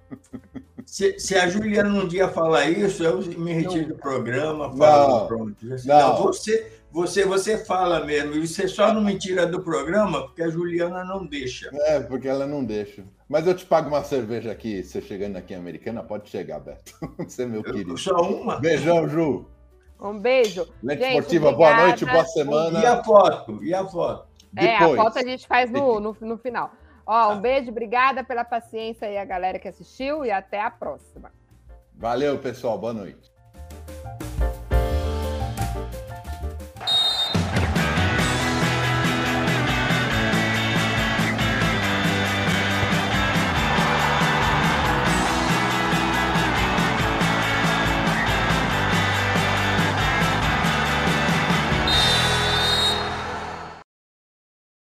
Se, 0.85 1.19
se, 1.19 1.35
a 1.35 1.49
Juliana 1.49 1.89
um 1.89 2.07
dia 2.07 2.28
falar 2.28 2.69
isso, 2.70 3.03
eu 3.03 3.20
me 3.39 3.53
retiro 3.55 3.89
do 3.89 3.97
programa, 3.97 4.73
falo, 4.77 5.19
não, 5.19 5.27
pronto. 5.27 5.57
Não. 5.85 5.99
não. 5.99 6.23
você, 6.23 6.76
você, 6.97 7.27
você 7.27 7.62
fala 7.62 8.06
mesmo, 8.06 8.32
e 8.36 8.48
você 8.48 8.66
só 8.66 8.90
não 8.90 9.02
me 9.02 9.18
tira 9.18 9.47
do 9.47 9.62
programa 9.62 10.23
porque 10.23 10.43
a 10.43 10.48
Juliana 10.48 11.05
não 11.05 11.27
deixa. 11.27 11.68
É, 11.89 12.01
porque 12.01 12.27
ela 12.27 12.47
não 12.47 12.64
deixa. 12.64 13.05
Mas 13.28 13.47
eu 13.47 13.55
te 13.55 13.66
pago 13.66 13.89
uma 13.89 14.02
cerveja 14.02 14.51
aqui, 14.51 14.82
você 14.82 15.02
chegando 15.02 15.36
aqui 15.36 15.52
em 15.52 15.59
Americana, 15.59 16.02
pode 16.02 16.31
chegar, 16.31 16.59
Beto. 16.59 16.94
Você 17.18 17.43
é 17.43 17.47
meu 17.47 17.62
querido. 17.62 17.98
Só 17.98 18.14
uma? 18.23 18.59
Beijão, 18.60 19.06
Ju. 19.06 19.47
Um 20.01 20.18
beijo. 20.18 20.66
Lente 20.82 21.02
gente, 21.02 21.18
Esportiva, 21.18 21.48
obrigada. 21.48 21.74
boa 21.77 21.86
noite, 21.86 22.05
boa 22.06 22.24
semana. 22.24 22.81
E 22.81 22.86
a 22.86 23.05
foto? 23.05 23.64
E 23.64 23.74
a 23.74 23.85
foto? 23.86 24.28
É, 24.56 24.78
Depois. 24.78 24.98
a 24.98 25.02
foto 25.02 25.18
a 25.18 25.23
gente 25.23 25.47
faz 25.47 25.70
no, 25.70 26.01
no, 26.01 26.16
no 26.18 26.39
final. 26.39 26.73
Ó, 27.05 27.35
um 27.35 27.40
beijo, 27.40 27.70
obrigada 27.70 28.24
pela 28.24 28.43
paciência 28.43 29.06
aí 29.06 29.18
a 29.18 29.24
galera 29.24 29.59
que 29.59 29.68
assistiu 29.68 30.24
e 30.24 30.31
até 30.31 30.62
a 30.62 30.70
próxima. 30.70 31.31
Valeu, 31.94 32.39
pessoal. 32.39 32.78
Boa 32.78 32.94
noite. 32.94 33.31